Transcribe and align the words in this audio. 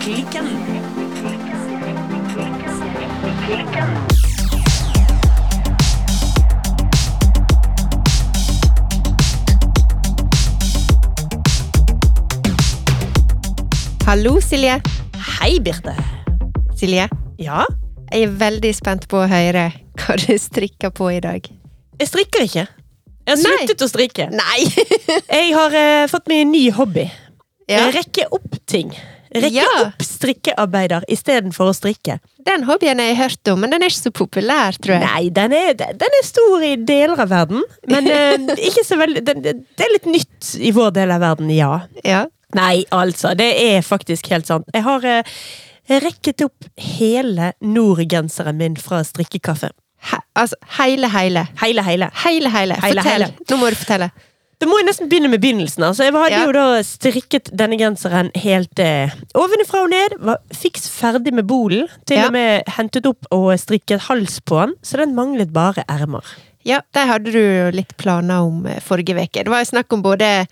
Klikken. 0.00 0.46
Hallo, 14.06 14.40
Silje. 14.40 14.80
Hei, 15.40 15.58
Birte. 15.60 15.94
Silje, 16.76 17.08
Ja? 17.38 17.64
jeg 18.12 18.22
er 18.22 18.28
veldig 18.38 18.70
spent 18.74 19.08
på 19.10 19.18
å 19.24 19.26
høre 19.28 19.72
hva 19.98 20.14
du 20.20 20.36
strikker 20.38 20.90
på 20.94 21.08
i 21.16 21.20
dag. 21.20 21.42
Jeg 21.98 22.08
strikker 22.08 22.44
ikke. 22.46 22.66
Jeg 23.26 23.34
har 23.34 23.42
Nei. 23.42 23.56
sluttet 23.58 23.82
å 23.82 23.88
strikke. 23.90 24.28
Nei! 24.30 24.60
Jeg 25.40 25.54
har 25.56 25.74
eh, 25.74 26.06
fått 26.06 26.28
meg 26.30 26.44
en 26.44 26.52
ny 26.52 26.68
hobby. 26.70 27.08
Ja, 27.66 27.88
Rekke 27.90 28.28
opp 28.30 28.54
ting. 28.70 28.92
Rekke 29.42 29.54
Ja. 29.56 29.66
opp 29.84 30.02
strikkearbeider 30.02 31.04
istedenfor 31.12 31.70
å 31.70 31.74
strikke. 31.76 32.18
den 32.46 32.62
hobbyen 32.64 32.98
har 33.02 33.06
jeg 33.10 33.16
hørt 33.18 33.48
om, 33.52 33.60
men 33.60 33.70
den 33.70 33.82
er 33.82 33.90
ikke 33.90 34.04
så 34.06 34.12
populær, 34.14 34.76
tror 34.78 34.94
jeg. 34.96 35.02
Nei, 35.02 35.28
den 35.34 35.52
er, 35.52 35.74
den 35.74 36.14
er 36.20 36.24
stor 36.24 36.62
i 36.62 36.76
deler 36.76 37.20
av 37.20 37.28
verden, 37.28 37.62
men 37.90 38.06
eh, 38.16 38.38
ikke 38.68 38.84
så 38.86 38.96
veldig 39.00 39.24
den, 39.26 39.42
Det 39.42 39.84
er 39.86 39.92
litt 39.92 40.06
nytt 40.06 40.52
i 40.62 40.70
vår 40.76 40.90
del 40.94 41.10
av 41.10 41.20
verden, 41.20 41.50
ja. 41.50 41.80
Ja. 42.04 42.24
Nei, 42.54 42.84
altså, 42.94 43.34
det 43.36 43.48
er 43.60 43.82
faktisk 43.82 44.28
helt 44.30 44.46
sant. 44.46 44.68
Jeg 44.72 44.84
har 44.86 45.04
eh, 45.04 45.22
rekket 45.90 46.44
opp 46.46 46.64
hele 46.78 47.52
nordgenseren 47.60 48.56
min 48.56 48.76
fra 48.80 49.02
strikkekaffe. 49.04 49.72
He, 50.12 50.18
altså, 50.38 50.56
hele, 50.78 51.08
hele. 51.10 51.46
Hele, 51.62 51.82
hele. 51.82 52.08
Hele, 52.22 52.50
hele. 52.54 52.76
Fortell. 52.80 53.26
Nå 53.50 53.58
må 53.60 53.70
du 53.74 53.76
fortelle. 53.80 54.10
Da 54.56 54.64
må 54.64 54.78
jeg 54.80 54.86
nesten 54.88 55.08
begynne 55.10 55.28
med 55.28 55.42
begynnelsen. 55.42 55.84
Altså, 55.84 56.06
jeg 56.06 56.14
hadde 56.16 56.30
Ja. 56.32 56.44
jo 56.46 56.52
da 56.56 56.82
strikket 56.82 57.50
denne 57.52 57.76
genseren 57.76 58.30
helt 58.40 58.78
eh, 58.80 59.10
ovenfra 59.36 59.82
og 59.84 59.90
ned. 59.92 60.14
Var 60.18 60.38
fiks 60.56 60.88
ferdig 60.88 61.32
med 61.36 61.44
bolen. 61.46 61.88
Til 62.06 62.16
Ja. 62.16 62.26
og 62.26 62.32
med 62.32 62.62
hentet 62.78 63.04
opp 63.06 63.26
og 63.30 63.52
strikket 63.60 64.00
hals 64.08 64.40
på 64.40 64.62
den, 64.64 64.74
så 64.82 64.96
den 64.96 65.14
manglet 65.14 65.52
bare 65.52 65.84
ermer. 65.88 66.24
Ja, 66.64 66.80
der 66.94 67.06
hadde 67.06 67.30
du 67.32 67.38
jo 67.38 67.70
litt 67.70 67.96
planer 67.98 68.40
om 68.48 68.64
eh, 68.66 68.80
forrige 68.80 69.14
uke. 69.14 69.44
Det 69.44 69.48
var 69.52 69.60
jo 69.62 69.70
snakk 69.76 69.92
om 69.92 70.02
både 70.02 70.46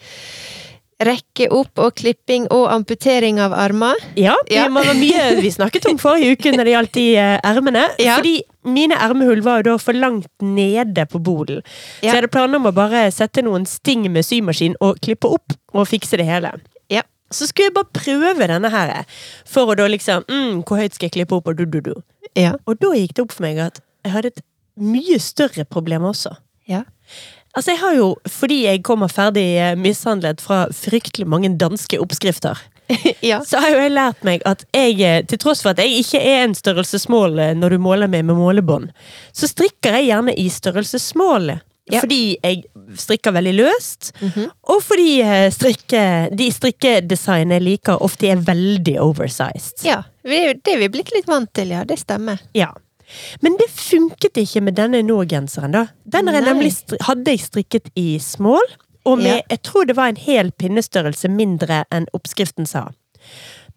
rekke 1.03 1.49
opp 1.53 1.79
og 1.83 1.95
klipping 1.99 2.47
og 2.55 2.69
amputering 2.73 3.41
av 3.43 3.53
armer. 3.53 3.95
Ja, 4.17 4.37
Ja. 4.51 4.69
det 4.69 4.73
var 4.75 4.95
mye 4.95 5.41
vi 5.43 5.51
snakket 5.51 5.87
om 5.91 5.99
forrige 5.99 6.33
uke 6.37 6.53
når 6.55 6.65
det 6.65 6.75
gjaldt 6.75 6.93
de 6.99 7.07
eh, 7.17 7.41
ermene. 7.45 7.83
Ja. 7.99 8.17
Fordi 8.21 8.43
mine 8.65 8.95
ermehull 8.95 9.43
var 9.43 9.63
jo 9.63 9.73
da 9.73 9.79
for 9.79 9.93
langt 9.93 10.29
nede 10.41 11.07
på 11.11 11.19
bolen. 11.23 11.63
Så 12.01 12.07
jeg 12.07 12.15
hadde 12.15 12.31
planer 12.33 12.57
om 12.63 12.71
å 12.71 12.75
bare 12.77 13.11
sette 13.13 13.43
noen 13.45 13.67
sting 13.67 14.07
med 14.13 14.25
symaskin 14.25 14.77
og 14.81 15.01
klippe 15.05 15.29
opp 15.29 15.57
og 15.75 15.89
fikse 15.91 16.17
det 16.21 16.29
hele. 16.29 16.55
Ja. 16.93 17.03
Så 17.35 17.49
skulle 17.51 17.71
jeg 17.73 17.75
bare 17.75 17.91
prøve 17.93 18.47
denne 18.47 18.71
her, 18.71 19.05
for 19.49 19.73
å 19.73 19.75
da 19.75 19.87
liksom 19.91 20.23
mm, 20.29 20.63
Hvor 20.69 20.79
høyt 20.79 20.95
skal 20.95 21.09
jeg 21.09 21.17
klippe 21.19 21.35
opp, 21.35 21.49
og 21.49 21.57
du, 21.59 21.65
du, 21.67 21.81
du. 21.81 21.95
Ja. 22.39 22.55
Og 22.67 22.79
da 22.79 22.93
gikk 22.95 23.15
det 23.17 23.25
opp 23.27 23.33
for 23.35 23.43
meg 23.49 23.59
at 23.59 23.81
jeg 24.05 24.13
hadde 24.15 24.31
et 24.35 24.43
mye 24.79 25.19
større 25.23 25.65
problem 25.65 26.05
også. 26.05 26.37
Ja. 26.71 26.83
Altså, 27.57 27.71
jeg 27.71 27.79
har 27.81 27.95
jo, 27.95 28.07
fordi 28.27 28.63
jeg 28.65 28.83
kommer 28.83 29.09
ferdig 29.13 29.45
eh, 29.63 29.75
mishandlet 29.79 30.41
fra 30.43 30.65
fryktelig 30.75 31.27
mange 31.31 31.53
danske 31.61 32.01
oppskrifter, 32.03 32.59
ja. 33.31 33.39
så 33.47 33.61
har 33.63 33.71
jo 33.71 33.79
jeg 33.85 33.93
lært 33.95 34.25
meg 34.27 34.43
at 34.45 34.65
jeg, 34.75 34.99
eh, 35.01 35.21
til 35.31 35.39
tross 35.39 35.63
for 35.63 35.71
at 35.71 35.79
jeg 35.79 36.01
ikke 36.03 36.21
er 36.21 36.43
en 36.49 36.55
størrelsesmål 36.59 37.39
eh, 37.39 37.53
når 37.57 37.77
du 37.77 37.79
måler 37.87 38.11
meg 38.11 38.25
med 38.27 38.37
målebånd, 38.41 38.91
så 39.33 39.47
strikker 39.49 40.01
jeg 40.01 40.11
gjerne 40.11 40.35
i 40.37 40.49
størrelsesmål. 40.53 41.55
Ja. 41.93 42.01
Fordi 42.01 42.39
jeg 42.43 42.63
strikker 42.97 43.35
veldig 43.37 43.53
løst, 43.59 44.11
Mhm. 44.23 44.47
og 44.73 44.79
fordi 44.83 45.19
strikke, 45.53 46.05
de 46.33 46.47
strikkedesignene 46.51 47.59
jeg 47.59 47.65
liker, 47.67 48.01
ofte 48.03 48.31
er 48.33 48.41
veldig 48.41 48.95
oversized. 49.05 49.85
ja. 49.85 50.03
Det 50.25 50.73
er 50.73 50.79
vi 50.81 50.89
blitt 50.89 51.11
litt 51.13 51.27
vant 51.29 51.51
til, 51.53 51.69
ja. 51.75 51.83
Det 51.85 51.99
stemmer. 52.01 52.41
Ja. 52.57 52.71
Men 53.43 53.57
det 53.61 53.69
funket 53.71 54.39
ikke 54.41 54.63
med 54.63 54.75
denne 54.79 55.03
nå-genseren, 55.03 55.73
da. 55.73 55.87
Den 56.07 56.29
hadde 56.29 57.31
jeg 57.31 57.41
strikket 57.41 57.91
i 57.97 58.19
small, 58.19 58.65
og 59.05 59.19
med, 59.19 59.27
Ja. 59.37 59.43
jeg 59.51 59.63
tror 59.63 59.85
det 59.87 59.97
var 59.97 60.09
en 60.09 60.17
hel 60.17 60.51
pinnestørrelse 60.53 61.29
mindre 61.29 61.85
enn 61.93 62.07
oppskriften 62.15 62.67
sa. 62.67 62.89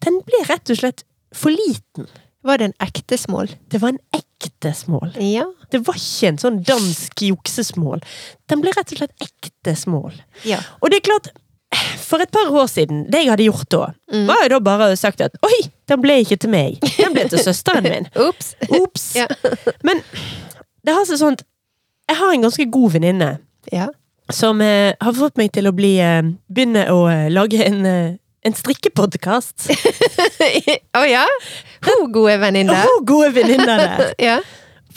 Den 0.04 0.20
ble 0.24 0.40
rett 0.48 0.70
og 0.70 0.76
slett 0.80 1.04
for 1.34 1.50
liten. 1.50 2.06
Var 2.44 2.58
det 2.58 2.64
en 2.70 2.74
ekte 2.86 3.18
smål? 3.18 3.50
Det 3.68 3.80
var 3.82 3.88
en 3.90 3.98
ekte 4.14 4.70
small. 4.74 5.10
Ja. 5.20 5.44
Det 5.70 5.80
var 5.86 5.94
ikke 5.98 6.28
en 6.28 6.38
sånn 6.38 6.62
dansk 6.64 7.20
juksesmål. 7.26 8.00
Den 8.48 8.60
ble 8.62 8.70
rett 8.72 8.92
og 8.94 8.98
slett 9.02 9.12
ekte 9.20 9.74
small. 9.76 10.12
Ja. 10.44 10.60
Og 10.80 10.90
det 10.90 11.00
er 11.02 11.10
klart, 11.10 11.28
for 11.98 12.22
et 12.22 12.30
par 12.32 12.48
år 12.48 12.68
siden, 12.70 13.10
det 13.10 13.24
jeg 13.24 13.30
hadde 13.34 13.44
gjort 13.50 13.68
da, 13.68 13.92
Mm. 14.14 14.26
var 14.26 14.42
jo 14.44 14.48
da 14.48 14.60
bare 14.60 14.96
sagt 14.96 15.20
at 15.20 15.32
oi, 15.44 15.70
den 15.88 16.00
ble 16.04 16.18
ikke 16.22 16.36
til 16.42 16.50
meg. 16.52 16.78
Den 16.98 17.14
ble 17.16 17.24
til 17.32 17.40
søsteren 17.42 17.86
min. 17.88 18.08
Ops. 18.28 18.54
Ops! 18.68 19.06
Ja. 19.16 19.26
Men 19.86 20.02
det 20.84 20.94
har 20.96 21.06
seg 21.08 21.20
sånn 21.20 21.38
at 21.38 21.44
jeg 22.08 22.16
har 22.20 22.32
en 22.34 22.44
ganske 22.46 22.64
god 22.72 22.94
venninne 22.96 23.30
Ja. 23.72 23.88
som 24.32 24.60
eh, 24.64 24.94
har 25.00 25.12
fått 25.16 25.36
meg 25.40 25.50
til 25.52 25.68
å 25.68 25.74
bli 25.76 25.94
eh, 26.00 26.22
begynne 26.48 26.86
å 26.92 27.02
eh, 27.12 27.26
lage 27.32 27.60
en, 27.64 27.82
eh, 27.88 28.14
en 28.48 28.54
strikkepodkast. 28.56 29.68
Å 30.98 31.02
ja? 31.08 31.24
Hun 31.84 32.06
gode 32.14 32.38
venninne. 32.40 32.76
Hun 32.84 33.04
gode 33.08 33.32
venninne 33.36 33.66
der. 33.80 34.14
Ja. 34.30 34.38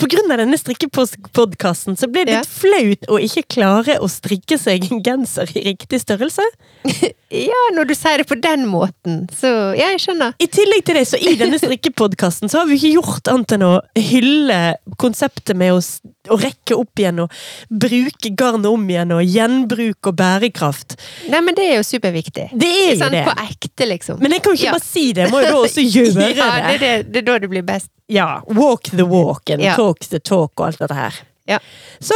På 0.02 0.10
grunn 0.10 0.34
av 0.34 0.42
denne 0.42 0.58
strikkepodkasten 0.58 1.98
så 2.00 2.10
ble 2.10 2.26
det 2.28 2.40
litt 2.40 2.50
flaut 2.50 3.10
å 3.12 3.20
ikke 3.22 3.44
klare 3.58 4.00
å 4.02 4.10
strikke 4.10 4.58
seg 4.58 4.88
en 4.90 5.04
genser 5.06 5.52
i 5.54 5.64
riktig 5.70 6.02
størrelse. 6.02 6.46
ja, 7.52 7.62
når 7.76 7.92
du 7.92 7.94
sier 7.98 8.24
det 8.24 8.28
på 8.30 8.38
den 8.42 8.66
måten, 8.70 9.28
så 9.38 9.52
Ja, 9.78 9.92
jeg 9.94 10.02
skjønner. 10.04 10.34
I 10.42 10.48
tillegg 10.52 10.86
til 10.88 10.98
det, 10.98 11.06
så 11.12 11.20
i 11.22 11.36
denne 11.40 11.60
strikkepodkasten 11.62 12.52
så 12.52 12.64
har 12.64 12.70
vi 12.70 12.80
ikke 12.80 12.96
gjort 12.98 13.30
annet 13.32 13.56
enn 13.58 13.68
å 13.68 13.74
hylle 14.00 14.60
konseptet 15.02 15.54
med 15.58 15.78
å, 15.78 15.84
å 16.30 16.38
rekke 16.38 16.76
opp 16.78 17.00
igjen 17.02 17.20
og 17.24 17.32
bruke 17.70 18.30
garnet 18.38 18.68
om 18.70 18.84
igjen 18.90 19.12
og 19.16 19.24
gjenbruk 19.26 20.10
og 20.12 20.16
bærekraft. 20.20 20.96
Nei, 21.32 21.42
men 21.42 21.56
det 21.58 21.66
er 21.72 21.80
jo 21.80 21.86
superviktig. 21.88 22.50
Det 22.54 22.68
er 22.70 22.92
jo 22.94 23.00
Sånn 23.02 23.16
det. 23.16 23.24
på 23.26 23.34
ekte, 23.42 23.88
liksom. 23.90 24.20
Men 24.22 24.32
jeg 24.36 24.44
kan 24.44 24.54
jo 24.54 24.60
ikke 24.60 24.70
Ja. 24.70 24.76
bare 24.78 24.86
si 24.86 25.06
det, 25.14 25.24
jeg 25.26 25.32
må 25.32 25.42
jo 25.42 25.48
da 25.50 25.62
også 25.66 25.82
gjøre 25.88 26.28
ja, 26.36 26.52
det, 26.68 26.80
det. 26.80 26.80
det, 26.80 27.12
det 27.14 27.18
er 27.24 27.26
da 27.32 27.40
det 27.40 27.50
blir 27.50 27.64
best. 27.66 27.90
Ja, 28.12 28.42
walk 28.48 28.92
the 28.92 29.06
walk 29.06 29.50
and 29.50 29.62
Ja. 29.64 29.76
talk 29.76 30.00
the 30.12 30.20
talk 30.20 30.52
og 30.60 30.68
alt 30.68 30.80
dette 30.80 30.94
her. 30.96 31.14
Ja. 31.48 31.58
Så 32.00 32.14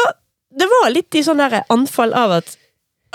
det 0.55 0.67
var 0.69 0.91
litt 0.93 1.15
i 1.15 1.23
sånn 1.25 1.41
anfall 1.69 2.13
av 2.13 2.31
at 2.43 2.57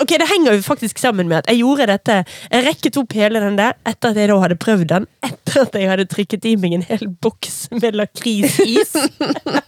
Ok, 0.01 0.15
det 0.17 0.27
henger 0.29 0.57
jo 0.57 0.63
faktisk 0.65 0.99
sammen 1.01 1.29
med 1.29 1.43
at 1.43 1.49
jeg 1.51 1.61
gjorde 1.61 1.85
dette 1.91 2.15
Jeg 2.25 2.65
rekket 2.65 2.97
opp 2.97 3.13
hele 3.13 3.41
den 3.43 3.57
der 3.59 3.75
etter 3.87 4.11
at 4.11 4.19
jeg 4.19 4.31
da 4.31 4.37
hadde 4.41 4.57
prøvd 4.61 4.87
den. 4.89 5.07
Etter 5.25 5.63
at 5.65 5.77
jeg 5.77 5.89
hadde 5.91 6.07
trykket 6.09 6.47
i 6.49 6.55
meg 6.59 6.77
en 6.77 6.85
hel 6.87 7.07
boks 7.23 7.67
med 7.75 7.97
lakrisis. 7.99 8.95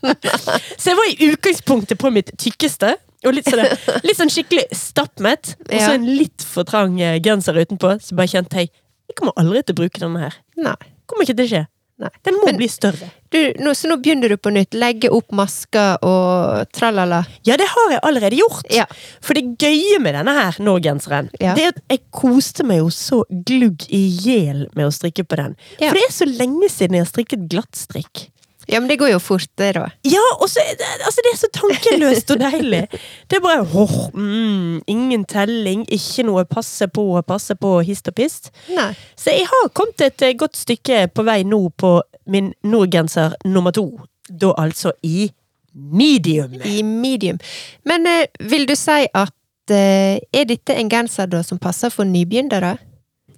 Så 0.82 0.92
jeg 0.92 1.00
var 1.00 1.10
i 1.12 1.32
utgangspunktet 1.32 2.02
på 2.02 2.14
mitt 2.14 2.34
tykkeste. 2.42 2.96
Og 3.24 3.38
litt 3.38 3.48
sånn, 3.48 3.64
litt 4.04 4.20
sånn 4.20 4.32
skikkelig 4.34 4.66
stappmett. 4.76 5.54
Og 5.70 5.78
så 5.80 5.94
en 5.96 6.10
litt 6.10 6.44
for 6.44 6.68
trang 6.68 6.98
eh, 7.00 7.22
genser 7.24 7.56
utenpå. 7.56 7.94
Så 8.04 8.18
bare 8.20 8.28
kjente 8.34 8.60
jeg 8.60 8.74
jeg 9.14 9.20
kommer 9.20 9.36
aldri 9.38 9.62
til 9.62 9.76
å 9.76 9.80
bruke 9.84 10.02
denne 10.02 10.26
her. 10.26 10.36
Nei. 10.58 10.78
Kommer 11.06 11.28
ikke 11.28 11.36
til 11.38 11.46
å 11.46 11.52
skje. 11.52 11.64
Nei. 12.02 12.10
Den 12.26 12.34
må 12.42 12.46
Men- 12.48 12.58
bli 12.58 12.68
større. 12.68 13.12
Du, 13.30 13.38
nå, 13.60 13.72
så 13.78 13.88
nå 13.90 13.98
begynner 14.02 14.30
du 14.30 14.38
på 14.38 14.52
nytt. 14.54 14.74
Legge 14.74 15.10
opp 15.14 15.32
masker 15.32 15.98
og 16.06 16.66
tralala. 16.74 17.24
Ja, 17.46 17.56
det 17.58 17.68
har 17.70 17.92
jeg 17.92 18.00
allerede 18.04 18.38
gjort. 18.38 18.66
Ja. 18.74 18.86
For 19.22 19.34
det 19.38 19.58
gøye 19.62 20.00
med 20.02 20.14
denne 20.18 20.34
her 20.34 20.58
nå-genseren, 20.60 21.30
Ja. 21.40 21.54
det 21.56 21.64
er 21.64 21.68
at 21.70 21.82
jeg 21.90 22.02
koste 22.12 22.64
meg 22.66 22.80
jo 22.80 22.90
så 22.90 23.24
glugg 23.30 23.86
i 23.90 24.02
hjel 24.10 24.68
med 24.76 24.86
å 24.88 24.92
strikke 24.94 25.24
på 25.26 25.36
den. 25.38 25.56
Ja. 25.80 25.90
For 25.90 25.96
det 25.98 26.04
er 26.10 26.14
så 26.14 26.26
lenge 26.30 26.70
siden 26.70 26.94
jeg 26.98 27.06
har 27.06 27.12
strikket 27.14 27.48
glattstrikk. 27.50 28.30
Ja, 28.68 28.80
men 28.80 28.88
det 28.90 28.98
går 29.00 29.12
jo 29.12 29.20
fort, 29.20 29.50
det, 29.58 29.74
da. 29.76 29.88
Ja, 30.08 30.24
og 30.40 30.48
så 30.50 30.64
altså 30.64 31.24
det 31.26 31.34
er 31.34 31.40
så 31.40 31.50
tankeløst 31.54 32.32
og 32.32 32.40
deilig. 32.40 32.82
Det 33.30 33.38
er 33.38 33.44
bare 33.44 33.66
åh, 33.66 33.96
mm, 34.14 34.84
ingen 34.88 35.26
telling, 35.26 35.84
ikke 35.92 36.24
noe 36.28 36.46
passe 36.48 36.88
på 36.88 37.06
og 37.18 37.26
passe 37.28 37.56
på, 37.60 37.76
hist 37.84 38.08
og 38.08 38.16
pist. 38.16 38.52
Nei. 38.72 38.94
Så 39.20 39.36
jeg 39.36 39.48
har 39.52 39.70
kommet 39.76 40.02
et 40.02 40.22
eh, 40.22 40.36
godt 40.40 40.58
stykke 40.58 41.08
på 41.14 41.28
vei 41.28 41.42
nå 41.44 41.62
på 41.78 41.98
min 42.32 42.54
nordgenser 42.64 43.36
nummer 43.46 43.76
to. 43.76 43.88
Da 44.30 44.54
altså 44.58 44.94
i 45.04 45.30
medium. 45.74 46.54
I 46.66 46.82
medium. 46.84 47.40
Men 47.86 48.08
eh, 48.08 48.26
vil 48.40 48.68
du 48.70 48.76
si 48.80 49.04
at 49.14 49.72
eh, 49.72 50.20
Er 50.34 50.48
dette 50.48 50.76
en 50.76 50.90
genser 50.92 51.28
da 51.32 51.44
som 51.44 51.60
passer 51.60 51.92
for 51.92 52.08
nybegynnere? 52.08 52.78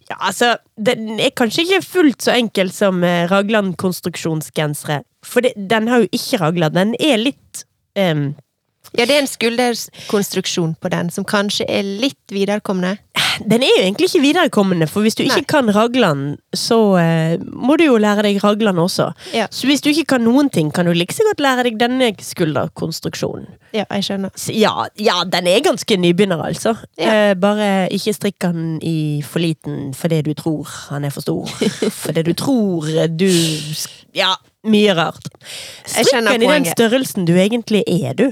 Ja, 0.09 0.15
altså, 0.19 0.57
Den 0.77 1.19
er 1.19 1.33
kanskje 1.33 1.65
ikke 1.65 1.81
fullt 1.85 2.25
så 2.27 2.35
enkel 2.37 2.69
som 2.73 3.03
eh, 3.03 3.25
Ragland 3.31 3.75
konstruksjonsgensere. 3.81 5.01
For 5.25 5.41
det, 5.41 5.55
den 5.57 5.87
har 5.89 6.03
jo 6.03 6.09
ikke 6.13 6.41
ragler. 6.43 6.69
Den 6.69 6.93
er 6.99 7.17
litt 7.17 7.65
em, 7.97 8.35
Ja, 8.93 9.05
det 9.05 9.15
er 9.15 9.23
en 9.23 9.29
skulderkonstruksjon 9.31 10.75
på 10.81 10.91
den, 10.93 11.09
som 11.11 11.25
kanskje 11.27 11.67
er 11.69 11.83
litt 11.83 12.33
viderekomne. 12.33 12.97
Den 13.43 13.63
er 13.65 13.71
jo 13.71 13.81
egentlig 13.83 14.07
ikke 14.09 14.21
viderekommende, 14.23 14.87
for 14.87 15.03
hvis 15.03 15.17
du 15.17 15.23
ikke 15.25 15.41
Nei. 15.41 15.49
kan 15.49 15.71
raglan, 15.75 16.23
så 16.55 16.77
eh, 17.01 17.35
må 17.41 17.75
du 17.79 17.85
jo 17.87 17.97
lære 17.99 18.23
deg 18.27 18.39
raglan 18.43 18.79
også. 18.79 19.09
Ja. 19.35 19.47
Så 19.51 19.67
hvis 19.67 19.83
du 19.83 19.89
ikke 19.91 20.15
kan 20.15 20.23
noen 20.23 20.49
ting, 20.53 20.71
kan 20.71 20.87
du 20.87 20.93
like 20.95 21.15
så 21.15 21.25
godt 21.27 21.43
lære 21.43 21.67
deg 21.67 21.79
denne 21.81 22.11
skulderkonstruksjonen. 22.23 23.49
Ja, 23.75 23.83
jeg 23.91 24.07
skjønner. 24.07 24.31
Ja, 24.55 24.87
ja, 25.01 25.17
den 25.27 25.49
er 25.51 25.59
ganske 25.65 25.97
nybegynner, 25.99 26.45
altså. 26.47 26.75
Ja. 26.99 27.31
Eh, 27.31 27.35
bare 27.39 27.89
ikke 27.95 28.15
strikk 28.15 28.39
den 28.45 28.79
i 28.85 29.21
for 29.25 29.43
liten 29.43 29.91
fordi 29.95 30.21
du 30.29 30.33
tror 30.37 30.69
han 30.93 31.03
er 31.07 31.11
for 31.11 31.25
stor. 31.25 31.51
fordi 32.05 32.23
du 32.29 32.33
tror 32.39 32.87
du 33.19 33.29
Ja, 34.15 34.31
mye 34.63 34.95
rart. 34.95 35.27
Strikk 35.83 36.23
den 36.29 36.47
i 36.47 36.51
den 36.53 36.71
størrelsen 36.71 37.27
du 37.27 37.35
egentlig 37.35 37.83
er, 37.87 38.13
du. 38.15 38.29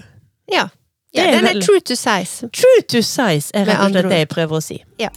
Ja. 0.51 0.69
Ja 1.13 1.27
den 1.29 1.45
er 1.45 1.59
true 1.61 1.81
to 1.85 1.93
size. 1.95 2.49
True 2.49 2.81
to 2.89 3.03
size 3.05 3.53
er 3.53 3.67
rett 3.69 3.83
og 3.85 3.93
slett 3.93 4.09
det 4.09 4.23
jeg 4.23 4.31
prøver 4.33 4.57
å 4.57 4.63
si. 4.65 4.79
Ja. 5.01 5.11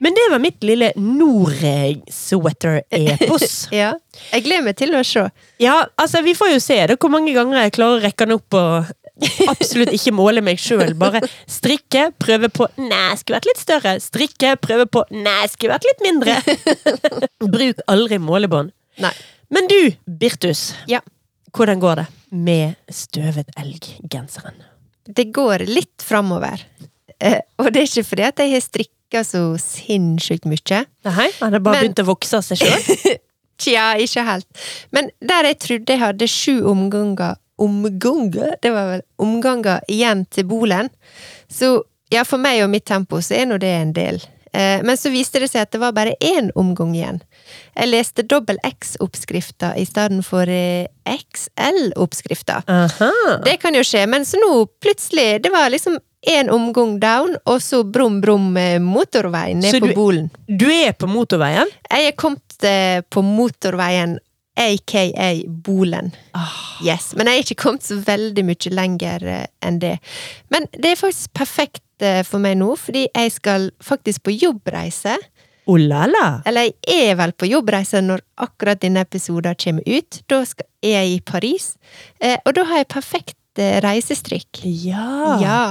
Men 0.00 0.14
det 0.14 0.20
var 0.30 0.38
mitt 0.38 0.62
lille 0.62 0.92
Noreg-sweater-epos. 0.96 3.68
Ja. 3.74 3.92
Jeg 4.32 4.42
gleder 4.46 4.62
meg 4.66 4.76
til 4.78 4.94
å 4.98 5.02
se. 5.06 5.30
Ja, 5.62 5.86
altså, 5.98 6.22
vi 6.26 6.34
får 6.38 6.48
jo 6.54 6.60
se 6.62 6.86
det, 6.90 6.96
hvor 7.02 7.10
mange 7.12 7.32
ganger 7.34 7.62
jeg 7.64 7.72
klarer 7.76 7.96
å 7.98 8.02
rekke 8.02 8.24
den 8.26 8.36
opp 8.38 8.54
og 8.58 8.84
absolutt 9.50 9.92
ikke 9.94 10.12
måle 10.14 10.40
meg 10.46 10.56
sjøl. 10.62 10.94
Bare 10.98 11.20
strikke, 11.50 12.02
prøve 12.22 12.48
på 12.54 12.66
Nei, 12.78 13.16
skulle 13.18 13.36
vært 13.40 13.48
litt 13.50 13.62
større. 13.62 13.92
Strikke, 14.02 14.50
prøve 14.62 14.86
på 14.90 15.00
Nei, 15.14 15.44
skulle 15.50 15.74
vært 15.74 15.86
litt 15.90 16.00
mindre. 16.06 16.32
Bruk 17.54 17.78
aldri 17.90 18.18
målebånd. 18.22 18.70
Nei. 19.02 19.12
Men 19.54 19.68
du, 19.70 19.78
Birtus. 20.20 20.74
Ja. 20.90 21.00
Hvordan 21.56 21.80
går 21.80 22.02
det 22.02 22.06
med 22.30 22.74
støvet 22.92 23.48
elg-genseren? 23.56 24.58
Det 25.08 25.30
går 25.32 25.64
litt 25.68 26.04
framover. 26.04 26.60
Eh, 27.18 27.40
og 27.58 27.70
det 27.72 27.80
er 27.82 27.88
ikke 27.88 28.04
fordi 28.10 28.26
at 28.28 28.42
jeg 28.44 28.52
har 28.52 28.60
strikka 28.64 29.22
så 29.24 29.40
sinnssykt 29.62 30.44
mye. 30.46 30.82
Nei, 31.08 31.30
han 31.40 31.56
har 31.56 31.60
bare 31.64 31.78
Men- 31.78 31.86
begynt 31.88 32.02
å 32.04 32.08
vokse 32.10 32.36
av 32.38 32.44
seg 32.44 32.60
sjøl? 32.60 33.16
Tja, 33.62 33.96
ikke 33.98 34.22
helt. 34.28 34.46
Men 34.94 35.08
der 35.24 35.48
jeg 35.48 35.58
trodde 35.64 35.94
jeg 35.96 36.02
hadde 36.04 36.28
sju 36.30 36.60
omganger 36.70 37.36
Omganger? 37.58 38.52
Det 38.62 38.70
var 38.70 38.84
vel 38.92 39.00
omganger 39.18 39.80
igjen 39.90 40.20
til 40.30 40.44
bolen. 40.46 40.86
Så 41.50 41.72
ja, 42.14 42.22
for 42.22 42.38
meg 42.38 42.60
og 42.62 42.70
mitt 42.70 42.84
tempo 42.86 43.18
så 43.18 43.34
er 43.34 43.48
nå 43.50 43.56
det 43.58 43.72
en 43.80 43.90
del. 43.96 44.20
Eh, 44.52 44.82
Men 44.82 44.96
så 44.96 45.10
viste 45.10 45.40
det 45.42 45.50
seg 45.50 45.62
at 45.66 45.70
det 45.74 45.80
var 45.82 45.92
bare 45.92 46.14
én 46.20 46.50
omgang 46.54 46.94
igjen. 46.96 47.20
Jeg 47.76 47.88
leste 47.88 48.22
dobbel 48.26 48.58
X-oppskrifta 48.64 49.74
i 49.76 49.84
stedet 49.88 50.24
for 50.26 50.48
eh, 50.48 50.86
XL-oppskrifta. 51.08 52.62
Det 53.44 53.56
kan 53.62 53.74
jo 53.74 53.82
skje, 53.86 54.06
men 54.10 54.24
så 54.28 54.38
nå 54.42 54.66
plutselig 54.82 55.42
Det 55.42 55.50
var 55.52 55.70
liksom 55.70 55.98
én 56.28 56.48
omgang 56.50 56.96
down, 57.00 57.36
og 57.46 57.60
så 57.62 57.84
brum, 57.86 58.20
brum 58.20 58.56
eh, 58.58 58.78
motorvei 58.82 59.54
ned 59.54 59.70
Så 59.70 59.80
på 59.80 59.86
du- 59.86 59.94
bolen. 59.94 60.30
Du 60.48 60.66
er 60.72 60.92
på 60.92 61.06
motorveien? 61.06 61.68
Jeg 61.90 62.08
er 62.08 62.16
kommet 62.18 62.42
på 63.10 63.22
motorveien, 63.22 64.18
aka 64.58 65.04
Bolen. 65.46 66.10
Yes, 66.82 67.12
Men 67.14 67.26
jeg 67.30 67.36
er 67.38 67.42
ikke 67.44 67.62
kommet 67.62 67.82
så 67.86 68.00
veldig 68.02 68.42
mye 68.44 68.72
lenger 68.74 69.46
enn 69.62 69.78
det. 69.78 69.98
Men 70.50 70.66
det 70.74 70.90
er 70.90 70.96
faktisk 70.98 71.30
perfekt 71.38 71.82
eh, 72.04 72.22
for 72.26 72.42
meg 72.42 72.58
nå, 72.60 72.74
fordi 72.78 73.06
jeg 73.08 73.34
skal 73.34 73.70
faktisk 73.84 74.24
på 74.26 74.34
jobbreise. 74.36 75.16
Oh 75.68 75.76
la 75.76 76.06
la. 76.08 76.26
Eller 76.48 76.70
jeg 76.88 77.10
er 77.10 77.18
vel 77.18 77.34
på 77.36 77.48
jobbreise 77.50 78.00
når 78.00 78.22
akkurat 78.40 78.80
denne 78.80 79.02
episoden 79.04 79.58
kommer 79.60 79.84
ut. 79.84 80.22
Da 80.30 80.40
skal, 80.48 80.68
er 80.80 81.02
jeg 81.02 81.18
i 81.18 81.20
Paris, 81.20 81.74
eh, 82.20 82.38
og 82.44 82.54
da 82.56 82.64
har 82.70 82.82
jeg 82.82 82.92
perfekt 82.94 83.60
eh, 83.60 83.76
reisestrikk. 83.84 84.62
Ja. 84.64 85.36
Ja. 85.42 85.62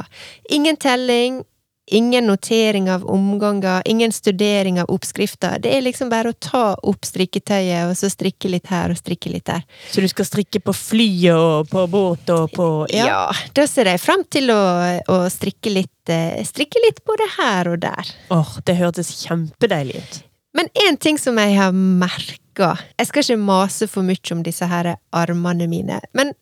Ingen 0.54 0.78
telling, 0.78 1.42
ingen 1.88 2.28
notering 2.28 2.92
av 2.92 3.06
omganger, 3.10 3.82
ingen 3.86 4.12
studering 4.12 4.82
av 4.82 4.90
oppskrifter. 4.92 5.60
Det 5.60 5.72
er 5.72 5.82
liksom 5.86 6.10
bare 6.12 6.34
å 6.34 6.38
ta 6.40 6.76
opp 6.76 7.08
strikketøyet, 7.08 7.88
og 7.88 7.96
så 7.98 8.10
strikke 8.12 8.52
litt 8.52 8.68
her 8.72 8.92
og 8.92 9.00
strikke 9.00 9.32
litt 9.32 9.48
der. 9.48 9.64
Så 9.92 10.04
du 10.04 10.08
skal 10.12 10.28
strikke 10.28 10.60
på 10.64 10.76
flyet 10.76 11.36
og 11.36 11.72
på 11.72 11.86
båt 11.92 12.32
og 12.36 12.52
på 12.56 12.68
Ja, 12.92 13.30
da 13.56 13.68
ser 13.70 13.88
jeg 13.92 14.04
fram 14.04 14.26
til 14.30 14.52
å, 14.52 14.62
å 15.08 15.20
strikke 15.32 15.72
litt 15.72 16.12
eh, 16.12 16.44
Strikke 16.48 16.82
litt 16.84 17.00
både 17.08 17.28
her 17.38 17.72
og 17.72 17.80
der. 17.84 18.12
Åh, 18.36 18.58
det 18.68 18.78
hørtes 18.80 19.14
kjempedeilig 19.24 20.02
ut. 20.02 20.20
Men 20.58 20.72
én 20.88 21.00
ting 21.00 21.20
som 21.22 21.38
jeg 21.38 21.56
har 21.58 21.72
merka 21.76 22.74
Jeg 22.98 23.10
skal 23.10 23.24
ikke 23.24 23.40
mase 23.48 23.88
for 23.92 24.04
mye 24.04 24.34
om 24.34 24.44
disse 24.44 24.66
her 24.68 24.96
armene 25.16 25.68
mine, 25.70 26.02
men 26.18 26.34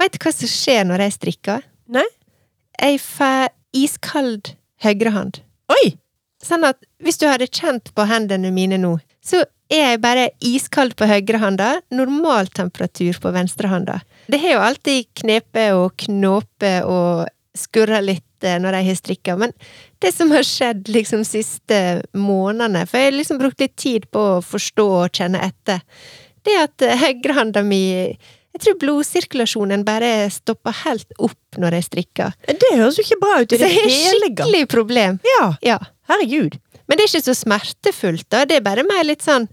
veit 0.00 0.14
du 0.14 0.22
hva 0.22 0.32
som 0.34 0.50
skjer 0.50 0.86
når 0.88 1.06
jeg 1.06 1.16
strikker? 1.18 1.66
Nei? 1.94 2.06
Jeg 2.80 2.98
får 3.04 3.52
iskald 3.76 4.54
høyrehånd. 4.82 5.42
Oi! 5.72 5.94
Sånn 6.44 6.66
at 6.68 6.80
hvis 7.00 7.20
du 7.20 7.28
hadde 7.30 7.48
kjent 7.48 7.92
på 7.96 8.04
hendene 8.08 8.50
mine 8.52 8.76
nå, 8.80 8.96
så 9.24 9.44
er 9.72 9.94
jeg 9.94 10.02
bare 10.02 10.26
iskald 10.44 10.92
på 10.98 11.08
høyrehånda, 11.08 11.70
normal 11.96 12.50
temperatur 12.52 13.16
på 13.22 13.32
venstrehånda. 13.34 14.00
Det 14.28 14.40
har 14.42 14.56
jo 14.56 14.66
alltid 14.66 15.08
knepet 15.22 15.76
og 15.78 15.94
knåpet 16.04 16.84
og 16.88 17.24
skurra 17.56 18.00
litt 18.04 18.44
eh, 18.44 18.58
når 18.60 18.78
jeg 18.78 18.88
har 18.88 19.00
strikka, 19.00 19.36
men 19.40 19.54
det 20.02 20.10
som 20.12 20.32
har 20.34 20.44
skjedd 20.46 20.90
liksom 20.92 21.24
siste 21.24 21.78
månedene, 22.18 22.84
for 22.90 23.00
jeg 23.00 23.12
har 23.12 23.18
liksom 23.18 23.40
brukt 23.40 23.62
litt 23.62 23.76
tid 23.80 24.08
på 24.12 24.24
å 24.36 24.44
forstå 24.44 24.88
og 24.98 25.20
kjenne 25.20 25.42
etter, 25.46 25.84
det 26.44 26.56
at 26.60 26.84
eh, 26.84 26.98
høyrehånda 27.00 27.64
mi 27.64 27.84
jeg 28.54 28.62
tror 28.64 28.76
blodsirkulasjonen 28.84 29.82
bare 29.86 30.12
stopper 30.30 30.76
helt 30.84 31.10
opp 31.18 31.58
når 31.58 31.74
jeg 31.80 31.86
strikker. 31.88 32.36
Det 32.46 32.70
høres 32.76 32.98
jo 33.00 33.04
ikke 33.06 33.18
bra 33.22 33.40
ut 33.42 33.50
i 33.52 33.58
Så 33.58 33.64
det 33.64 33.70
er 33.70 33.74
har 33.74 33.90
hele 33.90 34.28
gang. 34.30 34.46
skikkelig 34.46 34.68
problem. 34.70 35.18
Ja, 35.26 35.48
Ja. 35.62 35.78
herregud. 36.08 36.58
Men 36.86 36.98
det 36.98 37.04
er 37.06 37.10
ikke 37.14 37.26
så 37.26 37.34
smertefullt, 37.34 38.26
da. 38.30 38.44
Det 38.44 38.56
er 38.58 38.64
bare 38.66 38.84
mer 38.86 39.02
litt 39.08 39.22
sånn 39.24 39.48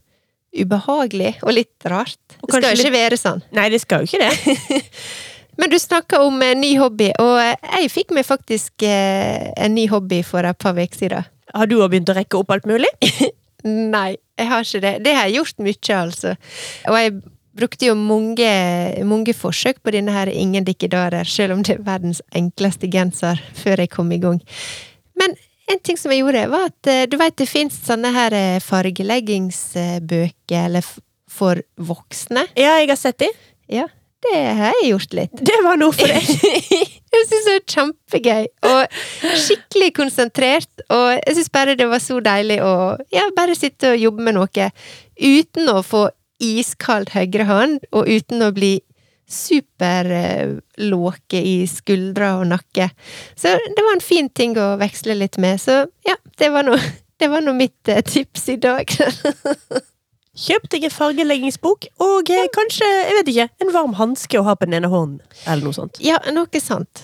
ubehagelig 0.53 1.37
og 1.43 1.53
litt 1.55 1.85
rart. 1.87 2.17
Og 2.43 2.49
Det 2.51 2.59
skal 2.61 2.75
jo 2.75 2.83
ikke 2.83 2.93
være 2.97 3.17
sånn. 3.19 3.41
Nei, 3.55 3.69
det 3.71 3.81
skal 3.81 4.03
jo 4.03 4.09
ikke 4.11 4.29
det. 4.29 4.81
Men 5.59 5.69
du 5.69 5.77
snakka 5.79 6.19
om 6.25 6.41
en 6.41 6.61
ny 6.63 6.73
hobby, 6.79 7.11
og 7.19 7.37
eh, 7.41 7.55
jeg 7.81 7.91
fikk 7.91 8.13
meg 8.15 8.25
faktisk 8.25 8.83
eh, 8.87 9.51
en 9.57 9.75
ny 9.75 9.85
hobby 9.91 10.21
for 10.25 10.43
et 10.47 10.57
par 10.57 10.73
uker 10.77 10.97
siden. 10.97 11.25
Har 11.53 11.67
du 11.67 11.77
òg 11.81 11.91
begynt 11.91 12.09
å 12.11 12.15
rekke 12.15 12.39
opp 12.39 12.51
alt 12.55 12.65
mulig? 12.69 12.87
Nei, 13.63 14.15
jeg 14.39 14.47
har 14.49 14.63
ikke 14.65 14.81
det. 14.81 14.93
Det 15.05 15.13
har 15.15 15.27
jeg 15.29 15.37
gjort 15.41 15.59
mye, 15.67 15.97
altså. 15.99 16.35
Og 16.89 16.97
jeg 16.97 17.13
brukte 17.57 17.85
jo 17.89 17.95
mange, 17.97 18.49
mange 19.07 19.33
forsøk 19.35 19.81
på 19.83 19.93
denne 19.95 20.13
her 20.15 20.27
Ingen 20.31 20.65
dikkedarer, 20.67 21.25
selv 21.27 21.51
om 21.57 21.63
det 21.65 21.73
er 21.77 21.85
verdens 21.85 22.21
enkleste 22.35 22.87
genser, 22.91 23.41
før 23.57 23.75
jeg 23.83 23.89
kom 23.93 24.11
i 24.11 24.21
gang. 24.21 24.41
Men 25.19 25.29
en 25.71 25.79
ting 25.83 25.97
som 25.99 26.11
jeg 26.11 26.19
gjorde, 26.23 26.49
var 26.51 26.63
at 26.71 26.81
eh, 26.91 27.07
du 27.09 27.15
vet 27.19 27.39
det 27.39 27.49
fins 27.49 27.75
sånne 27.85 28.09
her 28.15 28.31
eh, 28.35 28.63
fargeleggingsbøker, 28.63 30.65
eller 30.65 30.83
for 31.31 31.55
voksne. 31.79 32.43
Ja, 32.59 32.71
jeg 32.81 32.89
har 32.91 32.99
sett 32.99 33.19
de. 33.23 33.29
Ja, 33.71 33.85
det 34.25 34.39
har 34.57 34.73
jeg 34.81 34.91
gjort 34.91 35.13
litt. 35.17 35.35
Det 35.51 35.59
var 35.65 35.75
noe 35.79 35.93
for 35.95 36.07
deg. 36.11 36.23
jeg 37.13 37.23
syns 37.29 37.47
det 37.47 37.55
var 37.55 37.65
kjempegøy, 37.75 38.45
og 38.69 38.81
skikkelig 39.45 39.91
konsentrert. 39.97 40.73
Og 40.89 41.07
jeg 41.15 41.33
syns 41.37 41.53
bare 41.53 41.77
det 41.79 41.87
var 41.89 42.01
så 42.03 42.15
deilig 42.23 42.59
å 42.65 42.73
ja, 43.13 43.23
bare 43.37 43.55
sitte 43.57 43.85
og 43.95 44.03
jobbe 44.03 44.21
med 44.27 44.33
noe 44.37 44.65
uten 45.21 45.63
å 45.71 45.79
få 45.85 46.01
iskald 46.41 47.09
høyrehånd, 47.13 47.79
og 47.93 48.07
uten 48.09 48.41
å 48.45 48.51
bli 48.55 48.81
superlåke 49.31 50.59
i 51.39 51.67
skuldre 51.69 52.33
og 52.39 52.47
nakke. 52.51 52.89
Så 53.39 53.47
det 53.63 53.81
var 53.85 53.93
en 53.95 54.03
fin 54.03 54.29
ting 54.29 54.57
å 54.59 54.77
veksle 54.81 55.15
litt 55.15 55.37
med. 55.41 55.61
Så 55.61 55.85
ja, 56.07 56.15
det 56.41 56.49
var 56.51 56.63
nå 56.67 56.75
det 57.21 57.27
var 57.31 57.41
nå 57.45 57.53
mitt 57.55 57.87
eh, 57.87 58.01
tips 58.01 58.49
i 58.49 58.57
dag. 58.61 58.85
Kjøp 60.41 60.69
deg 60.71 60.83
en 60.87 60.93
fargeleggingsbok, 60.95 61.85
og 62.01 62.29
eh, 62.31 62.47
kanskje, 62.55 62.87
jeg 62.87 63.15
vet 63.19 63.27
ikke, 63.33 63.49
en 63.61 63.73
varm 63.75 63.93
hanske 63.99 64.39
å 64.39 64.45
ha 64.47 64.55
på 64.55 64.65
den 64.67 64.77
ene 64.79 64.89
hånden. 64.91 65.19
Eller 65.45 65.63
noe 65.67 65.75
sånt. 65.75 65.99
ja, 66.01 66.17
noe 66.31 66.59
sant. 66.63 67.03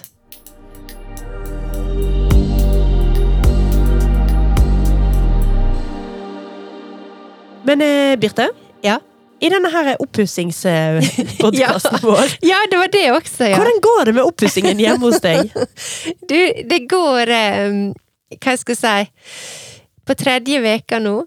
Men 7.67 7.83
eh, 7.83 8.15
Birte, 8.15 8.49
Ja. 8.81 9.01
I 9.39 9.49
denne 9.53 9.69
her 9.73 9.95
oppussingspodkasten 10.01 11.53
Ja. 11.57 11.77
vår, 12.01 12.33
ja, 12.41 12.57
det 12.71 12.77
var 12.81 12.91
det 12.93 13.05
også, 13.13 13.43
ja. 13.51 13.55
hvordan 13.59 13.79
går 13.83 14.05
det 14.09 14.13
med 14.17 14.23
oppussingen 14.25 14.79
hjemme 14.81 15.05
hos 15.09 15.21
deg? 15.23 15.51
Du, 16.29 16.39
det 16.69 16.79
går 16.89 17.29
um, 17.69 17.93
Hva 18.37 18.53
jeg 18.55 18.59
skal 18.63 18.75
jeg 18.75 19.07
si 19.07 20.01
På 20.07 20.15
tredje 20.17 20.61
veka 20.63 20.99
nå. 21.03 21.17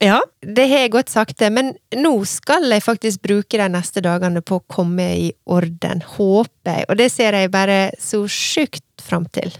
Ja, 0.00 0.22
Det 0.40 0.64
har 0.70 0.88
gått 0.88 1.10
sakte, 1.12 1.50
men 1.52 1.74
nå 1.96 2.12
skal 2.28 2.64
jeg 2.72 2.84
faktisk 2.84 3.20
bruke 3.26 3.58
de 3.60 3.66
neste 3.68 4.00
dagene 4.04 4.40
på 4.40 4.56
å 4.56 4.64
komme 4.64 5.06
i 5.12 5.26
orden. 5.44 6.00
Håper 6.16 6.78
jeg. 6.78 6.86
Og 6.88 6.96
det 6.96 7.10
ser 7.12 7.36
jeg 7.36 7.50
bare 7.52 7.90
så 8.00 8.22
sjukt 8.24 8.84
kommet 9.00 9.08
fram 9.08 9.24
til. 9.32 9.50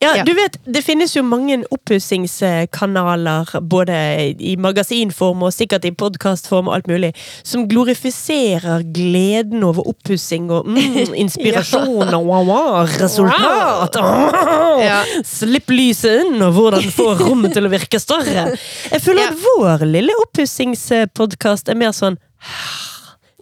Ja, 0.00 0.16
Ja. 0.16 0.24
du 0.24 0.32
vet, 0.34 0.56
det 0.66 0.82
finnes 0.84 1.14
jo 1.16 1.22
mange 1.22 1.64
oppussingskanaler, 1.70 3.60
både 3.60 4.34
i 4.38 4.56
magasinform 4.56 5.42
og 5.42 5.52
sikkert 5.52 5.84
i 5.84 5.90
podkastform 5.92 6.68
og 6.68 6.74
alt 6.74 6.86
mulig, 6.88 7.14
som 7.44 7.66
glorifiserer 7.68 8.82
gleden 8.92 9.62
over 9.64 9.86
oppussing 9.88 10.50
og 10.50 10.66
mm, 10.66 11.14
inspirasjon 11.24 12.12
og 12.14 12.26
wow, 12.26 12.86
resultat! 12.98 13.96
Wow. 13.96 14.80
Ja. 14.82 15.02
Slipp 15.24 15.70
lyset 15.70 16.22
inn, 16.24 16.42
og 16.42 16.54
hvordan 16.56 16.88
få 16.90 17.12
rommet 17.20 17.52
til 17.54 17.66
å 17.66 17.70
virke 17.70 17.98
større. 18.00 18.48
Jeg 18.92 19.02
føler 19.04 19.22
Ja. 19.22 19.28
at 19.28 19.38
vår 19.44 19.84
lille 19.86 20.12
oppussingspodkast 20.24 21.68
er 21.68 21.74
mer 21.78 21.92
sånn 21.92 22.16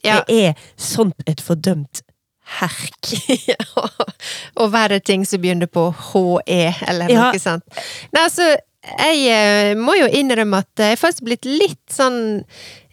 Ja. 0.04 0.22
Det 0.26 0.36
er 0.48 0.54
sånt 0.80 1.14
et 1.28 1.40
fordømt 1.44 2.02
herk. 2.58 3.12
Og 4.60 4.72
verre 4.74 5.00
ting 5.00 5.26
som 5.28 5.40
begynner 5.42 5.70
på 5.70 5.88
HE, 6.10 6.64
eller 6.88 7.10
Ja. 7.12 7.30
sånt. 7.40 7.64
Nei, 8.12 8.24
altså, 8.26 8.56
jeg 8.80 9.24
eh, 9.28 9.74
må 9.76 9.92
jo 9.98 10.06
innrømme 10.08 10.62
at 10.64 10.80
jeg 10.80 10.98
faktisk 10.98 11.26
blitt 11.28 11.44
litt 11.44 11.92
sånn 11.92 12.42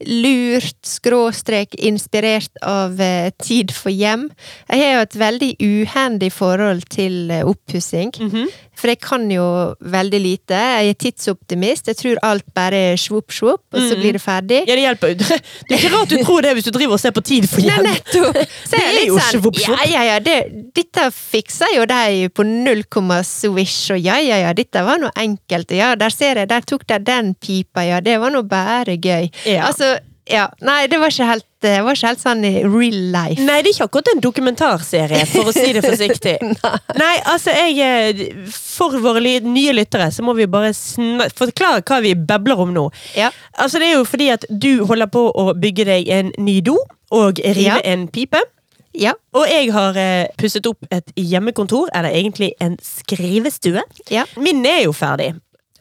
lurt, 0.05 0.77
skråstrek, 0.85 1.73
inspirert 1.79 2.51
av 2.61 2.99
eh, 3.01 3.31
Tid 3.41 3.71
for 3.73 3.89
hjem. 3.95 4.27
Jeg 4.69 4.83
har 4.83 4.93
jo 4.97 5.05
et 5.05 5.17
veldig 5.21 5.51
uhendig 5.63 6.31
forhold 6.35 6.87
til 6.93 7.31
oppussing. 7.43 8.13
Mm 8.19 8.27
Mhm. 8.33 8.47
For 8.77 8.91
jeg 8.91 9.00
kan 9.01 9.24
jo 9.34 9.43
veldig 9.81 10.19
lite. 10.22 10.53
Jeg 10.53 10.91
er 10.93 10.98
tidsoptimist. 11.01 11.88
Jeg 11.89 11.98
tror 11.98 12.19
alt 12.27 12.46
bare 12.53 12.77
er 12.93 13.00
svopp, 13.01 13.31
svopp, 13.34 13.63
og 13.74 13.79
så 13.81 13.96
Mhm. 13.96 14.01
blir 14.03 14.13
det 14.13 14.22
ferdig. 14.22 14.60
Ja, 14.69 14.75
det 14.77 14.84
hjelper 14.86 15.07
jo. 15.10 15.15
Det 15.17 15.72
er 15.72 15.77
ikke 15.81 15.91
rart 15.96 16.10
du 16.13 16.17
tror 16.24 16.41
det 16.46 16.53
hvis 16.55 16.67
du 16.67 16.72
driver 16.75 16.93
og 16.93 17.00
ser 17.01 17.12
på 17.17 17.24
Tid 17.25 17.48
for 17.50 17.62
hjem. 17.65 17.84
nettopp! 17.88 18.38
Så 18.69 18.77
jeg 18.77 18.86
er 18.86 18.93
litt 19.00 19.10
sånn, 19.15 19.41
svopp, 19.41 19.57
svopp. 19.57 19.81
Ja, 19.81 19.89
ja, 19.98 20.03
ja, 20.13 20.19
det, 20.19 20.38
dette 20.77 21.07
fikser 21.12 21.74
jo 21.75 21.86
de 21.89 22.29
på 22.29 22.46
null 22.46 22.84
komma 22.93 23.24
swish, 23.25 23.89
og 23.91 24.00
ja, 24.00 24.19
ja, 24.22 24.38
ja, 24.46 24.53
dette 24.53 24.86
var 24.86 25.01
noe 25.01 25.12
enkelt, 25.17 25.72
ja, 25.75 25.96
der 25.96 26.13
ser 26.13 26.36
jeg, 26.43 26.48
der 26.53 26.62
tok 26.62 26.86
de 26.88 27.00
den 27.00 27.34
pipa, 27.41 27.81
ja, 27.88 28.00
det 28.00 28.19
var 28.22 28.29
nå 28.29 28.43
bare 28.48 28.96
gøy. 29.01 29.31
Ja. 29.50 29.65
Altså, 29.72 29.98
ja, 30.29 30.48
nei, 30.62 30.86
det 30.91 31.00
var 31.01 31.10
ikke 31.10 31.25
helt, 31.34 31.46
det 31.61 31.73
var 31.83 31.95
ikke 31.97 32.07
helt 32.11 32.21
sånn 32.21 32.43
i 32.45 32.51
real 32.63 32.97
life. 33.13 33.41
Nei, 33.41 33.61
det 33.65 33.71
er 33.71 33.73
ikke 33.75 33.87
akkurat 33.89 34.11
en 34.13 34.21
dokumentarserie, 34.21 35.23
for 35.31 35.49
å 35.49 35.53
si 35.55 35.71
det 35.73 35.81
forsiktig. 35.91 36.35
Nei, 36.99 37.13
altså, 37.25 37.53
jeg 37.55 37.79
eh, 37.81 38.51
For 38.53 38.97
våre 39.01 39.37
nye 39.45 39.73
lyttere 39.73 40.09
så 40.13 40.25
må 40.25 40.35
vi 40.37 40.45
bare 40.47 40.73
forklare 41.37 41.81
hva 41.87 42.01
vi 42.05 42.13
babler 42.15 42.59
om 42.61 42.75
nå. 42.75 42.85
Ja. 43.17 43.31
Altså, 43.57 43.79
det 43.81 43.89
er 43.91 43.97
jo 43.97 44.05
fordi 44.05 44.29
at 44.35 44.45
du 44.49 44.83
holder 44.85 45.09
på 45.13 45.25
å 45.33 45.47
bygge 45.57 45.87
deg 45.89 46.11
en 46.13 46.31
ny 46.37 46.59
do 46.61 46.77
og 47.15 47.39
rive 47.41 47.79
Ja. 47.79 47.81
en 47.83 48.07
pipe. 48.07 48.39
Ja, 48.97 49.11
Og 49.37 49.45
jeg 49.45 49.67
har 49.75 49.93
eh, 50.01 50.25
pusset 50.41 50.65
opp 50.65 50.87
et 50.89 51.11
hjemmekontor, 51.15 51.89
eller 51.93 52.09
egentlig 52.17 52.53
en 52.63 52.77
skrivestue. 52.81 53.83
ja. 54.09 54.23
Min 54.41 54.63
er 54.65 54.83
jo 54.87 54.93
ferdig. 54.95 55.35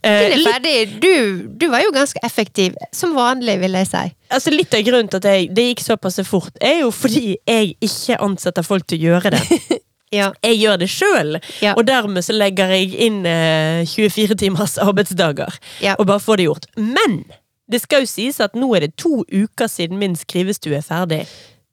Eh, 0.06 0.26
er 0.32 0.36
litt- 0.38 0.48
ferdig. 0.52 1.00
Du, 1.02 1.48
du 1.60 1.66
var 1.72 1.82
jo 1.82 1.90
ganske 1.94 2.20
effektiv, 2.26 2.74
som 2.94 3.14
vanlig, 3.16 3.58
vil 3.60 3.72
jeg 3.80 3.88
si. 3.90 4.04
Altså 4.30 4.52
Litt 4.54 4.74
av 4.74 4.84
grunnen 4.86 5.08
til 5.10 5.20
at 5.22 5.28
jeg, 5.32 5.48
det 5.54 5.64
gikk 5.70 5.82
såpass 5.84 6.20
fort, 6.28 6.54
er 6.60 6.80
jo 6.84 6.90
fordi 6.94 7.36
jeg 7.46 7.74
ikke 7.82 8.20
ansetter 8.22 8.62
folk 8.66 8.86
til 8.86 8.98
å 9.02 9.04
gjøre 9.10 9.34
det. 9.38 9.42
Ja. 10.14 10.28
Jeg 10.40 10.60
gjør 10.62 10.76
det 10.78 10.86
sjøl, 10.88 11.32
Ja. 11.60 11.72
og 11.74 11.82
dermed 11.88 12.22
så 12.22 12.32
legger 12.32 12.70
jeg 12.70 12.92
inn 13.08 13.24
eh, 13.26 13.82
24 13.90 14.36
timers 14.38 14.76
arbeidsdager. 14.86 15.50
Ja. 15.82 15.96
Og 15.98 16.06
bare 16.06 16.22
får 16.22 16.38
det 16.38 16.46
gjort. 16.46 16.68
Men 16.78 17.24
det 17.68 17.80
skal 17.82 18.04
jo 18.04 18.06
sies 18.12 18.38
at 18.40 18.54
nå 18.54 18.68
er 18.78 18.86
det 18.86 18.92
to 19.02 19.24
uker 19.26 19.66
siden 19.68 19.98
min 19.98 20.14
skrivestue 20.16 20.78
er 20.78 20.86
ferdig. 20.86 21.24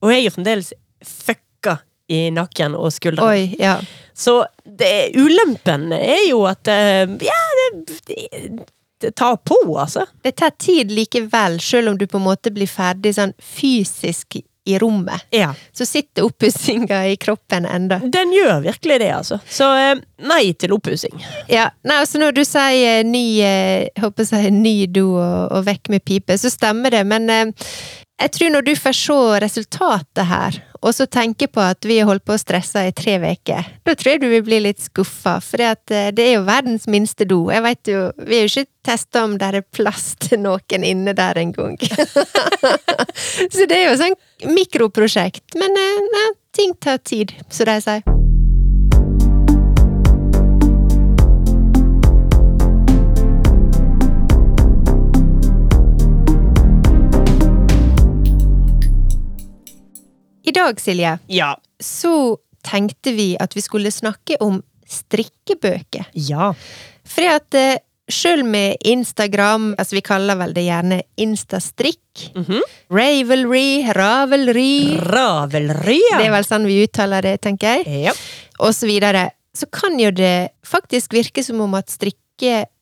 Og 0.01 0.09
jeg 0.15 0.25
er 0.25 0.33
fremdeles 0.33 0.73
fucka 1.05 1.77
i 2.09 2.23
nakken 2.33 2.73
og 2.75 2.89
skuldrene. 2.91 3.29
Oi, 3.29 3.55
ja. 3.61 3.77
Så 4.17 4.39
det, 4.65 5.13
ulempen 5.15 5.91
er 5.95 6.25
jo 6.27 6.41
at 6.49 6.67
eh, 6.73 7.05
Ja, 7.29 7.37
det, 9.01 9.11
tar 9.11 9.37
på, 9.37 9.59
altså. 9.79 10.05
Det 10.23 10.35
tar 10.39 10.55
tid 10.59 10.91
likevel, 10.91 11.59
selv 11.61 11.93
om 11.93 11.97
du 11.97 12.07
på 12.07 12.17
en 12.21 12.27
måte 12.29 12.53
blir 12.55 12.69
ferdig 12.71 13.15
sånn 13.17 13.35
fysisk 13.39 14.39
i 14.65 14.77
rommet. 14.79 15.25
Ja. 15.29 15.53
Så 15.71 15.85
sitter 15.85 16.23
oppussinga 16.23 17.07
i 17.07 17.15
kroppen 17.19 17.65
enda. 17.65 17.99
Den 17.99 18.31
gjør 18.31 18.61
virkelig 18.63 18.99
det, 18.99 19.09
altså. 19.11 19.39
Så 19.49 19.67
eh, 19.75 19.97
nei 20.23 20.53
til 20.55 20.75
oppussing. 20.75 21.17
Ja, 21.51 21.67
nei, 21.83 21.99
altså 21.99 22.21
Når 22.21 22.37
du 22.37 22.43
sier 22.47 23.01
eh, 23.01 23.03
ny, 23.07 23.25
eh, 23.43 23.89
håper 23.99 24.29
jeg 24.31 24.53
ny 24.55 24.75
do 24.87 25.09
og, 25.17 25.51
og 25.51 25.67
vekk 25.67 25.91
med 25.91 26.05
pipe, 26.07 26.37
så 26.39 26.51
stemmer 26.53 26.95
det. 26.95 27.03
Men 27.07 27.27
jeg 28.23 28.31
tror 28.37 28.53
når 28.53 28.63
du 28.63 28.75
får 28.79 28.95
se 28.95 29.17
resultatet 29.43 30.27
her, 30.29 30.59
og 30.83 30.91
så 30.95 31.07
tenker 31.07 31.49
på 31.51 31.63
at 31.63 31.85
vi 31.87 31.97
har 31.99 32.07
holdt 32.07 32.25
på 32.27 32.35
å 32.35 32.39
stresse 32.39 32.81
i 32.87 32.93
tre 32.95 33.17
uker, 33.19 33.67
da 33.83 33.95
tror 33.95 34.13
jeg 34.13 34.21
du 34.23 34.29
vil 34.31 34.45
bli 34.47 34.59
litt 34.63 34.83
skuffa. 34.83 35.37
For 35.43 35.59
det 35.83 36.23
er 36.23 36.33
jo 36.37 36.45
verdens 36.47 36.87
minste 36.91 37.27
do. 37.27 37.45
Jeg 37.51 37.63
vet 37.63 37.91
jo, 37.93 38.05
Vi 38.23 38.39
har 38.39 38.47
jo 38.47 38.51
ikke 38.51 38.71
testa 38.83 39.23
om 39.23 39.37
det 39.39 39.51
er 39.51 39.67
plass 39.75 40.13
til 40.19 40.43
noen 40.43 40.87
inne 40.87 41.15
der 41.15 41.39
engang. 41.39 41.77
så 43.55 43.67
det 43.67 43.79
er 43.79 43.85
jo 43.89 43.99
sånn 43.99 44.17
mikroprosjekt. 44.55 45.55
Men 45.59 45.79
eh, 45.79 46.33
ting 46.55 46.75
tar 46.79 46.99
tid, 47.03 47.35
som 47.49 47.71
de 47.71 47.79
sier. 47.83 48.12
I 60.45 60.51
dag, 60.51 60.79
Silje, 60.81 61.19
Ja. 61.31 61.55
så 61.81 62.37
tenkte 62.63 63.11
vi 63.15 63.35
at 63.39 63.53
vi 63.55 63.61
skulle 63.61 63.91
snakke 63.91 64.37
om 64.41 64.61
strikkebøker. 64.87 66.05
Ja. 66.13 66.53
Fordi 67.07 67.27
at 67.31 67.53
eh, 67.59 67.77
selv 68.11 68.45
med 68.45 68.75
Instagram, 68.85 69.73
altså 69.79 69.95
vi 69.97 70.01
kaller 70.05 70.35
vel 70.39 70.53
det 70.55 70.65
gjerne 70.67 71.01
Instastrikk, 71.17 71.99
Mhm. 72.35 72.59
Ravelry, 72.93 73.89
Ravelry 73.95 74.99
Ravelry, 75.01 75.99
ja. 76.11 76.19
Det 76.19 76.27
er 76.27 76.31
vel 76.35 76.45
sånn 76.45 76.67
vi 76.69 76.83
uttaler 76.85 77.21
det, 77.25 77.39
tenker 77.41 77.79
jeg. 77.83 78.03
ja. 78.03 78.13
Og 78.59 78.73
så 78.75 78.85
videre. 78.87 79.31
Så 79.55 79.65
kan 79.71 79.97
jo 79.99 80.09
det 80.11 80.51
faktisk 80.65 81.13
virke 81.13 81.43
som 81.43 81.59
om 81.61 81.73
at 81.75 81.89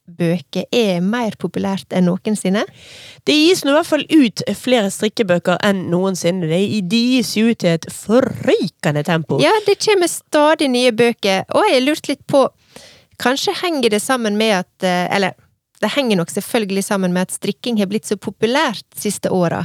strikkebøker 0.01 0.65
er 0.72 1.01
mer 1.01 1.36
populært 1.38 1.93
enn 1.93 2.05
noensinne. 2.05 2.65
Det 3.25 3.34
gis 3.34 3.63
nå 3.63 3.72
i 3.72 3.75
hvert 3.75 3.88
fall 3.88 4.05
ut 4.10 4.41
flere 4.55 4.89
strikkebøker 4.89 5.60
enn 5.63 5.89
noensinne. 5.91 6.48
De 6.48 6.98
gis 6.98 7.36
jo 7.38 7.51
ut 7.51 7.63
i 7.63 7.75
et 7.75 7.86
forrykende 7.91 9.03
tempo. 9.03 9.39
Ja, 9.41 9.51
det 9.65 9.79
kommer 9.84 10.08
stadig 10.08 10.70
nye 10.70 10.91
bøker, 10.91 11.46
og 11.53 11.63
jeg 11.67 11.77
har 11.77 11.88
lurt 11.88 12.08
litt 12.08 12.25
på 12.27 12.50
Kanskje 13.22 13.53
henger 13.53 13.91
det 13.93 14.00
sammen 14.01 14.34
med 14.34 14.63
at 14.63 14.84
eh, 14.84 15.05
Eller 15.13 15.36
det 15.77 15.91
henger 15.93 16.17
nok 16.17 16.29
selvfølgelig 16.29 16.84
sammen 16.84 17.13
med 17.13 17.27
at 17.27 17.36
strikking 17.36 17.77
har 17.77 17.86
blitt 17.86 18.05
så 18.05 18.15
populært 18.17 18.81
de 18.96 19.01
siste 19.01 19.29
åra. 19.29 19.63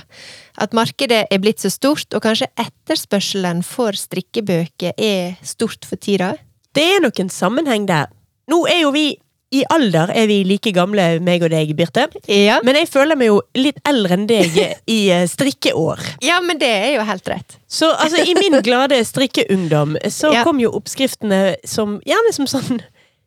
At 0.60 0.72
markedet 0.76 1.22
er 1.30 1.40
blitt 1.40 1.60
så 1.60 1.70
stort, 1.72 2.08
og 2.12 2.22
kanskje 2.24 2.48
etterspørselen 2.56 3.62
for 3.64 3.96
strikkebøker 3.96 4.96
er 4.96 5.36
stort 5.44 5.84
for 5.84 5.96
tida. 5.96 6.34
Det 6.72 6.84
er 6.84 7.04
nok 7.04 7.20
en 7.20 7.32
sammenheng 7.32 7.84
der. 7.88 8.08
Nå 8.48 8.62
er 8.68 8.80
jo 8.86 8.94
vi 8.96 9.10
i 9.54 9.60
alder 9.70 10.10
er 10.10 10.26
vi 10.26 10.40
like 10.44 10.72
gamle, 10.74 11.20
meg 11.22 11.44
og 11.46 11.50
deg, 11.52 11.70
Birte. 11.78 12.08
Ja. 12.26 12.58
Men 12.66 12.74
jeg 12.80 12.88
føler 12.90 13.16
meg 13.18 13.28
jo 13.30 13.36
litt 13.54 13.78
eldre 13.86 14.16
enn 14.18 14.26
deg 14.26 14.56
i 14.90 14.98
eh, 15.14 15.26
strikkeår. 15.30 16.02
ja, 16.26 16.40
men 16.42 16.58
det 16.58 16.66
er 16.72 16.92
jo 16.96 17.04
helt 17.06 17.28
rett. 17.30 17.58
Så 17.70 17.92
altså, 17.94 18.24
i 18.26 18.34
min 18.34 18.58
glade 18.66 18.98
strikkeungdom 19.06 19.96
så 20.10 20.32
Ja. 20.34 20.42
kom 20.44 20.58
jo 20.60 20.72
oppskriftene 20.74 21.56
som 21.64 22.00
gjerne 22.06 22.32
som 22.34 22.46
sånn 22.50 22.82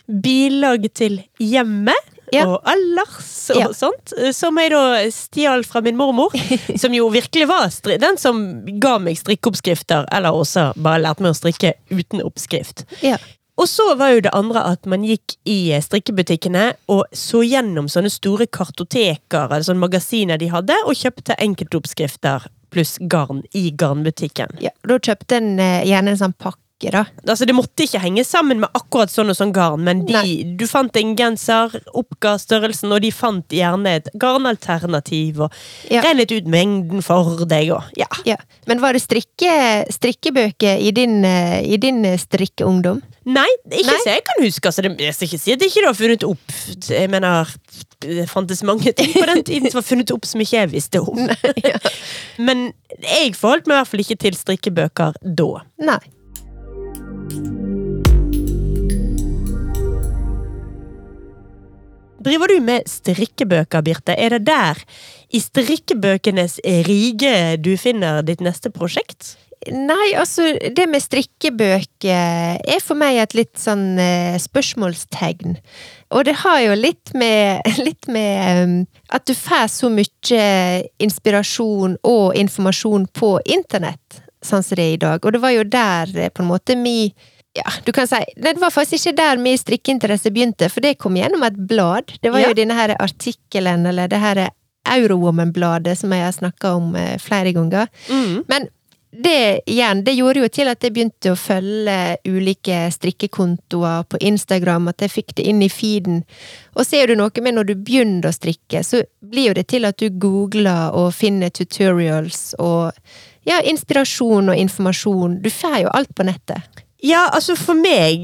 bilag 0.09 0.87
til 0.93 1.21
hjemmet. 1.39 2.15
Ja. 2.31 2.43
Og 2.45 2.61
allers 2.69 3.49
og 3.49 3.57
Ja. 3.57 3.67
sånt. 3.73 4.13
Som 4.35 4.57
jeg 4.61 4.69
da 4.69 5.09
stjal 5.09 5.63
fra 5.65 5.81
min 5.81 5.97
mormor. 5.97 6.29
Som 6.77 6.93
jo 6.93 7.07
virkelig 7.09 7.47
var 7.49 7.71
den 7.97 8.17
som 8.21 8.65
ga 8.79 8.99
meg 8.99 9.17
strikkeoppskrifter. 9.17 10.05
Eller 10.13 10.29
også 10.29 10.73
bare 10.77 11.01
lærte 11.01 11.21
meg 11.25 11.31
å 11.33 11.39
strikke 11.39 11.73
uten 11.89 12.21
oppskrift. 12.21 12.85
Ja. 13.01 13.17
Og 13.59 13.67
så 13.67 13.89
var 13.99 14.13
jo 14.13 14.21
det 14.23 14.31
andre 14.35 14.63
at 14.71 14.87
man 14.87 15.03
gikk 15.03 15.35
i 15.49 15.73
strikkebutikkene 15.83 16.69
og 16.91 17.03
så 17.15 17.41
gjennom 17.43 17.89
sånne 17.91 18.11
store 18.13 18.47
kartoteker, 18.47 19.49
eller 19.49 19.65
sånne 19.67 19.83
magasiner 19.83 20.39
de 20.39 20.47
hadde, 20.53 20.77
og 20.87 20.95
kjøpte 20.95 21.35
enkeltoppskrifter 21.43 22.47
pluss 22.71 22.97
garn 23.11 23.43
i 23.57 23.69
garnbutikken. 23.75 24.55
ja. 24.63 24.71
Da 24.87 24.99
kjøpte 25.01 25.39
en 25.41 25.59
eh, 25.59 25.83
gjerne 25.89 26.13
en 26.13 26.21
sånn 26.21 26.37
pakke, 26.37 26.61
da. 26.93 27.03
Altså 27.27 27.45
Det 27.45 27.55
måtte 27.55 27.83
ikke 27.83 27.99
henge 27.99 28.23
sammen 28.23 28.61
med 28.63 28.69
akkurat 28.77 29.11
sånn 29.11 29.29
og 29.33 29.35
sånn 29.35 29.51
garn, 29.55 29.83
men 29.83 30.05
de, 30.07 30.55
du 30.55 30.65
fant 30.69 30.95
en 30.95 31.15
genser, 31.19 31.75
oppga 31.93 32.37
størrelsen, 32.39 32.91
og 32.95 33.03
de 33.03 33.11
fant 33.11 33.45
gjerne 33.51 33.97
et 33.99 34.07
garnalternativ, 34.19 35.41
og 35.41 35.53
Ja. 35.91 36.01
regnet 36.01 36.31
ut 36.31 36.47
mengden 36.47 37.03
for 37.03 37.45
deg, 37.45 37.71
og 37.75 37.83
ja. 37.97 38.07
Ja. 38.25 38.37
Men 38.67 38.79
var 38.79 38.93
det 38.93 39.01
strikke, 39.03 39.85
strikkebøker 39.91 40.79
i 40.79 40.91
din, 40.91 41.23
eh, 41.25 41.61
i 41.67 41.77
din 41.77 42.05
eh, 42.05 42.17
strikkeungdom? 42.17 43.01
Nei, 43.29 43.47
ikke 43.69 43.91
Nei. 43.91 43.99
så 44.03 44.13
jeg 44.15 44.23
kan 44.25 44.43
huske. 44.43 44.65
Altså, 44.69 44.81
det, 44.81 44.93
jeg 45.03 45.13
skal 45.13 45.27
ikke 45.27 45.39
si 45.43 45.53
at 45.53 45.59
det 45.59 45.67
ikke 45.69 45.83
var 45.83 45.91
har 45.91 45.97
funnet 45.99 46.23
opp 46.23 46.53
Jeg 46.89 47.09
mener, 47.11 47.51
det 48.01 48.29
fantes 48.31 48.63
mange 48.63 48.93
ting 48.95 49.11
på 49.13 49.25
den 49.27 49.43
tiden 49.43 49.69
som 49.71 49.81
var 49.81 49.87
funnet 49.89 50.13
opp 50.15 50.25
som 50.25 50.41
ikke 50.41 50.61
jeg 50.63 50.71
visste 50.71 51.01
om. 51.03 51.19
Men 52.47 52.69
jeg 53.03 53.35
forholdt 53.37 53.67
meg 53.67 53.75
i 53.75 53.79
hvert 53.81 53.91
fall 53.91 54.05
ikke 54.05 54.19
til 54.23 54.39
strikkebøker 54.39 55.19
da. 55.21 55.49
Nei. 55.83 55.99
Driver 62.19 62.51
du 62.51 62.59
med 62.61 62.87
strikkebøker, 62.89 63.81
Birte? 63.81 64.13
Er 64.13 64.35
det 64.35 64.45
der, 64.49 64.79
i 65.31 65.39
strikkebøkenes 65.39 66.59
rige, 66.85 67.55
du 67.57 67.71
finner 67.79 68.21
ditt 68.27 68.43
neste 68.43 68.71
prosjekt? 68.75 69.37
Nei, 69.67 70.13
altså, 70.15 70.53
det 70.75 70.85
med 70.87 71.03
strikkebøker 71.03 72.59
er 72.59 72.83
for 72.83 72.99
meg 72.99 73.17
et 73.19 73.35
litt 73.35 73.59
sånn 73.59 73.99
eh, 73.99 74.37
spørsmålstegn. 74.39 75.57
Og 76.15 76.23
det 76.27 76.37
har 76.45 76.61
jo 76.63 76.77
litt 76.79 77.11
med, 77.17 77.67
litt 77.87 78.07
med 78.11 78.39
ehm, 78.53 78.77
at 79.11 79.27
du 79.27 79.35
får 79.35 79.67
så 79.73 79.91
mye 79.91 80.45
inspirasjon 81.03 81.99
og 82.07 82.39
informasjon 82.39 83.09
på 83.15 83.35
internett 83.51 84.23
sånn 84.45 84.63
som 84.63 84.75
det 84.79 84.85
er 84.85 84.93
i 84.93 85.01
dag. 85.01 85.25
Og 85.25 85.33
det 85.35 85.41
var 85.43 85.53
jo 85.55 85.63
der 85.63 86.15
eh, 86.17 86.29
på 86.29 86.43
en 86.45 86.51
måte 86.51 86.77
mi 86.79 87.13
ja, 87.57 87.65
du 87.83 87.91
kan 87.91 88.05
si, 88.07 88.15
Det 88.37 88.53
var 88.61 88.69
faktisk 88.69 89.07
ikke 89.09 89.17
der 89.17 89.39
min 89.41 89.57
strikkeinteresse 89.57 90.29
begynte, 90.31 90.67
for 90.69 90.85
det 90.85 90.99
kom 91.01 91.15
gjennom 91.17 91.41
et 91.43 91.57
blad. 91.67 92.13
Det 92.21 92.29
var 92.31 92.39
Ja. 92.43 92.47
jo 92.51 92.53
denne 92.53 92.75
her 92.77 92.93
artikkelen, 93.01 93.87
eller 93.89 94.07
det 94.07 94.19
her 94.21 94.49
Eurowoman-bladet 94.85 95.97
som 95.97 96.11
jeg 96.13 96.23
har 96.23 96.35
snakka 96.35 96.75
om 96.77 96.95
eh, 96.95 97.17
flere 97.17 97.51
ganger. 97.53 97.87
Mm. 98.09 98.43
Men 98.47 98.67
det 99.11 99.61
igjen, 99.65 100.03
det 100.05 100.13
gjorde 100.13 100.43
jo 100.43 100.47
til 100.53 100.69
at 100.69 100.83
jeg 100.85 100.93
begynte 100.93 101.31
å 101.33 101.37
følge 101.39 102.17
ulike 102.29 102.83
strikkekontoer 102.93 104.03
på 104.05 104.19
Instagram, 104.21 104.91
at 104.91 105.01
jeg 105.01 105.09
fikk 105.15 105.33
det 105.39 105.47
inn 105.49 105.63
i 105.65 105.69
feeden. 105.73 106.21
Og 106.77 106.85
ser 106.85 107.09
du 107.09 107.15
noe 107.17 107.41
med 107.41 107.57
når 107.57 107.71
du 107.71 107.73
begynner 107.75 108.29
å 108.29 108.35
strikke, 108.35 108.83
så 108.85 109.01
blir 109.25 109.49
jo 109.49 109.57
det 109.57 109.65
til 109.73 109.89
at 109.89 109.97
du 109.97 110.09
googler 110.13 110.93
og 110.93 111.09
finner 111.17 111.49
tutorials 111.49 112.53
og 112.59 112.93
ja, 113.49 113.59
inspirasjon 113.65 114.53
og 114.53 114.61
informasjon. 114.61 115.39
Du 115.43 115.49
får 115.49 115.81
jo 115.83 115.91
alt 115.97 116.13
på 116.15 116.25
nettet. 116.27 116.83
Ja, 117.03 117.25
altså 117.33 117.55
for 117.57 117.79
meg 117.79 118.19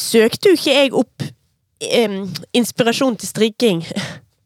søkte 0.00 0.50
jo 0.50 0.58
ikke 0.58 0.74
jeg 0.74 0.92
opp 0.96 1.24
um, 2.04 2.20
inspirasjon 2.56 3.16
til 3.20 3.30
strikking. 3.30 3.82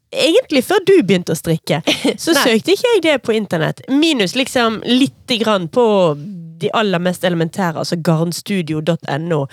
Egentlig 0.09 0.63
før 0.65 0.81
du 0.87 0.95
begynte 1.05 1.35
å 1.35 1.37
strikke, 1.37 1.81
så 2.17 2.33
søkte 2.43 2.73
ikke 2.73 2.95
jeg 2.95 3.03
det 3.05 3.15
på 3.25 3.35
internett. 3.37 3.83
Minus 3.93 4.35
liksom 4.37 4.81
lite 4.85 5.37
grann 5.41 5.67
på 5.69 5.85
de 6.59 6.71
aller 6.75 6.99
mest 6.99 7.23
elementære, 7.23 7.79
altså 7.79 7.95
garnstudio.no, 8.03 9.43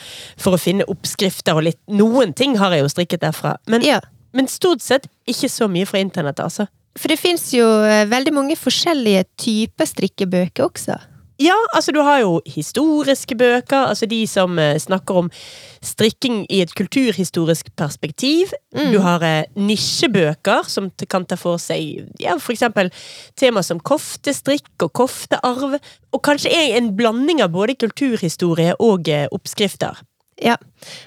for 0.40 0.56
å 0.56 0.60
finne 0.60 0.86
oppskrifter 0.90 1.54
og 1.54 1.68
litt 1.68 1.78
Noen 1.86 2.32
ting 2.34 2.56
har 2.58 2.74
jeg 2.74 2.82
jo 2.82 2.90
strikket 2.90 3.22
derfra, 3.22 3.56
men, 3.70 3.84
Ja. 3.86 4.00
men 4.34 4.48
stort 4.50 4.82
sett 4.82 5.06
ikke 5.28 5.48
så 5.52 5.68
mye 5.70 5.86
fra 5.86 6.00
internett, 6.02 6.40
altså. 6.42 6.66
For 6.96 7.12
det 7.12 7.20
fins 7.20 7.50
jo 7.54 7.66
eh, 7.84 8.06
veldig 8.08 8.32
mange 8.34 8.56
forskjellige 8.56 9.26
typer 9.42 9.88
strikkebøker 9.88 10.66
også. 10.66 10.96
Ja, 11.36 11.56
altså 11.76 11.92
du 11.92 12.00
har 12.00 12.22
jo 12.22 12.38
historiske 12.48 13.36
bøker, 13.36 13.90
altså 13.90 14.06
de 14.08 14.22
som 14.26 14.58
eh, 14.58 14.78
snakker 14.80 15.18
om 15.20 15.26
strikking 15.84 16.46
i 16.48 16.62
et 16.64 16.72
kulturhistorisk 16.74 17.68
perspektiv. 17.76 18.54
Mm. 18.72 18.92
Du 18.94 18.98
har 19.04 19.24
eh, 19.26 19.44
nisjebøker 19.52 20.64
som 20.64 20.88
kan 21.12 21.28
ta 21.28 21.36
for 21.36 21.60
seg 21.60 22.08
ja, 22.22 22.38
for 22.40 22.56
eksempel 22.56 22.88
tema 23.36 23.60
som 23.62 23.82
koftestrikk 23.84 24.88
og 24.88 24.94
koftearv. 24.96 25.76
Og 26.16 26.24
kanskje 26.24 26.54
er 26.56 26.78
en 26.78 26.94
blanding 26.96 27.44
av 27.44 27.52
både 27.52 27.76
kulturhistorie 27.84 28.72
og 28.80 29.12
eh, 29.12 29.28
oppskrifter. 29.28 30.05
Ja. 30.42 30.56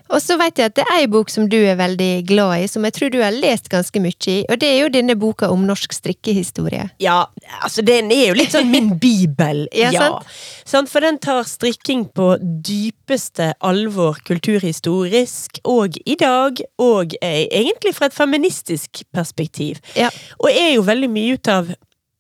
Og 0.10 0.22
så 0.24 0.36
vet 0.40 0.58
jeg 0.58 0.72
at 0.72 0.76
det 0.80 0.84
er 0.88 1.04
ei 1.04 1.08
bok 1.12 1.30
som 1.30 1.46
du 1.52 1.58
er 1.60 1.78
veldig 1.78 2.26
glad 2.28 2.64
i, 2.64 2.68
som 2.72 2.86
jeg 2.88 2.96
tror 2.96 3.12
du 3.14 3.20
har 3.22 3.36
lest 3.36 3.70
ganske 3.70 4.02
mye 4.02 4.18
i, 4.32 4.38
og 4.50 4.58
det 4.62 4.70
er 4.72 4.80
jo 4.82 4.92
denne 4.94 5.16
boka 5.20 5.52
om 5.54 5.68
norsk 5.68 5.94
strikkehistorie. 5.94 6.88
Ja, 7.04 7.20
altså 7.62 7.86
den 7.86 8.10
er 8.16 8.32
jo 8.32 8.40
litt 8.40 8.56
sånn 8.56 8.72
min 8.74 8.96
bibel. 9.04 9.68
Ja, 9.76 9.92
sant? 9.94 10.32
Sant? 10.70 10.92
For 10.92 11.06
den 11.06 11.20
tar 11.22 11.46
strikking 11.48 12.08
på 12.18 12.32
dypeste 12.42 13.52
alvor 13.66 14.18
kulturhistorisk, 14.28 15.62
og 15.70 16.00
i 16.06 16.18
dag, 16.20 16.64
og 16.82 17.14
eh, 17.22 17.46
egentlig 17.46 17.94
fra 17.98 18.10
et 18.10 18.18
feministisk 18.18 19.04
perspektiv. 19.14 19.84
Ja. 19.98 20.10
Og 20.42 20.50
er 20.50 20.74
jo 20.74 20.88
veldig 20.90 21.12
mye 21.14 21.38
ut 21.38 21.54
av 21.54 21.72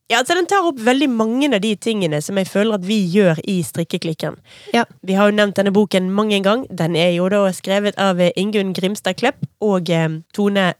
ja, 0.09 0.17
altså 0.19 0.33
Den 0.35 0.47
tar 0.49 0.65
opp 0.65 0.79
veldig 0.81 1.07
mange 1.13 1.49
av 1.53 1.61
de 1.61 1.75
tingene 1.77 2.17
som 2.25 2.37
jeg 2.41 2.47
føler 2.49 2.79
at 2.79 2.85
vi 2.87 2.97
gjør 3.13 3.39
i 3.45 3.59
strikkeklikken. 3.63 4.37
Ja. 4.73 4.85
Vi 5.05 5.13
har 5.13 5.29
jo 5.29 5.35
nevnt 5.37 5.55
denne 5.59 5.73
boken 5.75 6.11
mange 6.11 6.39
ganger. 6.45 6.65
Den 6.73 6.95
er 6.97 7.11
jo 7.13 7.29
da 7.29 7.43
skrevet 7.53 7.97
av 8.01 8.19
eh, 8.19 8.31
Ingunn 8.35 8.73
Grimstad 8.73 9.19
Klepp 9.21 9.45
og 9.61 9.89
eh, 9.93 10.09
Tone 10.33 10.71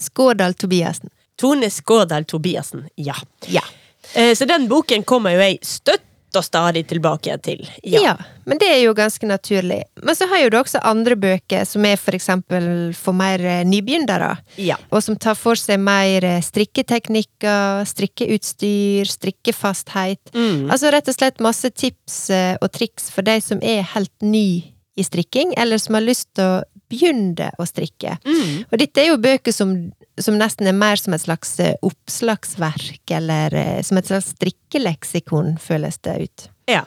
Skårdal 0.00 0.54
Tobiassen. 0.56 1.10
Tone 1.40 1.68
Skårdal 1.70 2.24
Tobiassen. 2.24 2.88
Ja. 2.96 3.14
Ja. 3.48 3.62
Eh, 4.14 4.34
Så 4.34 4.48
den 4.48 4.68
boken 4.68 5.04
kommer 5.04 5.36
jo 5.36 5.44
jeg 5.44 5.60
støtt 5.66 6.06
og 6.38 6.44
stadig 6.46 6.86
tilbake 6.90 7.36
til. 7.44 7.64
ja. 7.82 8.16
Men 8.50 8.58
det 8.58 8.66
er 8.66 8.80
jo 8.82 8.94
ganske 8.98 9.26
naturlig. 9.28 9.84
Men 10.02 10.16
så 10.18 10.26
har 10.26 10.40
jo 10.42 10.48
du 10.50 10.56
også 10.58 10.80
andre 10.82 11.14
bøker 11.14 11.62
som 11.68 11.84
er 11.86 12.00
for 12.00 12.16
eksempel 12.16 12.64
for 12.98 13.14
mer 13.14 13.42
eh, 13.46 13.60
nybegynnere. 13.68 14.32
Ja. 14.58 14.74
Og 14.90 15.04
som 15.06 15.14
tar 15.20 15.36
for 15.38 15.58
seg 15.60 15.78
mer 15.78 16.26
eh, 16.26 16.40
strikketeknikker, 16.42 17.84
strikkeutstyr, 17.86 19.06
strikkefasthet. 19.06 20.32
Mm. 20.34 20.66
Altså 20.66 20.90
rett 20.90 21.12
og 21.12 21.14
slett 21.14 21.38
masse 21.44 21.70
tips 21.70 22.18
eh, 22.34 22.56
og 22.58 22.72
triks 22.74 23.06
for 23.14 23.26
de 23.26 23.38
som 23.44 23.62
er 23.62 23.86
helt 23.94 24.14
ny 24.24 24.72
i 24.98 25.06
strikking, 25.06 25.54
eller 25.56 25.78
som 25.78 25.94
har 25.96 26.04
lyst 26.04 26.32
til 26.34 26.58
å 26.58 26.80
begynne 26.90 27.52
å 27.54 27.66
strikke. 27.68 28.16
Mm. 28.26 28.66
Og 28.66 28.80
dette 28.82 29.02
er 29.02 29.12
jo 29.12 29.20
bøker 29.22 29.54
som, 29.54 29.76
som 30.24 30.38
nesten 30.40 30.68
er 30.68 30.76
mer 30.76 31.00
som 31.00 31.14
et 31.16 31.24
slags 31.24 31.54
eh, 31.60 31.76
oppslagsverk, 31.86 33.02
eller 33.16 33.54
eh, 33.56 33.80
som 33.86 34.00
et 34.00 34.10
slags 34.10 34.32
strikkeleksikon, 34.36 35.56
føles 35.60 35.98
det 36.04 36.18
ut. 36.24 36.50
ja. 36.70 36.84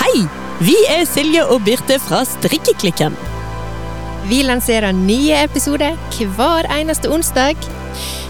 Hei! 0.00 0.26
Vi 0.60 0.76
er 0.92 1.06
Silje 1.08 1.40
og 1.48 1.62
Birte 1.64 1.96
fra 2.02 2.20
Strikkeklikken. 2.28 3.14
Vi 4.28 4.42
lanserer 4.44 4.92
nye 4.92 5.38
episoder 5.46 5.96
hver 6.36 6.68
eneste 6.76 7.08
onsdag. 7.08 7.56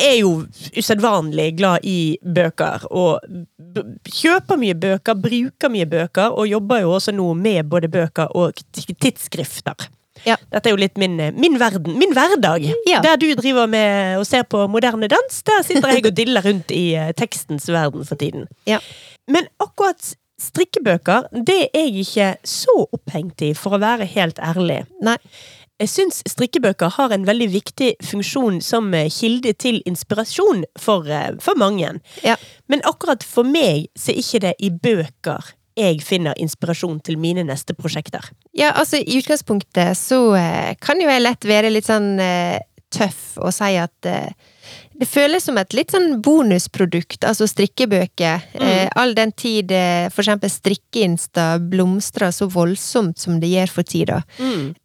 Er 0.00 0.16
jo 0.20 0.30
usedvanlig 0.76 1.52
glad 1.58 1.84
i 1.86 2.16
bøker, 2.22 2.86
og 2.90 3.24
kjøper 4.10 4.60
mye 4.60 4.76
bøker, 4.78 5.18
bruker 5.18 5.72
mye 5.72 5.88
bøker, 5.88 6.34
og 6.34 6.48
jobber 6.50 6.84
jo 6.84 6.94
også 6.96 7.14
nå 7.14 7.28
med 7.38 7.70
både 7.70 7.90
bøker 7.92 8.32
og 8.36 8.58
tidsskrifter. 8.74 9.88
Ja. 10.24 10.36
Dette 10.52 10.70
er 10.70 10.72
jo 10.72 10.80
litt 10.80 10.98
min, 11.00 11.18
min 11.36 11.58
verden, 11.60 11.98
min 12.00 12.14
hverdag. 12.16 12.64
Ja. 12.88 13.00
Der 13.04 13.18
du 13.20 13.26
driver 13.36 13.68
med 13.70 14.20
og 14.20 14.26
ser 14.28 14.46
på 14.48 14.62
moderne 14.72 15.08
dans, 15.12 15.40
der 15.44 15.64
sitter 15.66 15.96
jeg 15.96 16.06
og 16.08 16.16
diller 16.16 16.44
rundt 16.46 16.72
i 16.72 16.94
eh, 16.96 17.12
tekstens 17.18 17.68
verden 17.68 18.06
for 18.08 18.20
tiden. 18.20 18.46
Ja. 18.68 18.80
Men 19.28 19.50
akkurat 19.62 20.14
strikkebøker, 20.40 21.28
det 21.46 21.68
er 21.74 21.90
jeg 21.90 22.06
ikke 22.06 22.30
så 22.48 22.86
opphengt 22.86 23.44
i, 23.44 23.52
for 23.58 23.76
å 23.76 23.82
være 23.82 24.08
helt 24.16 24.40
ærlig. 24.42 24.82
Nei. 25.04 25.18
Jeg 25.82 25.90
syns 25.90 26.20
strikkebøker 26.30 26.92
har 26.96 27.12
en 27.14 27.26
veldig 27.26 27.48
viktig 27.50 27.90
funksjon 28.06 28.60
som 28.62 28.92
eh, 28.94 29.10
kilde 29.10 29.54
til 29.58 29.80
inspirasjon 29.88 30.62
for, 30.78 31.08
eh, 31.10 31.34
for 31.42 31.58
mange. 31.58 31.96
Ja. 32.22 32.36
Men 32.70 32.84
akkurat 32.86 33.26
for 33.26 33.46
meg 33.48 33.88
så 33.98 34.12
er 34.12 34.22
ikke 34.22 34.42
det 34.46 34.54
i 34.62 34.70
bøker 34.70 35.54
jeg 35.74 36.04
finner 36.06 36.38
inspirasjon 36.38 37.00
til 37.02 37.18
mine 37.18 37.42
neste 37.42 37.74
prosjekter. 37.74 38.28
Ja, 38.54 38.70
altså 38.78 39.00
i 39.02 39.18
utgangspunktet 39.18 39.98
så 39.98 40.20
eh, 40.38 40.76
kan 40.78 41.02
jo 41.02 41.10
jeg 41.10 41.24
lett 41.24 41.50
være 41.50 41.74
litt 41.74 41.90
sånn 41.90 42.14
tøff 42.94 43.38
og 43.42 43.52
si 43.54 43.74
at 43.80 44.08
eh, 44.08 44.52
det 44.94 45.08
føles 45.10 45.42
som 45.42 45.58
et 45.58 45.74
litt 45.74 45.90
sånn 45.94 46.20
bonusprodukt, 46.22 47.24
altså 47.26 47.48
strikkebøker. 47.50 48.44
Eh, 48.54 48.86
all 48.94 49.14
den 49.16 49.32
tid 49.34 49.72
eh, 49.74 50.06
for 50.12 50.22
eksempel 50.22 50.52
strikkeinsta 50.52 51.56
blomstrer 51.58 52.34
så 52.34 52.46
voldsomt 52.50 53.18
som 53.18 53.40
det 53.42 53.50
gjør 53.50 53.72
for 53.74 53.90
tida. 53.90 54.20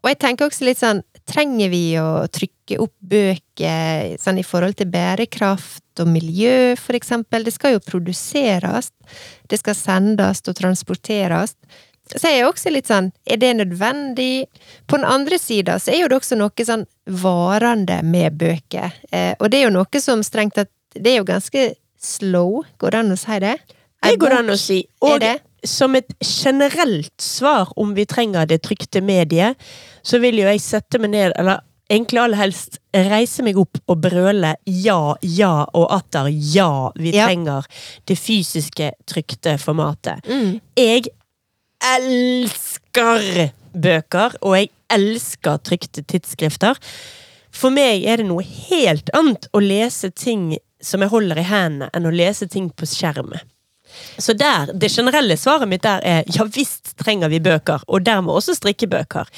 Og 0.02 0.10
jeg 0.10 0.20
tenker 0.24 0.50
også 0.50 0.66
litt 0.66 0.82
sånn, 0.82 1.04
trenger 1.30 1.70
vi 1.70 1.84
å 2.02 2.26
trykke 2.34 2.80
opp 2.82 2.96
bøker 3.12 4.16
sånn 4.22 4.40
i 4.42 4.46
forhold 4.46 4.80
til 4.80 4.90
bærekraft 4.90 6.02
og 6.02 6.10
miljø, 6.10 6.74
for 6.80 6.98
eksempel? 6.98 7.46
Det 7.46 7.54
skal 7.54 7.76
jo 7.76 7.84
produseres, 7.86 8.90
det 9.50 9.62
skal 9.62 9.78
sendes 9.78 10.42
og 10.48 10.58
transporteres. 10.58 11.54
Så 12.16 12.28
er 12.28 12.40
jeg 12.40 12.48
også 12.50 12.72
litt 12.74 12.90
sånn, 12.90 13.12
er 13.30 13.38
det 13.38 13.52
nødvendig? 13.60 14.46
På 14.90 14.98
den 14.98 15.06
andre 15.06 15.38
sida 15.42 15.78
så 15.80 15.94
er 15.94 16.04
jo 16.04 16.08
det 16.10 16.18
også 16.22 16.38
noe 16.40 16.66
sånn 16.66 16.88
varende 17.22 18.00
med 18.04 18.40
bøker. 18.40 18.96
Eh, 19.12 19.36
og 19.40 19.52
det 19.52 19.60
er 19.60 19.68
jo 19.68 19.76
noe 19.78 20.02
som 20.02 20.24
strengt 20.26 20.58
tatt 20.58 20.72
Det 20.90 21.12
er 21.12 21.20
jo 21.20 21.28
ganske 21.28 21.68
slow, 22.02 22.64
går 22.82 22.92
det 22.96 23.00
an 23.04 23.14
å 23.14 23.18
si 23.20 23.36
det? 23.44 23.58
Det 24.02 24.16
går 24.18 24.34
an 24.40 24.50
å 24.50 24.58
si. 24.58 24.80
Og 25.06 25.22
som 25.64 25.96
et 25.96 26.14
generelt 26.24 27.22
svar 27.22 27.70
om 27.76 27.94
vi 27.94 28.08
trenger 28.10 28.48
det 28.50 28.62
trykte 28.66 29.02
mediet, 29.06 29.60
så 30.02 30.18
vil 30.24 30.40
jo 30.42 30.48
jeg 30.48 30.64
sette 30.64 31.02
meg 31.04 31.12
ned, 31.14 31.36
eller 31.38 31.62
egentlig 31.90 32.22
aller 32.22 32.40
helst 32.40 32.80
reise 32.94 33.44
meg 33.46 33.58
opp 33.60 33.80
og 33.90 34.02
brøle 34.04 34.54
ja, 34.66 35.16
ja 35.26 35.54
og 35.74 35.88
atter 35.94 36.30
ja, 36.30 36.92
vi 36.96 37.14
Ja. 37.16 37.28
trenger 37.28 37.66
det 38.06 38.18
fysiske 38.18 38.92
trykte 39.10 39.58
formatet. 39.62 40.26
Mm. 40.30 40.60
Jeg 40.78 41.10
elsker 41.84 43.52
bøker, 43.74 44.36
og 44.42 44.58
jeg 44.58 44.72
elsker 44.92 45.62
trykte 45.66 46.04
tidsskrifter. 46.04 46.80
For 47.54 47.74
meg 47.74 48.06
er 48.08 48.22
det 48.22 48.30
noe 48.30 48.46
helt 48.46 49.10
annet 49.18 49.48
å 49.54 49.62
lese 49.64 50.12
ting 50.12 50.52
som 50.82 51.04
jeg 51.04 51.12
holder 51.12 51.42
i 51.42 51.48
hendene, 51.48 51.90
enn 51.94 52.08
å 52.08 52.14
lese 52.14 52.48
ting 52.50 52.70
på 52.72 52.88
skjerm. 52.88 53.34
Så 54.18 54.36
der, 54.38 54.70
det 54.78 54.92
generelle 54.94 55.34
svaret 55.38 55.70
mitt 55.70 55.82
der 55.82 56.04
er 56.06 56.28
ja 56.30 56.46
visst 56.46 56.94
trenger 57.00 57.32
vi 57.32 57.40
bøker, 57.44 57.82
og 57.88 58.04
dermed 58.06 58.36
også 58.38 58.54
strikkebøker. 58.58 59.30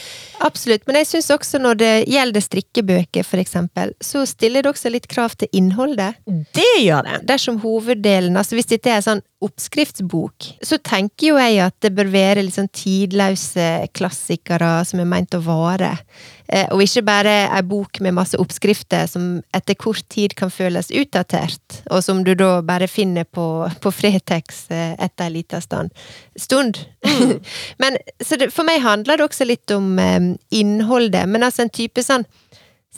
Absolutt, 0.44 0.84
men 0.88 1.00
jeg 1.00 1.08
syns 1.14 1.32
også 1.38 1.62
når 1.62 1.80
det 1.80 1.94
gjelder 2.12 2.46
strikkebøker, 2.46 3.28
for 3.28 3.42
eksempel, 3.42 3.96
så 4.04 4.26
stiller 4.30 4.66
det 4.66 4.74
også 4.74 4.92
litt 4.92 5.08
krav 5.12 5.38
til 5.40 5.52
innholdet. 5.56 6.20
Det 6.28 6.72
gjør 6.84 7.08
det. 7.08 7.22
Dersom 7.32 7.62
hoveddelen, 7.64 8.38
altså 8.38 8.60
hvis 8.60 8.72
dette 8.74 8.92
er 8.92 9.06
sånn 9.06 9.24
oppskriftsbok, 9.42 10.46
så 10.62 10.78
tenker 10.86 11.32
jo 11.32 11.40
jeg 11.42 11.58
at 11.64 11.76
det 11.82 11.92
bør 11.98 12.12
være 12.14 12.44
litt 12.46 12.56
sånn 12.56 12.70
tidløse 12.76 13.88
klassikere 13.98 14.70
som 14.86 15.02
er 15.02 15.10
meint 15.10 15.34
å 15.34 15.42
vare. 15.42 15.96
Eh, 16.46 16.68
og 16.76 16.84
ikke 16.84 17.04
bare 17.08 17.34
ei 17.48 17.64
bok 17.66 18.02
med 18.06 18.16
masse 18.18 18.38
oppskrifter 18.42 19.08
som 19.10 19.40
etter 19.56 19.78
kort 19.80 20.06
tid 20.14 20.36
kan 20.38 20.54
føles 20.54 20.92
utdatert, 20.94 21.82
og 21.90 22.04
som 22.06 22.22
du 22.28 22.34
da 22.38 22.60
bare 22.66 22.90
finner 22.92 23.26
på, 23.26 23.48
på 23.82 23.94
Fretex 23.96 24.66
eh, 24.70 24.94
etter 25.00 25.30
ei 25.30 25.36
lita 25.40 25.62
stund. 25.64 25.90
stund. 26.38 26.84
men 27.82 27.98
så 28.22 28.38
det, 28.38 28.52
for 28.54 28.68
meg 28.68 28.84
handler 28.86 29.18
det 29.18 29.30
også 29.30 29.50
litt 29.50 29.74
om 29.74 29.96
um, 29.98 30.34
innholdet, 30.54 31.26
men 31.30 31.48
altså 31.48 31.66
en 31.66 31.74
type 31.74 32.06
sånn 32.06 32.28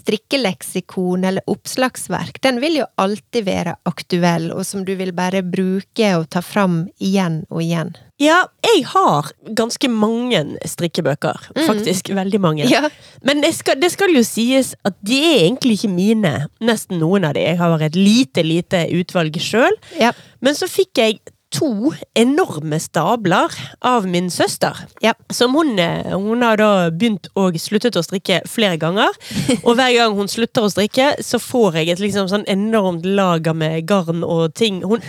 strikkeleksikon 0.04 1.24
eller 1.24 1.44
oppslagsverk, 1.50 2.42
den 2.44 2.60
vil 2.64 2.82
jo 2.82 2.88
alltid 3.00 3.48
være 3.48 3.78
aktuell, 3.90 4.52
og 4.52 4.66
som 4.68 4.84
du 4.86 4.96
vil 5.00 5.14
bare 5.16 5.44
bruke 5.44 6.16
og 6.20 6.28
ta 6.34 6.44
fram 6.44 6.84
igjen 7.00 7.44
og 7.50 7.64
igjen. 7.64 7.94
Ja, 8.22 8.44
jeg 8.62 8.84
har 8.92 9.32
ganske 9.58 9.90
mange 9.90 10.44
strikkebøker. 10.70 11.50
Faktisk 11.66 12.12
veldig 12.14 12.40
mange. 12.44 12.68
Ja. 12.70 12.86
Men 13.26 13.42
det 13.44 13.56
skal, 13.58 13.80
det 13.82 13.90
skal 13.92 14.14
jo 14.16 14.22
sies 14.28 14.74
at 14.86 14.96
de 15.02 15.18
er 15.18 15.40
egentlig 15.48 15.80
ikke 15.80 15.92
mine. 15.92 16.34
Nesten 16.64 17.02
noen 17.02 17.26
av 17.28 17.34
de. 17.36 17.44
Jeg 17.48 17.60
har 17.60 17.84
et 17.84 17.98
lite, 17.98 18.46
lite 18.46 18.86
utvalg 19.00 19.40
sjøl. 19.42 19.76
Ja. 20.00 20.14
Men 20.46 20.56
så 20.56 20.70
fikk 20.70 21.02
jeg 21.02 21.20
to 21.54 21.94
enorme 22.18 22.80
stabler 22.82 23.54
av 23.86 24.08
min 24.10 24.30
søster. 24.34 24.78
Ja. 25.04 25.14
Som 25.30 25.56
hun, 25.58 25.78
eh, 25.80 26.12
hun 26.12 26.42
har 26.42 26.58
da 26.58 26.90
begynt 26.90 27.30
og 27.40 27.58
sluttet 27.62 27.98
å 28.00 28.04
strikke 28.06 28.42
flere 28.50 28.80
ganger. 28.82 29.14
Og 29.68 29.78
hver 29.78 29.94
gang 29.96 30.18
hun 30.18 30.32
slutter 30.32 30.66
å 30.66 30.72
strikke, 30.74 31.14
så 31.24 31.40
får 31.42 31.80
jeg 31.80 31.94
et 31.94 32.04
liksom 32.04 32.30
sånn 32.32 32.48
enormt 32.52 33.06
lager 33.06 33.56
med 33.58 33.86
garn 33.90 34.24
og 34.26 34.54
ting. 34.58 34.82
Hun, 34.84 35.04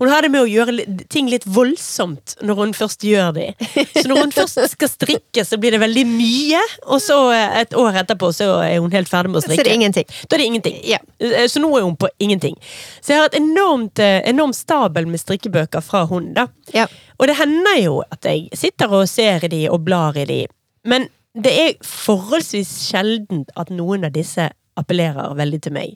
hun 0.00 0.08
har 0.08 0.24
det 0.24 0.30
med 0.32 0.40
å 0.42 0.48
gjøre 0.48 0.84
ting 1.12 1.28
litt 1.28 1.44
voldsomt 1.44 2.34
når 2.40 2.56
hun 2.62 2.70
først 2.76 3.04
gjør 3.04 3.34
det. 3.36 3.46
Så 3.92 4.06
når 4.08 4.22
hun 4.24 4.32
først 4.32 4.58
skal 4.72 4.88
strikke, 4.88 5.44
så 5.44 5.58
blir 5.60 5.74
det 5.76 5.80
veldig 5.82 6.04
mye. 6.08 6.62
Og 6.88 7.02
så 7.04 7.18
eh, 7.36 7.58
et 7.60 7.76
år 7.76 7.98
etterpå 8.02 8.30
så 8.36 8.48
er 8.64 8.78
hun 8.80 8.90
helt 8.96 9.10
ferdig 9.12 9.32
med 9.34 9.42
å 9.42 9.44
strikke. 9.44 9.60
Så 9.60 9.68
det 9.68 9.74
er 9.74 9.78
ingenting. 9.80 10.08
Da 10.24 10.36
er 10.36 10.42
det 10.42 10.48
ingenting. 10.48 10.80
Ja. 10.88 11.00
Eh, 11.20 11.44
Så 11.52 11.60
nå 11.62 11.70
er 11.76 11.84
hun 11.84 11.98
på 12.00 12.08
ingenting. 12.18 12.56
Så 13.04 13.12
jeg 13.14 13.20
har 13.22 13.28
et 13.30 13.38
enormt, 13.42 14.00
eh, 14.00 14.22
enormt 14.32 14.56
stabel 14.56 15.06
med 15.10 15.20
strikkebøker 15.20 15.84
fra 15.84 16.06
hun, 16.10 16.32
da. 16.36 16.48
Ja. 16.72 16.88
Og 17.20 17.28
det 17.28 17.36
hender 17.36 17.76
jo 17.82 18.00
at 18.08 18.24
jeg 18.24 18.48
sitter 18.56 18.92
og 19.02 19.08
ser 19.12 19.44
i 19.44 19.52
de 19.52 19.64
og 19.68 19.84
blar 19.84 20.16
i 20.16 20.24
de, 20.24 20.40
men 20.88 21.10
det 21.36 21.52
er 21.52 21.74
forholdsvis 21.84 22.70
sjeldent 22.88 23.52
at 23.60 23.68
noen 23.70 24.08
av 24.08 24.14
disse 24.16 24.48
appellerer 24.80 25.36
veldig 25.38 25.60
til 25.62 25.74
meg. 25.76 25.92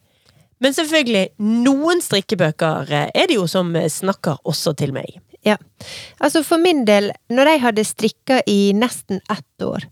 Men 0.63 0.75
selvfølgelig, 0.77 1.29
noen 1.39 2.03
strikkebøker 2.05 2.91
eh, 2.93 3.09
er 3.15 3.31
det 3.31 3.39
jo 3.39 3.47
som 3.51 3.75
eh, 3.77 3.89
snakker 3.91 4.39
også 4.45 4.75
til 4.79 4.95
meg. 4.97 5.19
Ja. 5.45 5.59
Altså 6.25 6.41
for 6.45 6.63
min 6.63 6.87
del, 6.89 7.11
når 7.29 7.51
jeg 7.51 7.61
hadde 7.67 7.85
strikka 7.85 8.39
i 8.49 8.73
nesten 8.77 9.21
ett 9.29 9.65
år, 9.65 9.85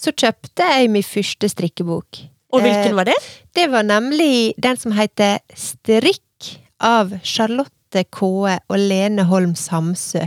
så 0.00 0.14
kjøpte 0.16 0.64
jeg 0.64 0.88
min 0.94 1.04
første 1.04 1.50
strikkebok. 1.52 2.22
Og 2.54 2.62
hvilken 2.62 2.92
Eh, 2.92 2.96
var 2.96 3.04
det? 3.04 3.18
Det 3.54 3.66
var 3.70 3.82
nemlig 3.82 4.54
den 4.56 4.76
som 4.80 4.92
heter 4.92 5.38
Strikk 5.54 6.58
av 6.80 7.12
Charlotte 7.22 8.04
Kåe 8.10 8.58
og 8.68 8.78
Lene 8.78 9.24
Holm 9.28 9.54
Samsø. 9.58 10.24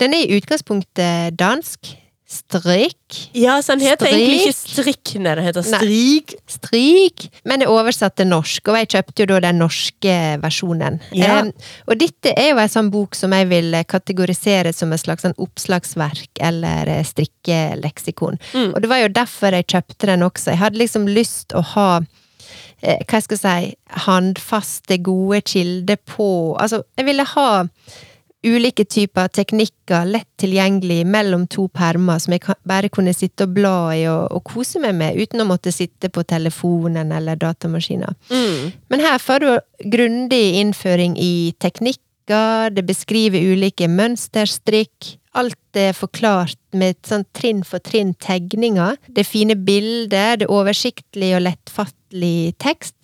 Den 0.00 0.14
er 0.14 0.24
i 0.24 0.38
utgangspunktet 0.38 1.36
dansk. 1.38 1.96
Strikk. 2.26 3.18
Ja, 3.38 3.58
så 3.62 3.76
den 3.76 3.86
heter 3.86 4.06
Strik. 4.06 4.16
egentlig 4.16 4.48
ikke 4.48 4.56
strikk, 4.58 5.12
nei, 5.22 5.34
den 5.38 5.46
heter 5.46 5.66
Nei. 5.70 5.78
strik. 5.78 7.28
Men 7.44 7.56
men 7.56 7.64
er 7.64 7.72
oversatt 7.72 8.18
til 8.20 8.28
norsk, 8.28 8.68
og 8.68 8.76
jeg 8.76 8.90
kjøpte 8.92 9.22
jo 9.22 9.26
da 9.30 9.38
den 9.46 9.60
norske 9.62 10.16
versjonen. 10.42 10.98
Ja. 11.16 11.38
Em, 11.40 11.52
og 11.88 11.96
dette 12.02 12.34
er 12.36 12.50
jo 12.50 12.58
en 12.60 12.72
sånn 12.72 12.90
bok 12.92 13.16
som 13.16 13.32
jeg 13.32 13.48
vil 13.48 13.78
kategorisere 13.88 14.74
som 14.76 14.92
et 14.92 15.00
slags 15.00 15.24
sånn 15.24 15.36
oppslagsverk 15.40 16.42
eller 16.44 16.90
eh, 16.92 17.04
strikkeleksikon. 17.06 18.36
Mm. 18.52 18.74
Og 18.74 18.84
det 18.84 18.92
var 18.92 19.00
jo 19.00 19.14
derfor 19.16 19.56
jeg 19.56 19.70
kjøpte 19.72 20.10
den 20.12 20.26
også. 20.26 20.52
Jeg 20.52 20.62
hadde 20.66 20.82
liksom 20.82 21.08
lyst 21.08 21.56
å 21.56 21.64
ha 21.72 21.88
eh, 22.82 23.00
hva 23.08 23.22
skal 23.24 23.38
jeg 23.38 23.72
si, 23.72 23.72
handfaste, 24.04 25.00
gode 25.06 25.40
kilder 25.48 25.96
på 26.04 26.28
Altså, 26.60 26.82
jeg 26.98 27.08
ville 27.08 27.24
ha 27.32 27.48
ulike 28.46 28.84
typer 28.88 29.28
teknikker 29.34 30.06
lett 30.08 30.28
tilgjengelig 30.40 31.02
mellom 31.08 31.46
to 31.50 31.66
permer 31.74 32.20
som 32.22 32.34
jeg 32.36 32.56
bare 32.68 32.90
kunne 32.92 33.14
sitte 33.16 33.46
og 33.46 33.54
bla 33.56 33.76
i 33.96 34.04
og, 34.10 34.30
og 34.34 34.44
kose 34.46 34.80
meg 34.82 34.96
med, 34.98 35.18
uten 35.18 35.42
å 35.42 35.48
måtte 35.48 35.72
sitte 35.74 36.10
på 36.12 36.24
telefonen 36.28 37.12
eller 37.16 37.38
datamaskinen. 37.40 38.16
Mm. 38.30 38.72
Men 38.92 39.04
her 39.04 39.20
får 39.22 39.44
du 39.44 39.50
grundig 39.96 40.44
innføring 40.60 41.16
i 41.20 41.54
teknikker, 41.62 42.72
det 42.74 42.86
beskriver 42.86 43.52
ulike 43.52 43.88
mønsterstrikk. 43.90 45.16
Alt 45.36 45.78
er 45.78 45.92
forklart 45.94 46.58
med 46.74 46.96
sånn 47.06 47.26
trinn 47.36 47.60
for 47.66 47.82
trinn 47.84 48.14
tegninger. 48.22 48.96
Det 49.06 49.22
er 49.22 49.28
fine 49.28 49.58
bilder, 49.58 50.38
det 50.40 50.48
er 50.48 50.54
oversiktlig 50.54 51.34
og 51.36 51.44
lettfattelig 51.44 52.56
tekst. 52.62 52.96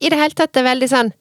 I 0.00 0.08
det 0.08 0.20
hele 0.20 0.36
tatt 0.36 0.54
er 0.54 0.62
det 0.62 0.68
veldig 0.70 0.88
sånn 0.92 1.12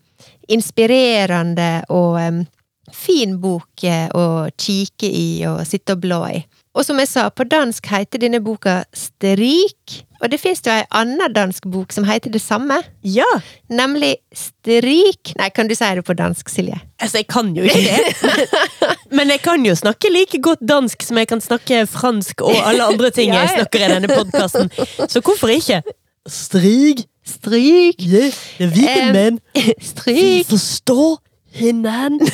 inspirerende 0.50 1.70
og 1.94 2.46
fin 2.96 3.38
bok 3.42 3.84
eh, 3.84 4.08
å 4.16 4.48
kikke 4.60 5.10
i 5.10 5.28
og 5.50 5.62
sitte 5.68 5.96
og 5.98 6.02
bla 6.06 6.22
i. 6.34 6.44
Og 6.78 6.86
som 6.86 7.00
jeg 7.02 7.10
sa, 7.10 7.26
på 7.34 7.44
dansk 7.50 7.88
heter 7.90 8.22
denne 8.22 8.40
boka 8.46 8.84
Strik, 8.96 10.04
og 10.22 10.30
det 10.32 10.38
fins 10.40 10.62
jo 10.64 10.70
ei 10.72 10.84
anna 10.96 11.26
dansk 11.34 11.66
bok 11.72 11.92
som 11.96 12.06
heter 12.08 12.30
det 12.32 12.42
samme. 12.44 12.78
Ja, 13.04 13.26
Nemlig 13.74 14.18
Strik 14.36 15.34
Nei, 15.40 15.50
kan 15.56 15.68
du 15.68 15.74
si 15.76 15.88
det 15.98 16.04
på 16.08 16.14
dansk, 16.20 16.50
Silje? 16.52 16.78
altså 17.02 17.22
jeg 17.22 17.28
kan 17.32 17.50
jo 17.56 17.64
ikke 17.64 17.82
det. 17.82 18.48
Men 19.18 19.32
jeg 19.34 19.42
kan 19.42 19.64
jo 19.66 19.74
snakke 19.76 20.12
like 20.14 20.40
godt 20.46 20.62
dansk 20.62 21.02
som 21.04 21.18
jeg 21.18 21.28
kan 21.32 21.42
snakke 21.42 21.86
fransk 21.90 22.44
og 22.46 22.54
alle 22.60 22.86
andre 22.92 23.10
ting 23.16 23.32
Ja, 23.34 23.46
jeg 23.48 23.56
snakker 23.64 23.86
i 23.88 23.92
denne 23.96 24.12
podkasten. 24.12 24.70
Så 25.10 25.24
hvorfor 25.26 25.50
ikke? 25.54 25.82
Strig, 26.30 27.06
Strik! 27.26 28.04
yeah, 28.06 28.30
det 28.60 28.70
er 28.70 29.12
vi 29.14 29.20
Em, 29.26 29.40
Stryk. 29.82 30.16
Vi 30.20 30.44
Strik! 30.44 30.50
forstår 30.52 31.18
hinanden. 31.56 32.28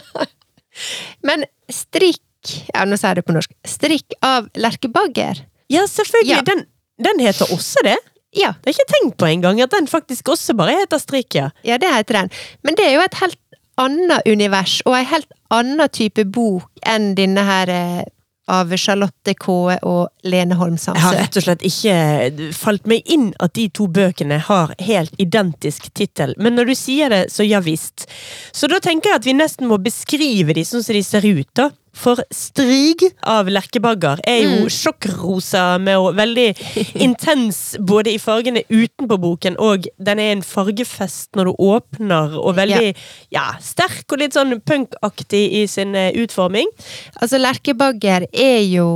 Men 1.26 1.44
strikk 1.70 2.22
Ja, 2.72 2.86
nå 2.88 2.96
sier 2.96 3.10
jeg 3.10 3.20
det 3.20 3.26
på 3.28 3.34
norsk. 3.36 3.50
Strikk 3.68 4.14
av 4.24 4.46
lerkebagger. 4.56 5.42
Ja, 5.68 5.82
selvfølgelig. 5.90 6.38
Ja. 6.38 6.44
Den, 6.46 6.62
den 7.04 7.20
heter 7.20 7.52
også 7.52 7.82
det. 7.84 7.98
Ja, 8.32 8.54
Det 8.62 8.70
har 8.70 8.72
jeg 8.72 8.78
ikke 8.78 8.92
tenkt 8.94 9.16
på 9.20 9.26
engang, 9.28 9.60
at 9.60 9.74
den 9.74 9.90
faktisk 9.90 10.30
også 10.30 10.54
bare 10.56 10.78
heter 10.78 11.02
strikk, 11.02 11.34
ja. 11.34 11.50
ja, 11.66 11.76
det 11.82 11.90
heter 11.90 12.20
den. 12.20 12.30
Men 12.62 12.78
det 12.78 12.86
er 12.86 12.94
jo 12.94 13.02
et 13.02 13.18
helt 13.20 13.38
annet 13.80 14.22
univers, 14.30 14.78
og 14.86 14.94
en 14.96 15.08
helt 15.10 15.28
annen 15.50 15.90
type 15.92 16.24
bok 16.30 16.70
enn 16.86 17.10
denne 17.18 17.42
her 17.44 17.72
eh, 17.74 18.02
av 18.50 18.72
Charlotte 18.76 19.34
Kaae 19.38 19.78
og 19.86 20.10
Lene 20.26 20.56
Holm 20.58 20.76
Jeg 20.80 21.02
har 21.02 21.18
rett 21.18 21.38
og 21.38 21.46
slett 21.46 21.64
ikke 21.66 22.52
falt 22.56 22.88
meg 22.90 23.06
inn 23.10 23.30
at 23.42 23.54
de 23.58 23.68
to 23.74 23.86
bøkene 23.90 24.40
har 24.48 24.74
helt 24.82 25.14
identisk 25.22 25.90
tittel, 25.94 26.34
men 26.38 26.56
når 26.58 26.72
du 26.72 26.74
sier 26.78 27.12
det, 27.12 27.22
så 27.32 27.46
ja 27.46 27.62
visst. 27.64 28.08
Så 28.52 28.70
da 28.70 28.80
tenker 28.82 29.12
jeg 29.12 29.22
at 29.22 29.28
vi 29.28 29.36
nesten 29.38 29.70
må 29.70 29.80
beskrive 29.82 30.56
de 30.56 30.64
sånn 30.66 30.84
som 30.84 30.96
de 30.96 31.04
ser 31.06 31.26
ut, 31.26 31.48
da. 31.56 31.70
For 31.92 32.20
Strig 32.30 33.02
av 33.26 33.48
Lerkebagger 33.50 34.20
er 34.28 34.42
jo 34.44 34.50
Mm. 34.60 34.68
sjokkrosa 34.70 35.62
med 35.82 35.98
og 35.98 36.14
veldig 36.16 36.54
intens 37.06 37.76
både 37.80 38.12
i 38.14 38.18
fargene 38.18 38.62
utenpå 38.70 39.18
boken, 39.20 39.56
og 39.58 39.86
den 39.98 40.18
er 40.22 40.32
en 40.32 40.42
fargefest 40.46 41.34
når 41.36 41.50
du 41.50 41.52
åpner, 41.66 42.36
og 42.38 42.54
veldig 42.56 42.92
ja, 43.34 43.44
sterk 43.60 44.04
og 44.12 44.18
litt 44.22 44.36
sånn 44.36 44.60
punkaktig 44.60 45.42
i 45.60 45.64
sin 45.70 45.94
eh, 45.98 46.12
utforming. 46.22 46.68
Altså, 47.20 47.40
lerkebagger 47.40 48.28
er 48.32 48.60
jo 48.70 48.86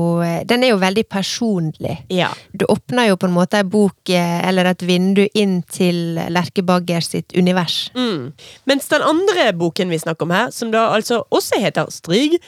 Den 0.49 0.63
er 0.65 0.71
jo 0.75 0.79
veldig 0.81 1.05
personlig. 1.11 1.99
Ja. 2.13 2.31
Du 2.53 2.65
åpner 2.71 3.09
jo 3.11 3.17
på 3.17 3.27
en 3.29 3.35
måte 3.37 3.59
ei 3.61 3.65
bok 3.67 4.11
eh, 4.11 4.41
eller 4.49 4.71
et 4.71 4.83
vindu 4.87 5.25
inn 5.35 5.63
til 5.71 6.19
Lerkebagger 6.31 7.03
sitt 7.05 7.35
univers. 7.37 7.91
Mm. 7.95 8.33
Mens 8.71 8.89
den 8.89 9.03
andre 9.03 9.51
boken 9.57 9.91
vi 9.91 9.99
snakker 9.99 10.27
om 10.29 10.35
her, 10.35 10.51
som 10.55 10.71
da 10.75 10.89
altså 10.95 11.23
også 11.35 11.61
heter 11.63 11.91
Strig 11.95 12.39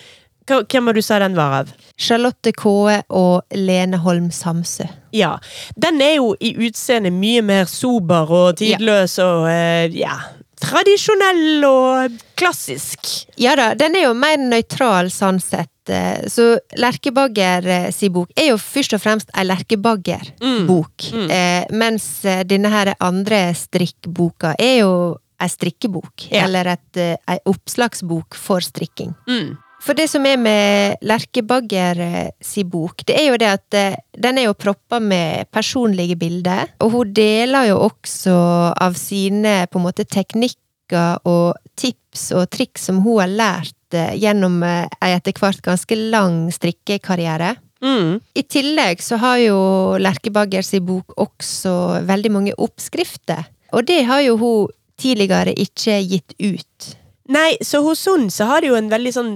Hvem 0.47 0.87
var 0.87 0.95
du 0.95 1.03
sa 1.03 1.19
den 1.19 1.35
var 1.37 1.55
av? 1.63 1.73
Charlotte 1.99 2.53
Kaae 2.55 3.01
og 3.11 3.43
Lene 3.57 3.99
Holm 4.05 4.31
Samsø. 4.31 4.85
Ja. 5.17 5.39
Den 5.77 6.01
er 6.05 6.17
jo 6.19 6.35
i 6.41 6.53
utseende 6.69 7.11
mye 7.11 7.43
mer 7.43 7.65
sober 7.71 8.31
og 8.31 8.57
tidløs 8.61 9.19
og 9.25 9.49
eh, 9.51 9.91
ja 9.97 10.17
Tradisjonell 10.57 11.65
og 11.69 12.15
klassisk. 12.41 13.05
Ja 13.39 13.53
da, 13.59 13.75
den 13.77 13.95
er 13.99 14.07
jo 14.07 14.15
mer 14.17 14.39
nøytral 14.41 15.11
sånn 15.13 15.37
sett. 15.43 15.69
eh, 15.93 16.25
Så 16.33 16.57
Lerkebagger 16.81 17.67
eh, 17.69 17.91
si 17.93 18.09
bok 18.13 18.33
er 18.37 18.49
jo 18.55 18.57
først 18.59 18.97
og 18.97 19.03
fremst 19.05 19.29
ei 19.37 19.45
Lerkebagger-bok. 19.45 21.11
Mm. 21.13 21.29
Eh, 21.31 21.67
mens 21.77 22.09
denne 22.49 22.73
her 22.73 22.95
andre 23.05 23.53
strikkboka 23.55 24.55
er 24.59 24.79
jo 24.81 24.93
ei 25.41 25.49
strikkebok. 25.53 26.31
Ja. 26.33 26.47
Eller 26.47 26.73
et, 26.73 27.03
ei 27.29 27.39
oppslagsbok 27.45 28.35
for 28.41 28.65
strikking. 28.65 29.13
Mm. 29.29 29.57
For 29.87 29.95
det 29.95 30.09
som 30.11 30.25
er 30.27 30.39
med 30.41 31.05
Lerkebagger 31.07 32.01
eh, 32.03 32.31
si 32.43 32.65
bok, 32.67 33.05
det 33.07 33.15
er 33.21 33.29
jo 33.29 33.39
det 33.39 33.51
at 33.53 33.77
eh, 33.79 33.99
den 34.19 34.41
er 34.41 34.49
jo 34.49 34.59
proppa 34.59 34.99
med 34.99 35.47
personlige 35.55 36.17
bilder. 36.19 36.73
Og 36.83 36.91
hun 36.91 37.13
deler 37.15 37.69
jo 37.71 37.79
også 37.87 38.35
av 38.75 38.99
sine 38.99 39.61
på 39.71 39.79
en 39.79 39.87
måte 39.87 40.07
teknikker 40.11 41.23
og 41.27 41.55
tips 41.79 42.33
og 42.35 42.49
triks 42.51 42.89
som 42.89 42.99
hun 43.05 43.21
har 43.23 43.31
lært 43.31 43.95
eh, 43.95 44.17
gjennom 44.19 44.59
ei 44.67 45.13
etter 45.13 45.39
hvert 45.39 45.63
ganske 45.63 46.01
lang 46.11 46.49
strikkekarriere. 46.51 47.55
Mm. 47.87 48.19
I 48.35 48.43
tillegg 48.43 49.03
så 49.05 49.21
har 49.23 49.39
jo 49.45 49.59
Lerkebagger 50.03 50.67
si 50.67 50.83
bok 50.83 51.15
også 51.15 52.03
veldig 52.11 52.35
mange 52.35 52.59
oppskrifter. 52.59 53.47
Og 53.77 53.87
det 53.87 54.03
har 54.11 54.27
jo 54.27 54.35
hun 54.41 54.77
tidligere 54.99 55.55
ikke 55.55 56.01
gitt 56.09 56.35
ut. 56.43 56.95
Nei, 57.33 57.57
så 57.65 57.81
hos 57.83 58.05
hun 58.07 58.29
så 58.31 58.47
har 58.47 58.63
det 58.63 58.71
jo 58.71 58.79
en 58.79 58.91
veldig 58.93 59.13
sånn 59.15 59.31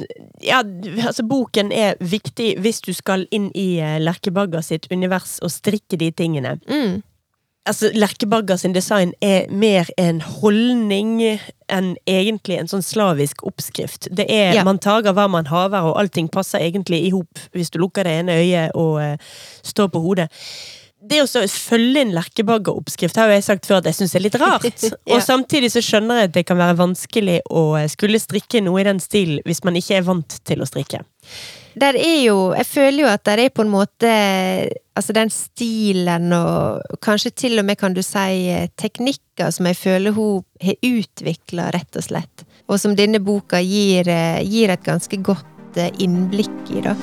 Ja, 0.45 0.63
altså 1.07 1.25
boken 1.27 1.73
er 1.75 1.99
viktig 1.99 2.53
hvis 2.63 2.81
du 2.87 2.93
skal 2.95 3.27
inn 3.35 3.51
i 3.59 3.81
eh, 3.83 3.99
Lerkebagger 4.03 4.63
sitt 4.65 4.87
univers 4.93 5.39
og 5.43 5.51
strikke 5.51 5.99
de 6.01 6.13
tingene. 6.15 6.59
Mm. 6.71 7.01
Altså, 7.69 7.91
Lerkebagger 7.93 8.57
sin 8.57 8.73
design 8.73 9.13
er 9.21 9.51
mer 9.53 9.91
en 10.01 10.23
holdning 10.25 11.19
enn 11.69 11.91
egentlig 12.09 12.57
en 12.57 12.71
sånn 12.71 12.83
slavisk 12.83 13.45
oppskrift. 13.47 14.09
Det 14.17 14.25
er 14.33 14.55
Ja. 14.57 14.65
Man 14.65 14.81
tager 14.81 15.13
hva 15.13 15.29
man 15.29 15.47
haver, 15.47 15.85
og 15.85 15.99
allting 16.01 16.31
passer 16.33 16.59
egentlig 16.65 17.05
i 17.05 17.11
hop 17.11 17.43
hvis 17.53 17.71
du 17.71 17.79
lukker 17.79 18.09
det 18.09 18.17
ene 18.23 18.39
øyet 18.41 18.73
og 18.75 18.97
uh, 19.03 19.17
står 19.63 19.93
på 19.93 20.01
hodet. 20.01 20.31
Det 21.01 21.23
å 21.23 21.45
følge 21.49 22.03
en 22.03 22.13
Lerkebagger-oppskrift 22.13 23.17
har 23.17 23.31
jo 23.31 23.37
jeg 23.39 23.47
sagt 23.47 23.69
før 23.69 23.79
at 23.79 23.89
jeg 23.89 23.97
syns 24.01 24.17
er 24.17 24.25
litt 24.27 24.37
rart. 24.41 24.67
Ja. 24.91 25.17
Og 25.17 25.23
samtidig 25.25 25.71
så 25.73 25.81
skjønner 25.83 26.21
jeg 26.21 26.29
at 26.29 26.35
det 26.35 26.43
kan 26.49 26.59
være 26.61 26.77
vanskelig 26.79 27.39
å 27.51 27.63
skulle 27.91 28.21
strikke 28.21 28.61
noe 28.65 28.83
i 28.83 28.87
den 28.87 29.01
stilen 29.03 29.41
hvis 29.47 29.63
man 29.67 29.79
ikke 29.79 29.97
er 29.99 30.05
vant 30.07 30.37
til 30.47 30.63
å 30.63 30.69
strikke. 30.69 31.01
Der 31.79 31.95
er 31.95 32.19
jo 32.25 32.53
Jeg 32.57 32.67
føler 32.67 33.05
jo 33.05 33.11
at 33.11 33.25
der 33.29 33.45
er 33.45 33.53
på 33.55 33.63
en 33.63 33.71
måte 33.71 34.11
Altså 34.99 35.15
den 35.17 35.31
stilen 35.31 36.33
og 36.37 36.99
kanskje 37.05 37.33
til 37.45 37.63
og 37.63 37.69
med 37.69 37.79
kan 37.81 37.95
du 37.97 38.03
si 38.05 38.51
eh, 38.51 38.69
teknikker 38.77 39.55
som 39.55 39.71
jeg 39.71 39.79
føler 39.79 40.13
hun 40.17 40.43
har 40.61 40.77
utvikla, 40.85 41.71
rett 41.73 41.97
og 41.97 42.05
slett. 42.05 42.45
Og 42.69 42.77
som 42.83 42.93
denne 42.99 43.23
boka 43.25 43.63
gir, 43.65 44.11
eh, 44.11 44.43
gir 44.45 44.75
et 44.75 44.85
ganske 44.85 45.23
godt 45.25 45.81
eh, 45.81 45.95
innblikk 46.05 46.75
i, 46.75 46.85
da. 46.85 46.97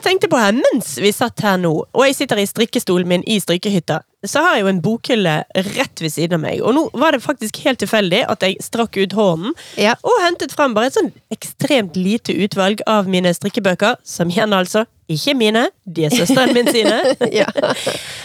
Jeg 0.00 0.06
tenkte 0.14 0.30
på 0.32 0.38
her, 0.40 0.54
mens 0.56 0.94
vi 1.00 1.10
satt 1.12 1.42
her 1.44 1.58
nå, 1.60 1.70
og 1.92 2.04
jeg 2.06 2.16
sitter 2.16 2.40
i 2.40 2.46
strikkestolen 2.48 3.08
min 3.10 3.24
i 3.28 3.36
strikkehytta, 3.42 4.00
så 4.26 4.42
har 4.44 4.56
jeg 4.56 4.64
jo 4.64 4.70
en 4.72 4.80
bokhylle 4.84 5.34
rett 5.74 6.00
ved 6.02 6.12
siden 6.12 6.38
av 6.38 6.42
meg. 6.42 6.60
Og 6.64 6.74
nå 6.76 6.82
var 7.00 7.12
det 7.16 7.22
faktisk 7.24 7.60
helt 7.64 7.80
tilfeldig 7.80 8.22
at 8.32 8.44
jeg 8.44 8.58
strakk 8.64 8.96
ut 9.00 9.16
hånden 9.16 9.54
Ja. 9.80 9.94
og 10.04 10.16
hentet 10.24 10.52
frem 10.56 10.74
bare 10.76 10.90
et 10.90 10.96
sånn 10.96 11.12
ekstremt 11.32 11.96
lite 11.96 12.32
utvalg 12.36 12.80
av 12.86 13.08
mine 13.08 13.32
strikkebøker, 13.36 13.96
som 14.04 14.32
igjen 14.32 14.56
altså 14.56 14.86
ikke 15.10 15.34
mine, 15.38 15.66
de 15.86 16.04
er 16.06 16.14
søsteren 16.14 16.54
min 16.56 16.68
sine. 16.70 16.98
Ja. 17.40 17.46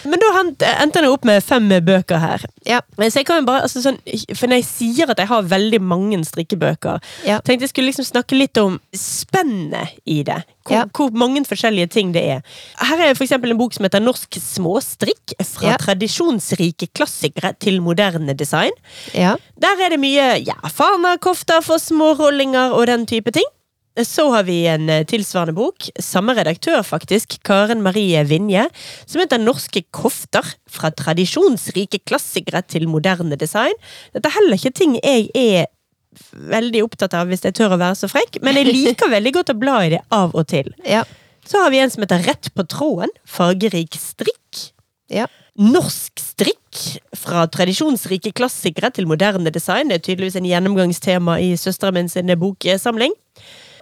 Men 0.05 0.21
da 0.21 0.29
endte 0.81 1.01
jeg 1.01 1.09
opp 1.11 1.25
med 1.25 1.43
fem 1.43 1.67
bøker 1.85 2.19
her. 2.21 2.43
Ja. 2.65 2.79
Men 2.97 3.11
så 3.11 3.19
jeg 3.21 3.27
kan 3.29 3.41
jo 3.41 3.45
bare, 3.47 3.65
altså 3.67 3.81
sånn, 3.83 3.97
For 4.37 4.47
når 4.49 4.61
jeg 4.61 4.67
sier 4.69 5.11
at 5.13 5.19
jeg 5.21 5.29
har 5.29 5.41
veldig 5.49 5.81
mange 5.81 6.19
strikkebøker, 6.25 7.01
Ja. 7.25 7.39
tenkte 7.41 7.65
jeg 7.65 7.69
skulle 7.73 7.89
liksom 7.91 8.05
snakke 8.07 8.37
litt 8.37 8.57
om 8.61 8.79
spennet 8.95 9.97
i 10.05 10.21
det. 10.23 10.43
Hvor, 10.65 10.73
Ja. 10.75 10.85
hvor 10.97 11.11
mange 11.13 11.43
forskjellige 11.45 11.89
ting 11.93 12.11
det 12.15 12.23
er. 12.23 12.41
Her 12.81 13.01
er 13.05 13.13
eksempel 13.13 13.51
en 13.53 13.57
bok 13.59 13.73
som 13.73 13.85
heter 13.85 14.01
Norsk 14.01 14.37
småstrikk. 14.41 15.35
Fra 15.45 15.73
Ja. 15.73 15.77
tradisjonsrike 15.77 16.89
klassikere 16.93 17.53
til 17.59 17.81
moderne 17.81 18.33
design. 18.35 18.71
ja. 19.13 19.35
Der 19.59 19.77
er 19.85 19.89
det 19.89 19.99
mye 19.99 20.43
ja, 20.45 20.53
fanakofter 20.67 21.61
for 21.63 21.77
smårollinger 21.79 22.73
og 22.73 22.87
den 22.87 23.05
type 23.05 23.31
ting. 23.31 23.45
Så 24.03 24.25
har 24.33 24.43
vi 24.43 24.65
en 24.67 24.89
eh, 24.91 25.05
tilsvarende 25.07 25.55
bok, 25.55 25.87
samme 26.03 26.33
redaktør 26.35 26.81
faktisk, 26.83 27.37
Karen 27.47 27.83
Marie 27.85 28.23
Vinje, 28.27 28.65
som 29.07 29.21
heter 29.23 29.39
Norske 29.39 29.85
kofter. 29.95 30.43
Fra 30.75 30.89
tradisjonsrike 30.91 32.01
klassikere 32.03 32.59
til 32.67 32.89
moderne 32.91 33.37
design. 33.39 33.75
Dette 34.11 34.27
er 34.27 34.35
heller 34.35 34.59
ikke 34.59 34.75
ting 34.75 34.97
jeg 34.99 35.29
er 35.31 35.69
veldig 36.31 36.83
opptatt 36.85 37.15
av, 37.15 37.29
hvis 37.31 37.45
jeg 37.45 37.55
tør 37.55 37.75
å 37.75 37.79
være 37.79 37.99
så 37.99 38.09
frekk, 38.11 38.41
men 38.43 38.59
jeg 38.59 38.71
liker 38.71 39.11
veldig 39.11 39.33
godt 39.37 39.53
å 39.53 39.57
bla 39.59 39.79
i 39.85 39.93
det 39.95 40.03
av 40.15 40.35
og 40.35 40.47
til. 40.51 40.73
Ja. 40.95 41.05
Så 41.45 41.59
har 41.61 41.69
vi 41.69 41.77
en 41.77 41.91
som 41.93 42.01
heter 42.01 42.23
Rett 42.25 42.47
på 42.57 42.63
tråden, 42.65 43.11
fargerik 43.29 43.93
strikk. 44.01 44.61
Ja. 45.13 45.27
Norsk 45.61 46.17
strikk, 46.17 46.79
fra 47.15 47.43
tradisjonsrike 47.53 48.33
klassikere 48.35 48.89
til 48.95 49.05
moderne 49.07 49.53
design. 49.53 49.91
Det 49.91 49.99
er 49.99 50.05
tydeligvis 50.07 50.39
en 50.39 50.47
gjennomgangstema 50.49 51.37
i 51.45 51.53
søstera 51.59 51.93
min 51.93 52.09
sin 52.09 52.33
boksamling. 52.41 53.13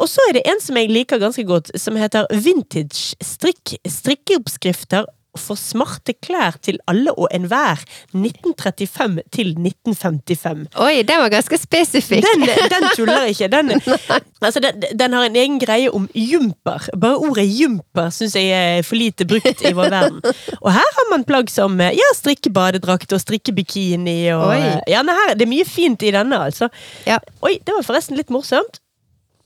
Og 0.02 0.10
så 0.10 0.24
er 0.30 0.38
det 0.38 0.46
en 0.50 0.62
som 0.64 0.78
jeg 0.80 0.92
liker 0.92 1.22
ganske 1.22 1.46
godt, 1.48 1.74
som 1.80 1.98
heter 2.00 2.30
Vintage 2.32 3.18
strikk. 3.24 3.76
Strikkeoppskrifter 3.90 5.06
for 5.40 5.58
smarte 5.58 6.14
klær 6.22 6.58
til 6.62 6.78
alle 6.90 7.14
og 7.18 7.28
enhver. 7.34 7.82
1935 8.14 9.24
til 9.34 9.54
1955. 9.58 10.68
Oi, 10.82 11.02
den 11.08 11.22
var 11.24 11.32
ganske 11.34 11.58
spesifikk. 11.58 12.26
Den, 12.28 12.46
den 12.74 12.88
tuller 12.96 13.30
ikke. 13.32 13.50
Den, 13.52 13.72
altså 14.46 14.62
den, 14.64 14.84
den 15.00 15.14
har 15.18 15.26
en 15.26 15.36
egen 15.36 15.60
greie 15.62 15.92
om 15.92 16.08
jumper. 16.14 16.86
Bare 17.00 17.18
ordet 17.18 17.48
jumper 17.50 18.12
syns 18.14 18.38
jeg 18.38 18.54
er 18.54 18.86
for 18.86 19.00
lite 19.00 19.28
brukt 19.30 19.66
i 19.66 19.74
vår 19.74 19.90
verden. 19.90 20.22
Og 20.62 20.70
her 20.74 20.94
har 21.00 21.10
man 21.12 21.26
plagg 21.28 21.50
som 21.54 21.82
ja, 21.82 22.14
strikkebadedrakt 22.18 23.14
og 23.14 23.22
strikkebikini. 23.24 24.20
Og, 24.38 24.48
Oi. 24.54 24.62
ja, 24.92 25.02
her, 25.02 25.36
det 25.38 25.48
er 25.48 25.54
mye 25.54 25.68
fint 25.68 26.06
i 26.06 26.14
denne, 26.14 26.46
altså. 26.50 26.70
Ja. 27.10 27.20
Oi, 27.42 27.58
det 27.66 27.74
var 27.76 27.86
forresten 27.88 28.20
litt 28.20 28.34
morsomt. 28.34 28.83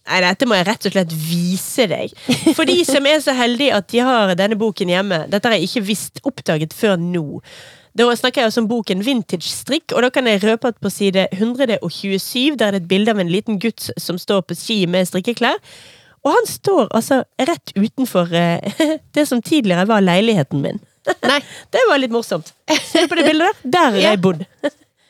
Nei, 0.07 0.21
dette 0.23 0.47
må 0.47 0.55
jeg 0.55 0.67
rett 0.69 0.87
og 0.87 0.93
slett 0.93 1.15
vise 1.19 1.87
deg. 1.91 2.13
For 2.55 2.67
de 2.67 2.77
som 2.87 3.07
er 3.09 3.19
så 3.23 3.35
heldige 3.35 3.75
at 3.75 3.89
de 3.91 4.03
har 4.07 4.31
denne 4.39 4.55
boken 4.59 4.91
hjemme. 4.93 5.25
Dette 5.31 5.49
har 5.49 5.57
jeg 5.57 5.67
ikke 5.67 5.87
visst 5.89 6.21
oppdaget 6.27 6.75
før 6.77 6.95
nå. 7.01 7.41
Da 7.97 8.05
snakker 8.15 8.43
jeg 8.43 8.51
også 8.51 8.61
om 8.61 8.69
boken 8.69 9.01
Vintage 9.03 9.49
strikk, 9.49 9.91
og 9.95 10.05
da 10.05 10.11
kan 10.13 10.27
jeg 10.29 10.43
røpe 10.43 10.69
at 10.69 10.79
på 10.83 10.91
side 10.93 11.27
127 11.33 12.55
der 12.59 12.67
er 12.69 12.77
det 12.77 12.83
et 12.83 12.89
bilde 12.91 13.13
av 13.13 13.19
en 13.19 13.31
liten 13.31 13.57
gutt 13.59 13.89
som 13.97 14.19
står 14.21 14.43
på 14.47 14.57
ski 14.57 14.83
med 14.91 15.09
strikkeklær. 15.09 15.57
Og 16.25 16.33
han 16.35 16.49
står 16.49 16.91
altså 16.97 17.21
rett 17.49 17.73
utenfor 17.75 18.31
eh, 18.35 18.83
det 19.15 19.25
som 19.27 19.41
tidligere 19.41 19.87
var 19.89 20.05
leiligheten 20.05 20.61
min. 20.63 20.79
Nei, 21.25 21.39
Det 21.73 21.83
var 21.89 22.01
litt 22.01 22.13
morsomt. 22.13 22.53
Ser 22.85 23.07
du 23.07 23.11
på 23.11 23.19
det 23.19 23.27
bildet 23.31 23.49
der? 23.63 23.71
Der 23.77 23.89
har 23.95 24.03
jeg 24.11 24.21
bodd. 24.21 24.45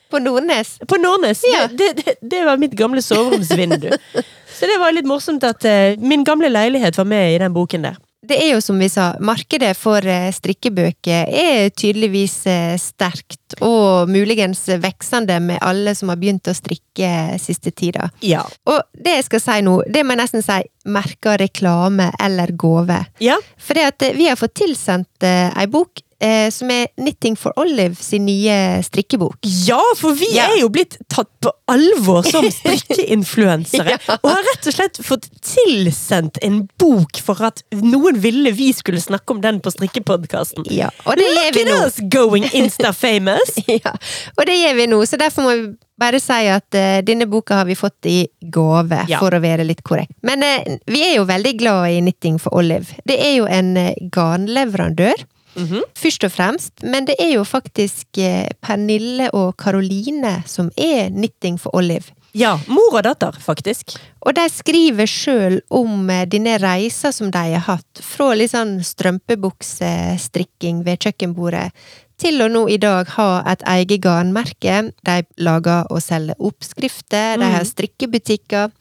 På 0.09 0.19
Nordnes. 0.23 0.77
På 0.87 0.97
Nordnes. 1.01 1.43
Ja. 1.53 1.67
Det, 1.67 1.93
det, 1.99 2.17
det 2.21 2.43
var 2.45 2.57
mitt 2.57 2.75
gamle 2.77 3.01
soveromsvindu. 3.01 3.91
Så 4.57 4.65
det 4.65 4.79
var 4.81 4.95
litt 4.95 5.05
morsomt 5.05 5.43
at 5.45 5.65
uh, 5.69 5.93
min 6.01 6.23
gamle 6.25 6.49
leilighet 6.49 6.97
var 6.97 7.05
med 7.05 7.35
i 7.35 7.39
den 7.41 7.53
boken 7.53 7.85
der. 7.85 7.97
Det 8.27 8.35
er 8.41 8.55
jo 8.55 8.61
som 8.61 8.79
vi 8.81 8.89
sa, 8.91 9.11
markedet 9.23 9.69
for 9.77 10.03
eh, 10.03 10.31
strikkebøker 10.33 11.29
er 11.29 11.69
tydeligvis 11.69 12.33
eh, 12.49 12.73
sterkt, 12.81 13.55
og 13.63 14.09
muligens 14.11 14.65
veksende 14.81 15.37
med 15.45 15.61
alle 15.63 15.93
som 15.95 16.09
har 16.11 16.19
begynt 16.19 16.49
å 16.49 16.55
strikke 16.57 17.37
siste 17.39 17.71
tida. 17.71 18.09
Ja. 18.25 18.41
Og 18.67 18.81
det 18.91 19.19
jeg 19.19 19.27
skal 19.29 19.43
si 19.45 19.59
nå, 19.63 19.77
det 19.87 20.03
må 20.03 20.17
jeg 20.17 20.23
nesten 20.23 20.43
si 20.43 20.57
merka 20.89 21.37
reklame 21.39 22.09
eller 22.19 22.51
gave. 22.57 23.03
ja. 23.23 23.37
For 23.61 23.77
vi 24.17 24.27
har 24.27 24.39
fått 24.39 24.57
tilsendt 24.63 25.23
ei 25.23 25.67
bok 25.71 26.01
eh, 26.23 26.49
som 26.53 26.69
er 26.73 26.87
Knitting 26.97 27.35
for 27.37 27.53
Olive 27.61 27.95
sin 28.01 28.25
nye 28.25 28.81
strikkebok. 28.85 29.37
Ja, 29.67 29.81
for 29.99 30.13
vi 30.17 30.29
Ja. 30.35 30.47
er 30.51 30.61
jo 30.61 30.69
blitt 30.73 30.97
tatt 31.13 31.29
på 31.41 31.51
alvor 31.69 32.23
som 32.25 32.45
strikkeinfluensere. 32.57 33.97
Ja. 34.07 34.17
Og 34.23 34.29
har 34.31 34.43
rett 34.51 34.67
og 34.69 34.73
slett 34.77 34.99
fått 35.05 35.27
tilsendt 35.45 36.37
en 36.45 36.63
bok 36.79 37.19
for 37.23 37.41
at 37.45 37.63
noen 37.75 38.19
ville 38.23 38.51
vi 38.55 38.71
skulle 38.73 39.01
snakke 39.03 39.35
om 39.35 39.41
den 39.43 39.59
på 39.63 39.71
strikkepodkasten. 39.73 40.65
Ja, 40.73 40.89
og 41.05 41.17
det 41.19 41.27
gjør 41.27 41.57
Look 41.57 41.73
at 41.73 41.85
us 41.87 41.99
going 42.13 42.47
insta-famous! 42.51 43.57
Ja, 43.77 43.91
og 44.37 44.45
det 44.47 44.55
gjør 44.57 44.75
vi 44.79 44.85
nå, 44.89 44.97
så 45.05 45.17
derfor 45.19 45.45
må 45.45 45.51
vi 45.57 45.67
bare 45.99 46.19
si 46.21 46.33
at 46.49 46.75
uh, 46.77 46.99
denne 47.05 47.25
boka 47.29 47.59
har 47.59 47.65
vi 47.69 47.75
fått 47.77 48.05
i 48.09 48.27
gave, 48.53 49.03
Ja. 49.09 49.19
for 49.21 49.33
å 49.33 49.39
være 49.43 49.65
litt 49.67 49.83
korrekt. 49.85 50.13
Men 50.25 50.43
uh, 50.45 50.77
vi 50.89 51.01
er 51.07 51.15
jo 51.17 51.25
veldig 51.29 51.53
glad 51.59 51.89
i 51.93 51.99
Knitting 52.01 52.37
for 52.41 52.53
Olive. 52.57 52.97
Det 53.07 53.17
er 53.21 53.35
jo 53.39 53.47
en 53.49 53.73
uh, 53.77 53.91
garnleverandør. 54.13 55.25
Mhm. 55.57 55.81
Først 55.97 56.23
og 56.23 56.31
fremst, 56.31 56.71
men 56.83 57.05
det 57.05 57.15
er 57.19 57.31
jo 57.33 57.43
faktisk 57.43 58.17
eh, 58.21 58.47
Pernille 58.61 59.29
og 59.33 59.55
Karoline 59.57 60.43
som 60.45 60.69
er 60.77 61.09
Knitting 61.09 61.57
for 61.59 61.73
Olive. 61.75 62.13
Ja, 62.37 62.59
mor 62.69 62.93
og 62.93 63.03
datter, 63.07 63.31
faktisk. 63.41 63.95
Og 64.21 64.35
de 64.37 64.43
skriver 64.53 65.07
sjøl 65.09 65.61
om 65.73 66.09
eh, 66.13 66.25
denne 66.29 66.57
reisa 66.61 67.11
som 67.11 67.31
de 67.33 67.37
har 67.55 67.63
hatt, 67.65 68.01
fra 68.03 68.33
litt 68.37 68.51
sånn 68.53 68.83
strømpebuksestrikking 68.85 70.83
ved 70.85 70.99
kjøkkenbordet, 71.01 71.71
til 72.17 72.41
å 72.41 72.47
nå 72.49 72.63
i 72.73 72.77
dag 72.81 73.07
ha 73.13 73.43
et 73.51 73.61
eget 73.69 74.01
garnmerke. 74.01 74.91
De 75.05 75.17
lager 75.45 75.85
og 75.93 76.01
selger 76.01 76.35
oppskrifter, 76.39 77.37
de 77.37 77.45
har 77.45 77.61
Mhm. 77.63 77.71
strikkebutikker. 77.73 78.71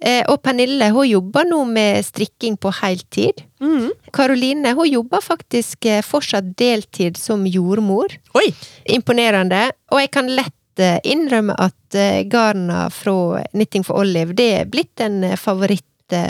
Eh, 0.00 0.22
Og 0.28 0.42
Pernille 0.44 0.90
hun 0.92 1.06
jobber 1.08 1.46
nå 1.48 1.62
med 1.68 2.04
strikking 2.04 2.56
på 2.60 2.72
heltid. 2.82 3.42
Karoline 4.12 4.74
hun 4.76 4.88
jobber 4.88 5.24
faktisk 5.24 5.86
eh, 5.88 6.02
fortsatt 6.04 6.52
deltid 6.58 7.16
som 7.16 7.46
jordmor. 7.48 8.12
Oi! 8.36 8.50
Imponerende. 8.92 9.70
Og 9.92 10.02
jeg 10.02 10.12
kan 10.12 10.28
lett 10.28 10.82
eh, 10.82 10.98
innrømme 11.04 11.56
at 11.56 11.96
garna 12.28 12.90
fra 12.92 13.42
Knitting 13.54 13.84
for 13.86 14.02
Olive 14.02 14.34
det 14.36 14.48
er 14.58 14.68
blitt 14.68 15.00
en 15.00 15.22
favoritt 15.40 15.84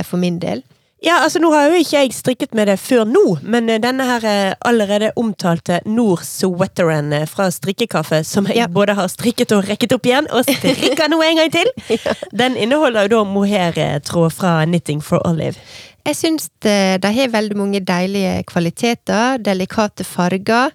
for 0.07 0.21
min 0.21 0.39
del. 0.41 0.63
Ja, 1.05 1.19
altså 1.21 1.39
Nå 1.43 1.51
har 1.53 1.67
jo 1.69 1.77
ikke 1.83 1.99
jeg 2.07 2.15
strikket 2.17 2.55
med 2.57 2.71
det 2.71 2.79
før 2.81 3.03
nå, 3.05 3.23
men 3.45 3.69
eh, 3.69 3.81
denne 3.85 4.07
her 4.09 4.25
eh, 4.25 4.55
allerede 4.65 5.11
omtalte 5.21 5.83
Nord 5.85 6.23
Sweateren 6.25 7.13
eh, 7.13 7.27
fra 7.29 7.51
Strikkekaffe, 7.53 8.23
som 8.25 8.49
jeg 8.49 8.57
Ja. 8.63 8.67
både 8.73 8.95
har 8.97 9.11
strikket 9.13 9.53
og 9.53 9.67
rekket 9.69 9.93
opp 9.93 10.07
igjen, 10.09 10.29
og 10.33 10.49
strikker 10.49 11.11
nå 11.13 11.19
en 11.23 11.43
gang 11.43 11.53
til, 11.53 11.69
den 12.41 12.57
inneholder 12.57 13.11
jo 13.11 13.19
da 13.19 13.21
mohair-tråd 13.29 14.33
fra 14.33 14.55
Knitting 14.65 15.03
for 15.05 15.21
Olive. 15.29 15.61
Jeg 16.07 16.17
syns 16.17 16.49
det- 16.65 17.03
de 17.03 17.13
har 17.13 17.29
veldig 17.29 17.57
mange 17.61 17.81
deilige 17.85 18.45
kvaliteter, 18.49 19.37
delikate 19.43 20.05
farger. 20.07 20.73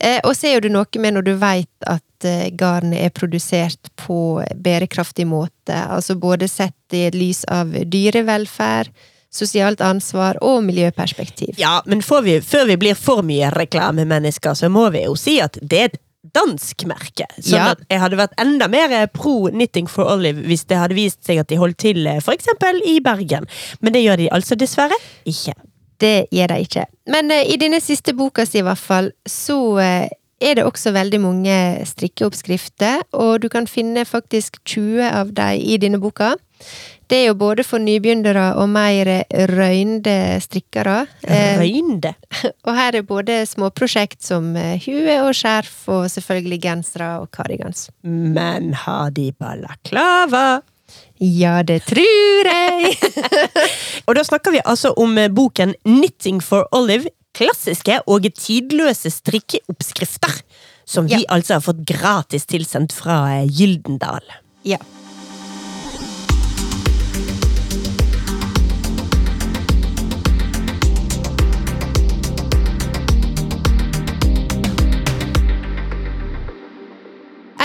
Eh, 0.00 0.20
og 0.24 0.32
så 0.38 0.48
er 0.48 0.54
jo 0.54 0.60
det 0.64 0.72
noe 0.72 1.02
med 1.02 1.14
når 1.18 1.24
du 1.28 1.34
veit 1.36 1.68
at 1.86 2.24
eh, 2.24 2.48
garnet 2.56 3.04
er 3.04 3.10
produsert 3.10 3.90
på 4.00 4.40
bærekraftig 4.54 5.26
måte. 5.28 5.76
Altså 5.76 6.14
både 6.16 6.48
sett 6.48 6.94
i 6.96 7.10
lys 7.10 7.44
av 7.52 7.74
dyrevelferd, 7.90 8.88
sosialt 9.34 9.80
ansvar 9.84 10.38
og 10.44 10.62
miljøperspektiv. 10.64 11.54
Ja, 11.60 11.78
men 11.86 12.02
får 12.02 12.22
vi, 12.24 12.36
før 12.40 12.68
vi 12.70 12.76
blir 12.80 12.98
for 12.98 13.24
mye 13.26 13.50
reklamemennesker, 13.54 14.56
så 14.56 14.70
må 14.72 14.88
vi 14.94 15.04
jo 15.04 15.16
si 15.18 15.38
at 15.44 15.58
det 15.62 15.80
er 15.80 15.90
et 15.92 15.98
dansk 16.34 16.84
merke. 16.88 17.26
Sånn 17.38 17.58
Ja. 17.58 17.70
at 17.72 17.80
jeg 17.88 18.00
hadde 18.00 18.18
vært 18.18 18.34
enda 18.40 18.68
mer 18.68 18.90
eh, 18.92 19.06
pro 19.06 19.48
Knitting 19.48 19.88
for 19.88 20.04
Olive 20.10 20.42
hvis 20.42 20.66
det 20.66 20.76
hadde 20.76 20.94
vist 20.98 21.24
seg 21.24 21.38
at 21.38 21.48
de 21.48 21.56
holdt 21.56 21.78
til 21.78 22.06
eh, 22.06 22.18
eksempel 22.18 22.82
i 22.84 22.98
Bergen. 23.00 23.46
Men 23.80 23.92
det 23.92 24.02
gjør 24.02 24.16
de 24.16 24.30
altså 24.30 24.58
dessverre 24.58 24.96
ikke. 25.24 25.54
Det 26.00 26.28
gjør 26.30 26.52
de 26.52 26.60
ikke. 26.62 26.86
Men 27.10 27.30
uh, 27.30 27.42
i 27.42 27.56
denne 27.58 27.80
siste 27.82 28.14
boka 28.14 28.44
si 28.46 28.60
i 28.60 28.62
hvert 28.62 28.78
fall, 28.78 29.10
så 29.26 29.56
uh, 29.78 30.06
er 30.38 30.54
det 30.54 30.64
også 30.64 30.92
veldig 30.94 31.20
mange 31.20 31.54
strikkeoppskrifter, 31.90 33.02
og 33.12 33.40
du 33.42 33.48
kan 33.50 33.66
finne 33.66 34.04
faktisk 34.06 34.60
20 34.64 35.02
av 35.10 35.32
dem 35.34 35.58
i 35.58 35.78
denne 35.82 35.98
boka. 35.98 36.36
Det 37.08 37.16
er 37.22 37.26
jo 37.30 37.34
både 37.40 37.64
for 37.64 37.80
nybegynnere 37.80 38.50
og 38.60 38.68
mer 38.68 39.08
røynde 39.48 40.16
strikkere. 40.44 41.06
Eh, 41.24 41.56
Røynde. 41.60 42.12
og 42.68 42.74
her 42.76 42.98
er 43.00 43.06
både 43.08 43.38
småprosjekt 43.48 44.20
som 44.26 44.50
eh, 44.60 44.76
hue 44.84 45.14
og 45.24 45.32
skjerf, 45.38 45.78
og 45.88 46.08
selvfølgelig 46.12 46.60
gensere 46.66 47.14
og 47.22 47.30
kardigans. 47.32 47.86
Men 48.04 48.74
har 48.84 49.08
de 49.16 49.30
balaklava? 49.40 50.60
Ja, 51.20 51.62
det 51.66 51.82
tror 51.88 52.48
jeg! 52.48 52.94
Og 54.08 54.14
da 54.16 54.22
snakker 54.24 54.54
vi 54.54 54.60
altså 54.64 54.92
om 54.96 55.16
eh, 55.20 55.28
boken 55.32 55.74
Knitting 55.84 56.42
for 56.44 56.68
Olive. 56.76 57.10
Klassiske 57.36 58.00
og 58.10 58.24
tidløse 58.34 59.10
strikkeoppskrifter. 59.14 60.32
Som 60.88 61.06
vi 61.10 61.20
Ja. 61.20 61.26
altså 61.36 61.58
har 61.58 61.60
fått 61.62 61.84
gratis 61.86 62.46
tilsendt 62.48 62.92
fra 62.96 63.44
Gyldendal. 63.46 64.24
Ja. 64.64 64.78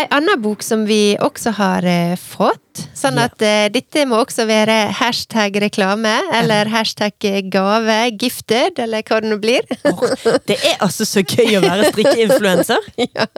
Ei 0.04 0.08
anna 0.12 0.34
bok 0.36 0.64
som 0.66 0.82
vi 0.84 1.16
også 1.24 1.54
har 1.56 1.86
eh, 1.88 2.18
fått, 2.20 2.82
sånn 2.98 3.22
at 3.22 3.40
eh, 3.46 3.70
dette 3.72 4.04
må 4.10 4.18
også 4.20 4.44
være 4.50 4.76
hashtag 4.98 5.56
reklame, 5.64 6.12
eller 6.36 6.68
hashtag 6.74 7.16
gave, 7.54 7.96
gifted, 8.20 8.82
eller 8.84 9.06
hva 9.08 9.22
det 9.24 9.32
nå 9.32 9.38
blir. 9.40 9.64
oh, 9.88 10.04
det 10.50 10.58
er 10.58 10.84
altså 10.84 11.08
så 11.08 11.24
gøy 11.24 11.56
å 11.56 11.64
være 11.64 11.94
strikkeinfluenser. 11.94 12.92
ja. 13.16 13.30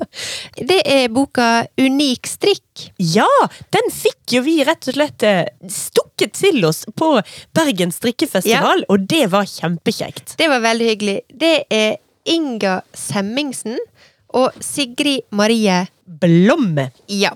Det 0.58 0.82
er 0.89 1.13
boka 1.13 1.67
Unik 1.78 2.34
strikk. 2.34 2.88
Ja, 2.97 3.30
den 3.75 3.93
fikk 3.93 4.39
jo 4.39 4.41
vi 4.47 4.58
rett 4.65 4.89
og 4.89 4.97
slett 4.97 5.25
eh, 5.28 5.45
stukket 5.69 6.34
til 6.39 6.65
oss 6.65 6.82
på 6.97 7.13
Bergen 7.54 7.93
strikkefestival, 7.93 8.88
og 8.89 9.06
det 9.12 9.28
var 9.36 9.45
kjempekjekt. 9.54 10.39
Det 10.41 10.49
var 10.49 10.65
veldig 10.65 10.93
hyggelig. 10.95 11.19
Det 11.30 11.58
er 11.69 11.99
Inga 12.25 12.80
Semmingsen 12.97 13.78
og 14.34 14.56
Sigrid 14.65 15.30
Marie 15.30 15.84
Blomme. 16.06 16.91
Ja, 17.08 17.32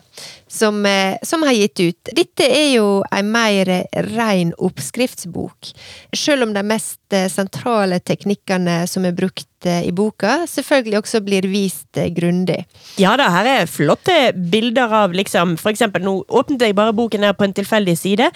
som, 0.51 0.85
eh, 0.85 1.17
som 1.21 1.43
har 1.43 1.51
gitt 1.51 1.79
ut. 1.79 2.09
Dette 2.15 2.45
er 2.45 2.75
jo 2.75 3.03
en 3.11 3.31
mer 3.31 3.69
ren 4.15 4.53
oppskriftsbok. 4.57 5.71
Selv 6.15 6.47
om 6.47 6.53
de 6.53 6.63
mest 6.65 7.13
eh, 7.13 7.29
sentrale 7.29 7.99
teknikkene 8.01 8.81
som 8.89 9.05
er 9.05 9.13
brukt 9.17 9.65
eh, 9.65 9.85
i 9.87 9.93
boka, 9.95 10.43
selvfølgelig 10.49 11.01
også 11.01 11.21
blir 11.25 11.45
vist 11.49 12.01
grundig. 12.17 12.63
Ja 13.01 13.15
da, 13.19 13.29
her 13.33 13.49
er 13.51 13.69
flotte 13.69 14.17
bilder 14.33 14.93
av 15.03 15.13
liksom 15.17 15.55
For 15.59 15.71
eksempel, 15.71 16.03
nå 16.05 16.19
åpnet 16.27 16.65
jeg 16.65 16.77
bare 16.77 16.95
boken 16.97 17.25
her 17.25 17.37
på 17.37 17.45
en 17.45 17.55
tilfeldig 17.55 17.97
side, 17.99 18.29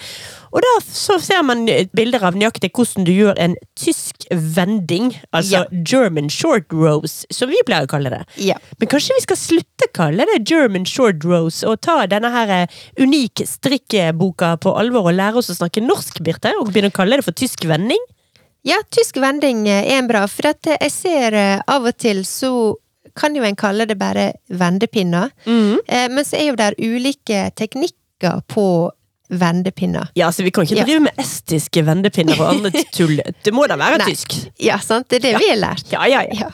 og 0.54 0.62
da 0.62 0.72
så 0.86 1.18
ser 1.22 1.42
man 1.46 1.64
bilder 1.96 2.22
av 2.28 2.36
nøyaktig 2.38 2.70
hvordan 2.74 3.06
du 3.08 3.10
gjør 3.10 3.38
en 3.42 3.56
tysk 3.78 4.26
vending. 4.30 5.10
Altså 5.34 5.64
German 5.82 6.30
short 6.30 6.70
rose, 6.70 7.26
som 7.34 7.50
vi 7.50 7.58
pleier 7.66 7.88
å 7.88 7.90
kalle 7.90 8.12
det. 8.12 8.22
Ja. 8.38 8.60
Men 8.78 8.90
kanskje 8.92 9.18
vi 9.18 9.24
skal 9.26 9.40
slutte 9.40 9.88
å 9.88 9.94
kalle 9.96 10.23
det 10.30 10.44
German 10.48 10.86
short 10.88 11.24
rose, 11.26 11.64
og 11.66 11.80
ta 11.84 12.04
denne 12.10 12.30
her 12.34 12.52
eh, 12.54 12.80
unik 13.00 13.44
strikkeboka 13.48 14.54
på 14.62 14.74
alvor 14.78 15.10
og 15.10 15.18
lære 15.18 15.40
oss 15.40 15.52
å 15.52 15.58
snakke 15.58 15.84
norsk, 15.84 16.20
Birte? 16.24 16.54
Og 16.60 16.70
begynne 16.70 16.92
å 16.92 16.96
kalle 16.96 17.20
det 17.20 17.26
for 17.26 17.36
tysk 17.36 17.66
vending? 17.68 18.00
Ja, 18.64 18.78
tysk 18.94 19.18
vending 19.20 19.66
eh, 19.68 19.84
er 19.92 20.00
en 20.00 20.10
bra, 20.10 20.24
for 20.30 20.52
at 20.54 20.70
jeg 20.74 20.92
ser 20.94 21.38
eh, 21.38 21.60
av 21.70 21.86
og 21.90 21.96
til 22.00 22.24
så 22.28 22.52
kan 23.14 23.36
jo 23.36 23.44
en 23.46 23.58
kalle 23.58 23.86
det 23.86 23.94
bare 24.00 24.32
vendepinner. 24.50 25.28
Mm. 25.46 25.84
Men 26.10 26.24
så 26.26 26.34
er 26.34 26.48
jo 26.48 26.56
der 26.58 26.74
ulike 26.82 27.44
teknikker 27.54 28.40
på 28.50 28.64
vendepinner. 29.28 30.08
Ja, 30.14 30.32
så 30.32 30.42
vi 30.42 30.50
kan 30.50 30.64
ikke 30.64 30.76
Ja. 30.76 30.84
drive 30.84 31.00
med 31.00 31.12
estiske 31.18 31.82
vendepinner 31.84 32.40
og 32.40 32.48
annet 32.54 32.90
tull. 32.92 33.20
Det 33.42 33.52
må 33.54 33.66
da 33.68 33.76
være 33.76 33.98
Nei. 33.98 34.12
tysk? 34.12 34.34
Ja, 34.60 34.78
sant? 34.78 35.08
Det 35.08 35.16
er 35.24 35.32
det 35.32 35.40
vi 35.40 35.48
har 35.48 35.56
lært. 35.56 35.92
Ja, 35.92 36.04
ja, 36.06 36.22
ja. 36.22 36.34
Ja. 36.44 36.50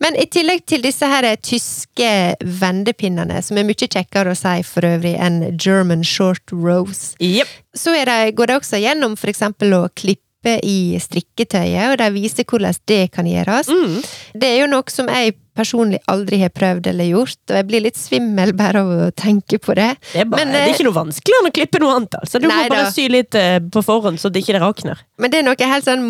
Men 0.00 0.16
i 0.16 0.26
tillegg 0.26 0.64
til 0.66 0.82
disse 0.82 1.06
her 1.06 1.26
tyske 1.36 2.36
vendepinnene, 2.40 3.42
som 3.42 3.58
er 3.58 3.64
mye 3.64 3.88
kjekkere 3.88 4.34
å 4.34 4.36
si 4.38 4.62
for 4.62 4.82
øvrig 4.82 5.16
enn 5.18 5.56
German 5.58 6.04
short 6.04 6.52
rose, 6.52 7.16
yep. 7.20 7.48
så 7.74 7.92
det, 7.96 8.34
går 8.36 8.46
det 8.46 8.60
også 8.60 8.80
gjennom 8.82 9.16
for 9.18 9.32
eksempel 9.32 9.74
å 9.74 9.88
klippe 9.94 10.60
i 10.62 10.96
strikketøyet, 11.02 11.90
og 11.90 11.98
de 11.98 12.10
viser 12.14 12.44
hvordan 12.44 12.76
det 12.86 13.10
kan 13.10 13.26
gjøres. 13.26 13.66
Mm. 13.66 13.96
Det 14.34 14.52
er 14.52 14.60
jo 14.60 14.70
noe 14.70 14.92
som 14.92 15.08
jeg 15.10 15.34
personlig 15.56 15.98
aldri 16.12 16.38
har 16.44 16.52
prøvd 16.54 16.90
eller 16.92 17.08
gjort, 17.10 17.38
og 17.50 17.56
jeg 17.58 17.66
blir 17.70 17.84
litt 17.86 17.98
svimmel 17.98 18.52
bare 18.56 18.82
av 18.84 18.92
å 19.06 19.10
tenke 19.16 19.58
på 19.62 19.74
det. 19.78 19.88
Det 20.12 20.22
er, 20.22 20.28
bare, 20.30 20.44
Men, 20.44 20.54
det 20.54 20.60
er 20.62 20.68
eh, 20.70 20.74
ikke 20.76 20.86
noe 20.88 20.98
vanskeligere 21.00 21.42
enn 21.44 21.50
å 21.50 21.56
klippe 21.58 21.82
noe 21.82 21.98
annet. 21.98 22.16
altså. 22.20 22.40
Du 22.42 22.48
må 22.48 22.54
bare 22.56 22.84
da. 22.86 22.90
sy 22.94 23.08
litt 23.12 23.34
eh, 23.40 23.58
på 23.72 23.82
forhånd, 23.86 24.20
så 24.22 24.30
det 24.32 24.44
ikke 24.44 24.60
rakner. 24.62 25.00
Men 25.18 25.32
det 25.32 25.40
er 25.40 25.48
noe 25.48 25.70
helt 25.72 25.88
sånn 25.88 26.06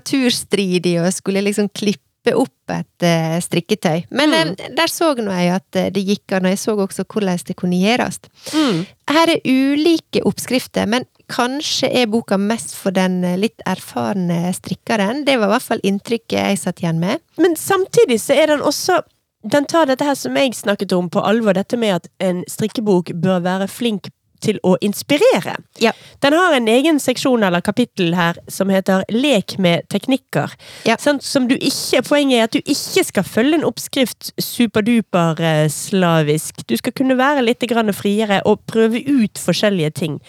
naturstridig 0.00 0.96
å 1.00 1.10
skulle 1.14 1.42
liksom 1.44 1.70
klippe 1.76 2.34
opp 2.36 2.74
et 2.74 3.06
eh, 3.06 3.38
strikketøy. 3.40 4.04
Men 4.12 4.34
Mm. 4.34 4.74
der 4.76 4.90
så 4.92 5.14
nå 5.16 5.32
jeg 5.32 5.54
at 5.54 5.78
det 5.94 6.02
gikk 6.04 6.34
an, 6.36 6.44
og 6.46 6.52
jeg 6.52 6.58
så 6.60 6.74
også 6.76 7.04
hvordan 7.08 7.38
det 7.46 7.56
kunne 7.56 7.78
gjøres. 7.80 8.20
Mm. 8.52 8.82
Her 9.08 9.32
er 9.36 9.40
ulike 9.48 10.20
oppskrifter, 10.28 10.86
men 10.86 11.06
kanskje 11.30 11.90
er 12.02 12.10
boka 12.10 12.38
mest 12.40 12.74
for 12.76 12.94
den 12.94 13.22
eh, 13.24 13.38
litt 13.40 13.62
erfarne 13.68 14.52
strikkeren. 14.56 15.24
Det 15.26 15.38
var 15.38 15.50
i 15.50 15.54
hvert 15.54 15.68
fall 15.68 15.84
inntrykket 15.86 16.38
jeg 16.38 16.60
satt 16.60 16.82
igjen 16.82 17.00
med. 17.02 17.22
Men 17.40 17.56
samtidig 17.58 18.20
så 18.22 18.36
er 18.36 18.54
den 18.54 18.66
også 18.66 19.02
Den 19.40 19.64
tar 19.64 19.86
dette 19.88 20.04
her 20.04 20.18
som 20.20 20.34
jeg 20.36 20.52
snakket 20.52 20.92
om, 20.92 21.06
på 21.08 21.22
alvor. 21.24 21.54
Dette 21.56 21.78
med 21.80 21.94
at 21.94 22.08
en 22.20 22.42
strikkebok 22.44 23.14
bør 23.22 23.38
være 23.40 23.70
flink 23.72 24.10
til 24.44 24.60
å 24.66 24.76
inspirere. 24.84 25.56
Ja. 25.82 25.92
Den 26.24 26.36
har 26.36 26.56
en 26.56 26.68
egen 26.70 27.00
seksjon 27.02 27.44
eller 27.46 27.64
kapittel 27.64 28.14
her 28.18 28.38
som 28.50 28.72
heter 28.72 29.04
Lek 29.12 29.56
med 29.58 29.88
teknikker. 29.92 30.54
Ja. 30.88 30.98
Sånn, 31.00 31.20
Som 31.20 31.48
du 31.48 31.56
ikke, 31.56 32.02
poenget 32.06 32.38
er 32.38 32.48
at 32.48 32.56
du 32.56 32.60
ikke 32.60 33.04
skal 33.06 33.26
følge 33.26 33.60
en 33.60 33.66
oppskrift 33.68 34.32
superduper 34.40 35.40
eh, 35.40 35.66
slavisk. 35.72 36.64
Du 36.66 36.76
skal 36.80 36.94
kunne 36.96 37.18
være 37.18 37.44
litt 37.44 37.64
grann 37.70 37.92
friere 37.96 38.40
og 38.48 38.64
prøve 38.70 39.02
ut 39.06 39.40
forskjellige 39.40 39.92
ting. 40.00 40.20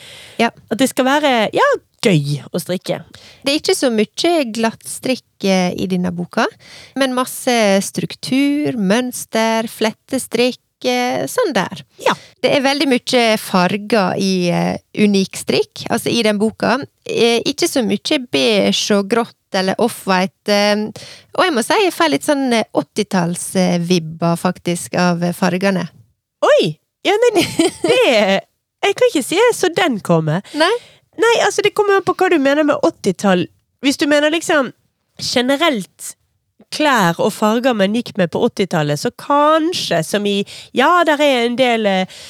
Ja. 0.42 0.52
At 0.72 0.82
det 0.82 0.92
skal 0.92 1.08
være 1.08 1.34
ja, 1.56 1.70
gøy 2.02 2.42
å 2.50 2.62
strikke. 2.62 3.02
Det 3.44 3.54
er 3.54 3.60
ikke 3.60 3.78
så 3.78 3.92
mye 3.94 4.34
glattstrikk 4.56 5.46
eh, 5.46 5.72
i 5.78 5.88
denne 5.92 6.12
boka, 6.16 6.48
men 7.00 7.16
masse 7.18 7.54
struktur, 7.86 8.78
mønster, 8.78 9.70
flettestrikk, 9.72 10.62
sånn 11.30 11.54
der. 11.54 11.84
Ja. 12.02 12.16
Det 12.42 12.50
er 12.56 12.64
veldig 12.66 12.88
mye 12.90 13.22
farger 13.38 14.18
i 14.18 14.34
uh, 14.50 14.74
unik 14.98 15.38
strikk, 15.38 15.84
altså 15.94 16.10
i 16.10 16.24
den 16.26 16.40
boka. 16.42 16.80
Eh, 17.06 17.42
ikke 17.46 17.70
så 17.70 17.84
mye 17.86 18.18
beige 18.32 18.98
og 18.98 19.10
grått 19.12 19.38
eller 19.58 19.80
offwhite. 19.82 20.54
Eh, 20.54 20.86
og 21.38 21.46
jeg 21.46 21.56
må 21.56 21.64
si 21.66 21.80
jeg 21.84 21.96
får 21.96 22.14
litt 22.14 22.28
sånn 22.28 22.46
eh, 22.56 22.68
80-tallsvibber, 22.78 24.38
faktisk, 24.40 24.96
av 25.00 25.24
eh, 25.26 25.36
fargene. 25.36 25.88
Oi! 26.46 26.74
Ja, 27.06 27.16
nei, 27.18 27.32
det 27.82 28.00
Jeg 28.82 28.96
kan 28.98 29.10
ikke 29.10 29.26
si 29.26 29.38
så 29.58 29.70
den 29.74 30.00
komme. 30.06 30.42
Nei? 30.58 30.72
Nei, 31.22 31.34
altså 31.46 31.62
det 31.66 31.74
kommer 31.78 32.00
an 32.00 32.06
på 32.06 32.16
hva 32.18 32.30
du 32.32 32.38
mener 32.42 32.66
med 32.66 32.82
80-tall. 32.86 33.46
Hvis 33.86 34.00
du 34.02 34.08
mener 34.10 34.34
liksom 34.34 34.72
generelt 35.22 36.16
klær 36.72 37.20
og 37.20 37.34
farger 37.36 37.76
man 37.78 37.96
gikk 37.96 38.16
med 38.18 38.32
på 38.32 38.42
80-tallet, 38.48 39.00
så 39.00 39.12
kanskje 39.20 40.02
som 40.08 40.26
i 40.26 40.42
Ja, 40.78 41.04
der 41.08 41.22
er 41.22 41.46
en 41.46 41.58
del 41.60 41.86
eh, 41.86 42.22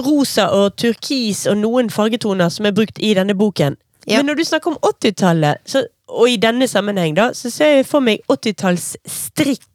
rosa 0.00 0.48
og 0.56 0.76
turkis 0.80 1.46
og 1.50 1.58
noen 1.60 1.90
fargetoner 1.90 2.52
som 2.52 2.68
er 2.68 2.76
brukt 2.76 3.00
i 3.02 3.14
denne 3.18 3.34
boken. 3.34 3.76
Ja. 4.06 4.18
Men 4.20 4.30
når 4.30 4.40
du 4.40 4.44
snakker 4.44 4.72
om 4.72 4.78
80-tallet, 4.94 5.76
og 6.10 6.30
i 6.30 6.38
denne 6.40 6.68
sammenheng, 6.68 7.14
da, 7.16 7.30
så 7.34 7.50
ser 7.52 7.76
jeg 7.80 7.86
for 7.86 8.02
meg 8.04 8.22
80-tallsstrikk. 8.30 9.66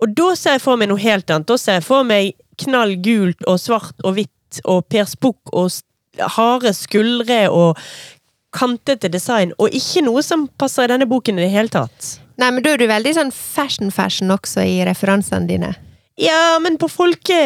Og 0.00 0.14
da 0.16 0.30
ser 0.38 0.56
jeg 0.56 0.64
for 0.64 0.80
meg 0.80 0.90
noe 0.90 1.02
helt 1.02 1.30
annet. 1.30 1.48
Da 1.50 1.58
ser 1.60 1.78
jeg 1.78 1.86
for 1.86 2.06
meg 2.08 2.32
knall 2.60 2.96
gult 3.04 3.44
og 3.48 3.60
svart 3.60 4.00
og 4.04 4.16
hvitt 4.16 4.62
og 4.64 4.86
Per 4.90 5.06
Spukk 5.06 5.52
og 5.54 5.70
harde 6.36 6.72
skuldre 6.74 7.44
og 7.54 7.78
kantete 8.56 9.08
design, 9.12 9.52
og 9.62 9.70
ikke 9.70 10.02
noe 10.02 10.24
som 10.26 10.48
passer 10.58 10.88
i 10.88 10.90
denne 10.90 11.06
boken 11.06 11.38
i 11.38 11.44
det 11.44 11.52
hele 11.52 11.70
tatt. 11.70 12.16
Nei, 12.40 12.50
men 12.56 12.64
da 12.64 12.72
er 12.74 12.80
du 12.80 12.86
veldig 12.88 13.12
sånn 13.16 13.30
fashion-fashion 13.34 14.32
også 14.32 14.64
i 14.64 14.78
referansene 14.88 15.48
dine. 15.50 15.74
Ja, 16.20 16.58
men 16.60 16.76
på, 16.80 16.88
folke, 16.92 17.36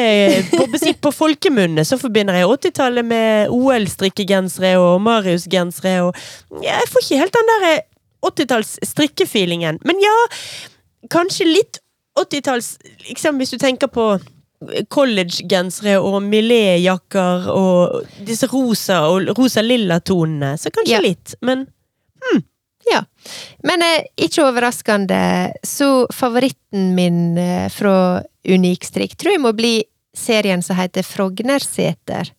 på, 0.51 0.65
på 1.05 1.11
folkemunne 1.15 1.85
så 1.87 1.99
forbinder 2.01 2.35
jeg 2.41 2.49
80-tallet 2.51 3.07
med 3.07 3.53
OL-strikkegensere 3.55 4.73
og 4.83 4.97
Marius-gensere 5.05 6.01
og 6.09 6.63
Jeg 6.65 6.89
får 6.91 7.05
ikke 7.05 7.21
helt 7.21 7.37
den 7.39 7.53
der 7.53 7.67
80-talls 8.27 8.73
strikkefeelingen. 8.89 9.79
Men 9.87 10.01
ja, 10.03 10.15
kanskje 11.13 11.47
litt 11.51 11.79
80-talls 12.19 12.73
liksom 13.09 13.39
Hvis 13.43 13.51
du 13.55 13.59
tenker 13.63 13.91
på 13.91 14.09
collegegensere 14.95 15.99
og 16.01 16.23
Millet-jakker 16.25 17.49
og 17.53 18.07
disse 18.27 18.49
rosa 18.51 19.03
og 19.11 19.29
rosa-lilla 19.37 19.99
tonene, 20.01 20.55
så 20.59 20.71
kanskje 20.73 20.95
Ja. 20.95 21.01
litt. 21.05 21.35
Men 21.43 21.67
Ja. 22.91 23.05
Men 23.65 23.83
eh, 23.83 24.07
ikke 24.27 24.45
overraskende, 24.49 25.53
så 25.63 26.07
favoritten 26.13 26.93
min 26.97 27.39
eh, 27.39 27.69
fra 27.73 28.23
Unik 28.45 28.85
strikk 28.85 29.17
tror 29.17 29.37
jeg 29.37 29.45
må 29.45 29.55
bli 29.57 29.75
serien 30.15 30.63
som 30.63 30.77
heter 30.79 31.07
Frognerseter. 31.07 32.31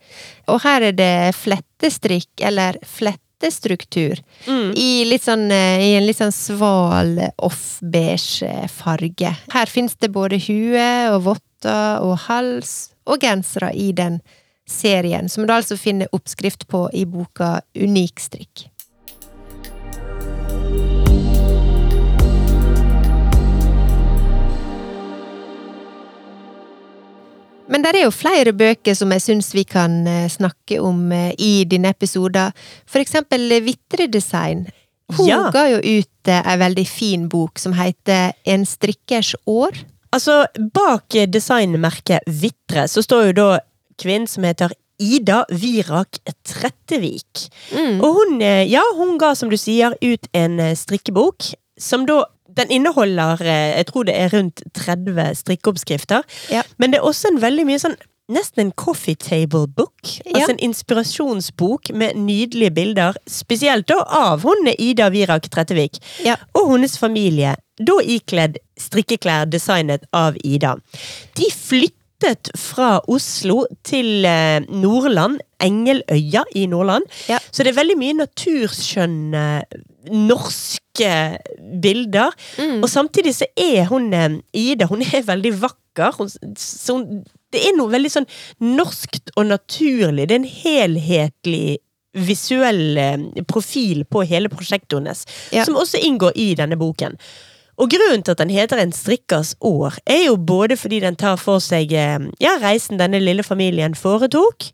Og 0.51 0.61
her 0.63 0.89
er 0.91 0.95
det 0.95 1.35
flettestrikk, 1.35 2.29
eller 2.45 2.77
flettestruktur, 2.87 4.21
mm. 4.45 4.71
i, 4.79 4.89
litt 5.09 5.25
sånn, 5.25 5.49
eh, 5.51 5.81
i 5.89 5.91
en 5.97 6.07
litt 6.07 6.21
sånn 6.21 6.35
sval 6.35 7.17
off-beige 7.35 8.69
farge. 8.71 9.33
Her 9.53 9.71
fins 9.71 9.97
det 9.99 10.13
både 10.15 10.39
hue 10.47 10.87
og 11.11 11.21
votter 11.31 12.05
og 12.05 12.17
hals 12.29 12.93
og 13.09 13.21
gensere 13.25 13.73
i 13.73 13.91
den 13.97 14.21
serien, 14.69 15.29
som 15.29 15.45
du 15.45 15.53
altså 15.53 15.77
finner 15.77 16.09
oppskrift 16.15 16.67
på 16.71 16.87
i 16.93 17.05
boka 17.05 17.59
Unik 17.77 18.23
Men 27.67 27.81
det 27.81 27.95
er 27.95 28.03
jo 28.05 28.13
flere 28.13 28.53
bøker 28.53 28.95
som 28.97 29.13
jeg 29.15 29.23
syns 29.23 29.49
vi 29.55 29.63
kan 29.67 30.03
eh, 30.09 30.27
snakke 30.29 30.77
om 30.83 31.07
eh, 31.15 31.31
i 31.41 31.65
denne 31.69 31.91
episoden. 31.95 32.53
For 32.89 33.01
eksempel 33.01 33.47
eh, 33.51 33.63
Vitredesign. 33.65 34.67
Hun 35.15 35.27
Ja. 35.29 35.51
ga 35.53 35.67
jo 35.69 35.77
ut 35.81 36.29
en 36.33 36.47
ei 36.49 36.57
veldig 36.57 36.85
fin 36.89 37.27
bok 37.29 37.59
som 37.61 37.75
heter 37.77 38.33
En 38.45 38.65
strikkers 38.65 39.35
år. 39.45 39.77
Altså, 40.11 40.45
bak 40.73 41.13
designmerket 41.29 42.25
Vitre 42.25 42.87
så 42.89 43.03
står 43.05 43.27
jo 43.27 43.33
da 43.37 43.49
kvinnen 44.01 44.27
som 44.27 44.43
heter 44.47 44.73
Ida 44.97 45.43
Virak 45.51 46.17
Trettevik. 46.47 47.49
Mm. 47.75 47.99
Og 48.01 48.15
hun, 48.15 48.39
ja, 48.41 48.81
hun 48.95 49.17
ga, 49.19 49.33
som 49.35 49.49
du 49.51 49.57
sier, 49.59 49.93
ut 50.01 50.29
en 50.33 50.57
strikkebok, 50.73 51.51
som 51.77 52.05
da 52.07 52.23
den 52.57 52.71
inneholder 52.71 53.41
eh, 53.41 53.77
jeg 53.77 53.87
tror 53.91 54.07
det 54.07 54.15
er 54.17 54.33
rundt 54.33 54.61
30 54.73 55.35
strikkeoppskrifter. 55.43 56.25
Ja. 56.53 56.63
Men 56.77 56.91
det 56.93 56.99
er 57.01 57.07
også 57.07 57.33
en 57.33 57.41
veldig 57.43 57.67
mye 57.69 57.81
sånn 57.81 57.97
Nesten 58.25 58.63
en 58.63 58.71
coffee 58.73 59.13
table 59.13 59.67
book. 59.69 60.01
Ja. 60.25 60.39
Altså 60.39 60.55
en 60.55 60.61
inspirasjonsbok 60.65 61.91
med 61.93 62.15
nydelige 62.17 62.71
bilder. 62.73 63.19
Spesielt 63.29 63.85
da 63.91 63.99
av 64.01 64.41
hun 64.41 64.65
Ida 64.79 65.11
Virak 65.13 65.45
Trettevik 65.53 65.99
Ja. 66.25 66.35
og 66.57 66.71
hennes 66.71 66.97
familie. 66.97 67.53
Da 67.77 67.99
ikledd 68.01 68.57
strikkeklær 68.81 69.45
designet 69.45 70.07
av 70.11 70.39
Ida. 70.43 70.73
De 71.37 71.51
flyttet 72.25 72.51
fra 72.57 72.99
Oslo 73.11 73.65
til 73.85 74.25
eh, 74.25 74.61
Nordland, 74.69 75.39
Engeløya 75.61 76.43
i 76.55 76.65
Nordland. 76.67 77.05
Ja. 77.29 77.37
Så 77.51 77.63
det 77.63 77.73
er 77.73 77.79
veldig 77.81 77.97
mye 77.99 78.17
naturskjønne 78.17 79.45
norske 80.11 81.11
bilder. 81.81 82.33
Mm. 82.59 82.83
Og 82.83 82.89
samtidig 82.89 83.35
så 83.35 83.47
er 83.57 83.85
hun 83.89 84.11
eh, 84.13 84.39
Ida 84.53 84.87
hun 84.89 85.01
er 85.05 85.25
veldig 85.25 85.53
vakker. 85.61 86.15
Hun, 86.17 86.29
så 86.57 86.97
hun, 86.99 87.23
det 87.53 87.63
er 87.69 87.75
noe 87.77 87.91
veldig 87.93 88.11
sånn 88.17 88.29
norskt 88.61 89.33
og 89.37 89.47
naturlig. 89.49 90.27
Det 90.29 90.35
er 90.35 90.43
en 90.43 90.53
helhetlig 90.61 91.77
visuell 92.15 92.97
eh, 92.97 93.25
profil 93.49 94.05
på 94.07 94.23
hele 94.27 94.49
prosjektet 94.51 94.97
hennes, 94.99 95.25
Ja. 95.51 95.65
som 95.67 95.75
også 95.75 95.99
inngår 96.01 96.35
i 96.39 96.53
denne 96.55 96.77
boken. 96.79 97.17
Og 97.75 97.91
grunnen 97.91 98.23
til 98.23 98.35
at 98.35 98.41
den 98.43 98.53
heter 98.53 98.79
En 98.79 98.93
strikkers 98.95 99.55
år, 99.59 99.97
er 100.05 100.25
jo 100.27 100.37
både 100.37 100.77
fordi 100.79 101.01
den 101.03 101.17
tar 101.19 101.35
for 101.41 101.63
seg 101.63 101.91
eh, 101.91 102.19
ja, 102.39 102.55
reisen 102.61 102.99
denne 103.01 103.19
lille 103.19 103.43
familien 103.43 103.95
foretok, 103.95 104.69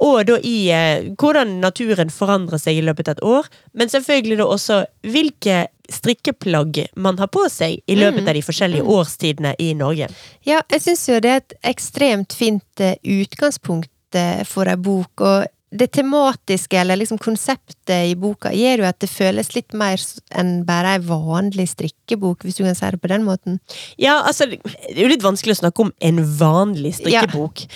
og 0.00 0.28
da 0.28 0.38
i 0.46 0.68
eh, 0.72 1.08
hvordan 1.18 1.58
naturen 1.62 2.12
forandrer 2.12 2.60
seg 2.62 2.78
i 2.78 2.84
løpet 2.86 3.10
av 3.10 3.18
et 3.18 3.26
år, 3.26 3.50
men 3.74 3.90
selvfølgelig 3.92 4.38
da 4.40 4.46
også 4.46 4.78
hvilke 5.02 5.66
strikkeplagg 5.88 6.82
man 7.00 7.18
har 7.18 7.30
på 7.32 7.46
seg 7.50 7.80
i 7.86 7.96
løpet 7.96 8.28
av 8.28 8.36
de 8.36 8.44
forskjellige 8.44 8.96
årstidene 8.96 9.54
i 9.58 9.72
Norge. 9.76 10.10
Ja, 10.46 10.60
jeg 10.70 10.84
syns 10.84 11.06
jo 11.08 11.20
det 11.24 11.32
er 11.32 11.42
et 11.42 11.56
ekstremt 11.72 12.36
fint 12.36 12.84
eh, 12.84 12.98
utgangspunkt 13.02 14.18
eh, 14.18 14.44
for 14.48 14.68
ei 14.68 14.76
bok, 14.76 15.24
og 15.24 15.48
det 15.70 15.90
tematiske, 15.92 16.78
eller 16.80 16.96
liksom 16.96 17.18
konseptet 17.20 18.10
i 18.10 18.14
boka, 18.16 18.52
gjør 18.56 18.82
jo 18.82 18.88
at 18.88 19.00
det 19.04 19.10
føles 19.12 19.50
litt 19.56 19.74
mer 19.76 20.00
enn 20.38 20.62
bare 20.68 20.96
ei 20.96 21.02
vanlig 21.04 21.68
strikkebok, 21.74 22.46
hvis 22.46 22.56
du 22.56 22.64
kan 22.64 22.78
si 22.78 22.92
det 22.94 23.00
på 23.02 23.10
den 23.12 23.26
måten. 23.26 23.58
Ja, 24.00 24.22
altså, 24.22 24.48
det 24.48 24.94
er 24.94 25.04
jo 25.04 25.12
litt 25.12 25.26
vanskelig 25.26 25.58
å 25.58 25.62
snakke 25.62 25.84
om 25.84 25.92
en 26.00 26.22
vanlig 26.40 26.94
strikkebok. 27.02 27.66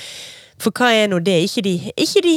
For 0.62 0.70
hva 0.78 0.92
er 0.94 1.08
nå 1.10 1.18
det? 1.24 1.40
Ikke 1.48 1.62
de, 1.66 1.74
ikke 1.98 2.22
de 2.22 2.32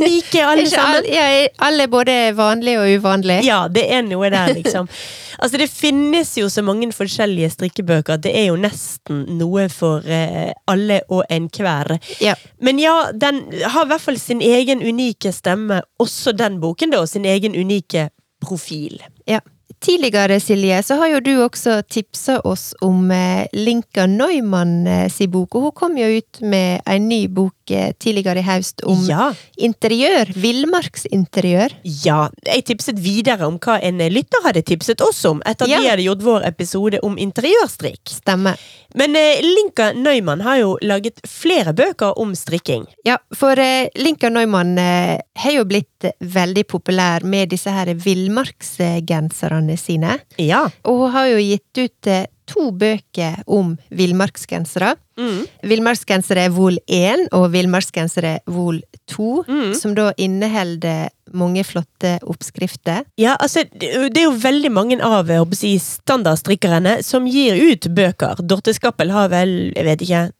unike 0.00 0.42
alle 0.48 0.64
Ikke 0.66 0.82
all, 0.82 1.00
sammen? 1.00 1.10
ja, 1.14 1.26
alle 1.62 1.86
både 1.92 2.16
vanlige 2.36 2.80
og 2.82 2.94
uvanlige. 2.98 3.44
Ja, 3.46 3.60
det 3.70 3.84
er 3.94 4.02
noe 4.06 4.30
der, 4.32 4.54
liksom. 4.58 4.90
Altså, 5.40 5.56
det 5.56 5.70
finnes 5.72 6.34
jo 6.36 6.50
så 6.52 6.60
mange 6.60 6.90
forskjellige 6.92 7.48
strikkebøker 7.54 8.18
at 8.18 8.24
det 8.26 8.34
er 8.36 8.50
jo 8.50 8.58
nesten 8.60 9.22
noe 9.38 9.70
for 9.72 10.04
eh, 10.04 10.50
alle 10.68 10.98
og 11.08 11.22
enhver. 11.32 11.94
Ja. 12.20 12.34
Men 12.60 12.76
ja, 12.82 13.06
den 13.16 13.46
har 13.62 13.86
i 13.86 13.88
hvert 13.88 14.04
fall 14.04 14.18
sin 14.20 14.42
egen 14.44 14.82
unike 14.84 15.32
stemme, 15.32 15.80
også 16.02 16.34
den 16.36 16.58
boken, 16.60 16.92
da, 16.92 17.00
og 17.00 17.08
sin 17.08 17.24
egen 17.24 17.56
unike 17.56 18.10
profil. 18.44 19.00
Ja. 19.24 19.40
Tidligere, 19.78 20.40
Silje, 20.42 20.82
så 20.82 20.96
har 20.98 21.08
jo 21.14 21.20
du 21.24 21.30
også 21.44 21.78
tipsa 21.88 22.40
oss 22.44 22.72
om 22.84 23.10
eh, 23.14 23.46
Linka 23.54 24.06
Neumann 24.10 24.86
eh, 24.90 25.06
si 25.12 25.28
bok, 25.30 25.54
og 25.56 25.62
hun 25.68 25.72
kom 25.78 25.94
jo 26.00 26.08
ut 26.18 26.40
med 26.42 26.82
en 26.90 27.06
ny 27.08 27.22
bok 27.32 27.70
eh, 27.70 27.92
tidligere 28.02 28.42
i 28.42 28.46
høst 28.48 28.82
om 28.84 29.04
Ja. 29.08 29.30
interiør. 29.56 30.32
Villmarksinteriør. 30.34 31.76
Ja, 32.04 32.28
jeg 32.44 32.64
tipset 32.68 32.98
videre 33.00 33.46
om 33.46 33.58
hva 33.62 33.78
en 33.82 34.02
lytter 34.12 34.42
hadde 34.44 34.64
tipset 34.66 35.00
oss 35.06 35.22
om, 35.24 35.40
etter 35.46 35.64
at 35.64 35.70
Ja. 35.70 35.78
vi 35.80 35.88
hadde 35.92 36.02
gjort 36.08 36.22
vår 36.26 36.46
episode 36.50 37.00
om 37.06 37.16
interiørstrikk. 37.16 38.02
Stemmer. 38.10 38.58
Men 38.94 39.14
eh, 39.16 39.38
Linka 39.40 39.92
Neumann 39.94 40.40
har 40.42 40.58
jo 40.58 40.74
laget 40.82 41.20
flere 41.28 41.72
bøker 41.72 42.18
om 42.18 42.34
strikking. 42.34 42.86
Ja, 43.06 43.18
for 43.36 43.56
eh, 43.58 43.88
Linka 43.96 44.28
Neumann 44.28 44.76
eh, 44.78 45.20
har 45.38 45.52
jo 45.52 45.64
blitt 45.64 45.86
veldig 46.20 46.66
populær 46.66 47.22
med 47.24 47.50
disse 47.52 47.70
her 47.70 47.86
villmarksgenserne 47.94 49.59
sine. 49.80 50.18
Ja. 50.38 50.68
Og 50.84 50.98
hun 51.04 51.10
har 51.12 51.26
jo 51.26 51.38
gitt 51.42 51.78
ut 51.82 52.06
eh, 52.06 52.26
to 52.50 52.70
bøker 52.74 53.42
om 53.46 53.76
villmarksgensere. 53.94 54.96
Mm. 55.20 55.44
Villmarksgensere 55.70 56.48
vol 56.54 56.78
1 56.90 57.28
og 57.36 57.50
villmarksgensere 57.52 58.38
vol 58.50 58.80
2, 59.12 59.44
Mm. 59.46 59.74
som 59.74 59.94
da 59.94 60.12
inneholder 60.16 61.08
mange 61.32 61.62
flotte 61.64 62.18
oppskrifter. 62.26 63.04
Ja, 63.20 63.36
altså, 63.38 63.62
det 63.70 64.16
er 64.16 64.24
jo 64.26 64.32
veldig 64.34 64.70
mange 64.72 64.98
av 65.02 65.30
si, 65.54 65.76
standardstrikkerne 65.78 67.02
som 67.06 67.26
gir 67.26 67.54
ut 67.54 67.86
bøker. 67.94 68.40
Dorte 68.42 68.74
Skappel 68.74 69.10
har 69.14 69.28
vel, 69.28 69.72
jeg 69.76 69.84
vet 69.84 70.02
ikke 70.02 70.32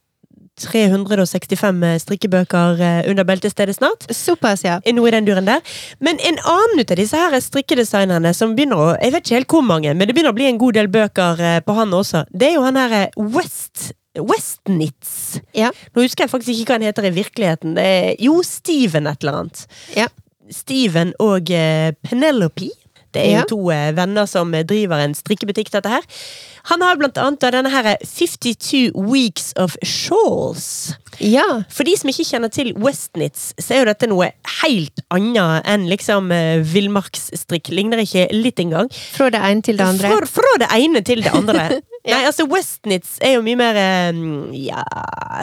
365 0.61 1.85
strikkebøker 2.05 2.81
eh, 2.85 3.01
under 3.11 3.27
beltestedet 3.29 3.77
snart. 3.79 4.07
Såpass, 4.15 4.65
ja. 4.67 4.79
Noe 4.95 5.09
i 5.11 5.15
den 5.15 5.27
duren 5.29 5.49
der. 5.49 5.61
Men 6.05 6.21
en 6.27 6.41
annen 6.45 6.83
ut 6.83 6.91
av 6.95 7.01
disse 7.01 7.17
her 7.19 7.37
strikkedesignerne 7.41 8.33
som 8.37 8.55
begynner 8.57 8.77
å 8.81 8.91
Jeg 9.01 9.15
vet 9.15 9.25
ikke 9.27 9.39
helt 9.41 9.55
hvor 9.57 9.65
mange, 9.67 9.95
men 9.95 10.07
det 10.09 10.15
begynner 10.17 10.35
å 10.35 10.39
bli 10.39 10.49
en 10.51 10.61
god 10.61 10.77
del 10.81 10.91
bøker 10.93 11.41
eh, 11.41 11.61
på 11.65 11.77
han 11.79 11.95
også. 11.97 12.25
Det 12.31 12.51
er 12.51 12.59
jo 12.59 12.67
han 12.67 12.79
her 12.81 12.97
eh, 13.05 13.25
West 13.37 13.93
Westnitz. 14.19 15.39
Ja. 15.55 15.69
Nå 15.95 16.03
husker 16.03 16.25
jeg 16.27 16.33
faktisk 16.33 16.51
ikke 16.55 16.73
hva 16.75 16.79
han 16.81 16.87
heter 16.89 17.07
i 17.07 17.13
virkeligheten. 17.15 17.77
Det 17.79 17.85
er, 17.87 18.09
jo, 18.19 18.41
Steven 18.45 19.07
et 19.07 19.23
eller 19.23 19.39
annet. 19.45 19.65
Ja. 19.97 20.09
Steven 20.51 21.13
og 21.23 21.51
eh, 21.55 21.93
Penelope. 22.09 22.73
Det 23.15 23.23
er 23.25 23.31
Ja. 23.33 23.41
jo 23.43 23.49
to 23.51 23.71
eh, 23.75 23.93
venner 23.97 24.27
som 24.31 24.53
eh, 24.55 24.63
driver 24.67 25.03
en 25.03 25.15
strikkebutikk, 25.19 25.71
dette 25.75 25.91
her. 25.95 26.05
Han 26.71 26.83
har 26.83 26.97
blant 26.97 27.18
annet 27.18 27.43
denne 27.51 27.71
her 27.73 27.87
eh, 27.97 28.03
52 28.07 28.93
Weeks 28.95 29.51
of 29.59 29.75
Shawls. 29.83 30.93
Ja. 31.21 31.47
For 31.73 31.85
de 31.89 31.95
som 32.01 32.11
ikke 32.12 32.27
kjenner 32.27 32.53
til 32.53 32.73
Westnitz, 32.81 33.51
så 33.61 33.77
er 33.77 33.83
jo 33.83 33.91
dette 33.91 34.09
noe 34.11 34.31
helt 34.62 35.05
annet 35.12 35.68
enn 35.68 35.87
liksom 35.91 36.33
eh, 36.35 36.64
villmarksstrikk. 36.64 37.73
Ligner 37.77 38.03
ikke 38.05 38.29
litt 38.35 38.61
engang. 38.62 38.91
Fra 39.14 39.31
det 39.33 39.43
ene 39.45 39.64
til 39.66 39.81
det 39.81 39.87
andre. 39.87 40.14
Fra, 40.16 40.33
fra 40.41 40.59
det 40.64 40.71
ene 40.81 41.05
til 41.07 41.25
det 41.27 41.35
andre. 41.37 41.68
Nei, 42.01 42.23
altså 42.25 42.47
Westnitz 42.49 43.18
er 43.21 43.35
jo 43.35 43.43
mye 43.45 43.59
mer 43.61 43.77
eh, 43.77 44.21
Ja, 44.57 44.81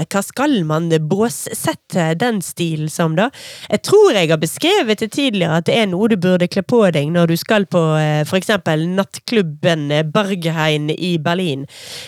hva 0.09 0.21
skal 0.25 0.55
man 0.65 0.89
båssette 1.05 2.15
den 2.17 2.41
stilen 2.41 2.89
som, 2.89 3.13
da? 3.17 3.30
Jeg 3.69 3.84
tror 3.86 4.17
jeg 4.17 4.32
har 4.32 4.41
beskrevet 4.41 5.03
det 5.03 5.11
tidligere 5.13 5.59
at 5.61 5.67
det 5.69 5.75
er 5.78 5.86
noe 5.91 6.09
du 6.09 6.17
burde 6.17 6.47
kle 6.49 6.63
på 6.65 6.82
deg 6.95 7.11
når 7.13 7.30
du 7.30 7.38
skal 7.38 7.67
på 7.69 7.82
eh, 7.99 8.25
eksempel 8.38 8.88
nattklubben 8.89 9.91
eh, 9.93 10.01
i 10.97 11.17
Berlin. 11.21 11.67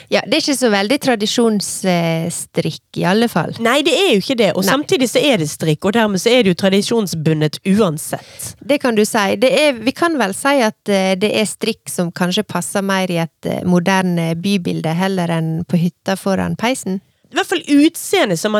Ja, 0.09 0.21
det 0.25 0.33
er 0.33 0.41
ikke 0.41 0.57
så 0.57 0.69
veldig 0.73 0.99
tradisjonsstrikk, 1.05 2.83
i 2.97 3.05
alle 3.05 3.29
fall. 3.29 3.53
Nei, 3.59 3.81
det 3.83 3.93
er 3.95 4.13
jo 4.13 4.21
ikke 4.21 4.37
det, 4.39 4.49
og 4.55 4.63
Nei. 4.63 4.71
samtidig 4.71 5.09
så 5.11 5.21
er 5.23 5.41
det 5.41 5.49
strikk, 5.51 5.89
og 5.89 5.95
dermed 5.97 6.21
så 6.21 6.31
er 6.31 6.43
det 6.43 6.53
jo 6.53 6.59
tradisjonsbundet 6.61 7.59
uansett. 7.67 8.53
Det 8.59 8.79
kan 8.81 8.95
du 8.95 9.03
si. 9.07 9.25
Det 9.41 9.51
er, 9.51 9.73
vi 9.83 9.93
kan 9.95 10.15
vel 10.19 10.33
si 10.37 10.55
at 10.63 10.91
eh, 10.91 11.13
det 11.19 11.33
er 11.35 11.47
strikk 11.49 11.91
som 11.91 12.13
kanskje 12.15 12.45
passer 12.47 12.85
mer 12.85 13.11
i 13.11 13.19
et 13.23 13.49
eh, 13.49 13.61
moderne 13.67 14.31
bybilde 14.39 14.93
heller 14.95 15.31
enn 15.35 15.51
på 15.67 15.79
hytta 15.81 16.15
foran 16.19 16.55
peisen. 16.59 17.01
i 17.29 17.37
hvert 17.37 17.49
fall 17.49 17.65
utseendet 17.67 18.39
som, 18.39 18.55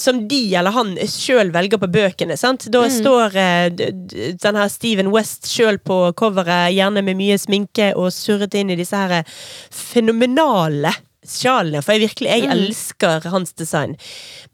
som 0.00 0.22
de 0.28 0.40
eller 0.58 0.74
han 0.74 0.96
sjøl 1.06 1.52
velger 1.54 1.78
på 1.78 1.90
bøkene. 1.92 2.36
sant? 2.36 2.66
Da 2.72 2.86
står 2.90 3.36
eh, 3.36 3.84
her 4.48 4.68
Steven 4.72 5.12
West 5.12 5.46
sjøl 5.52 5.78
på 5.78 6.00
coveret, 6.16 6.72
gjerne 6.74 7.04
med 7.04 7.20
mye 7.20 7.36
sminke, 7.38 7.92
og 7.96 8.12
surret 8.16 8.56
inn 8.58 8.72
i 8.72 8.80
disse 8.80 8.96
her 8.96 9.22
fenomenale 9.70 10.94
sjalene. 11.32 11.82
For 11.84 11.96
jeg 11.96 12.08
virkelig, 12.08 12.30
jeg 12.30 12.50
elsker 12.54 13.28
hans 13.32 13.54
design. 13.58 13.96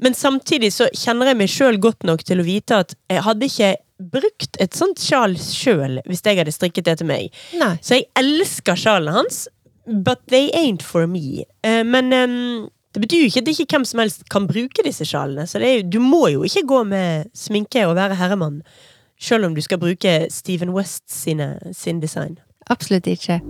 Men 0.02 0.16
samtidig 0.18 0.72
så 0.74 0.90
kjenner 0.92 1.32
jeg 1.32 1.40
meg 1.40 1.52
sjøl 1.52 1.80
godt 1.82 2.06
nok 2.08 2.24
til 2.26 2.42
å 2.42 2.46
vite 2.46 2.84
at 2.84 2.94
jeg 3.12 3.24
hadde 3.26 3.50
ikke 3.50 3.72
brukt 4.14 4.58
et 4.60 4.74
sånt 4.74 4.98
sjal 5.00 5.36
sjøl 5.38 6.00
hvis 6.08 6.24
jeg 6.26 6.40
hadde 6.40 6.54
strikket 6.54 6.88
det 6.88 6.98
til 7.00 7.10
meg. 7.10 7.34
Nei. 7.60 7.74
Så 7.84 8.00
jeg 8.00 8.08
elsker 8.18 8.78
sjalene 8.78 9.18
hans, 9.20 9.44
but 9.86 10.22
they 10.32 10.50
ain't 10.56 10.82
for 10.82 11.06
me. 11.06 11.44
Uh, 11.64 11.84
men 11.86 12.12
um, 12.12 12.66
det 12.94 13.02
betyr 13.02 13.24
jo 13.24 13.30
ikke 13.30 13.44
at 13.44 13.52
ikke 13.52 13.68
hvem 13.74 13.86
som 13.88 14.02
helst 14.02 14.26
kan 14.30 14.48
bruke 14.50 14.86
disse 14.86 15.06
sjalene. 15.08 15.46
Så 15.50 15.62
det 15.62 15.72
jo, 15.72 15.86
du 15.96 16.00
må 16.02 16.26
jo 16.32 16.44
ikke 16.46 16.66
gå 16.70 16.82
med 16.90 17.30
sminke 17.34 17.86
og 17.88 17.96
være 17.98 18.18
herremann, 18.20 18.62
selv 19.20 19.48
om 19.48 19.54
du 19.54 19.62
skal 19.64 19.82
bruke 19.82 20.26
Steven 20.30 20.74
West 20.74 21.06
sine, 21.10 21.56
sin 21.72 22.02
design. 22.02 22.38
Absolutt 22.70 23.06
ikke. 23.06 23.40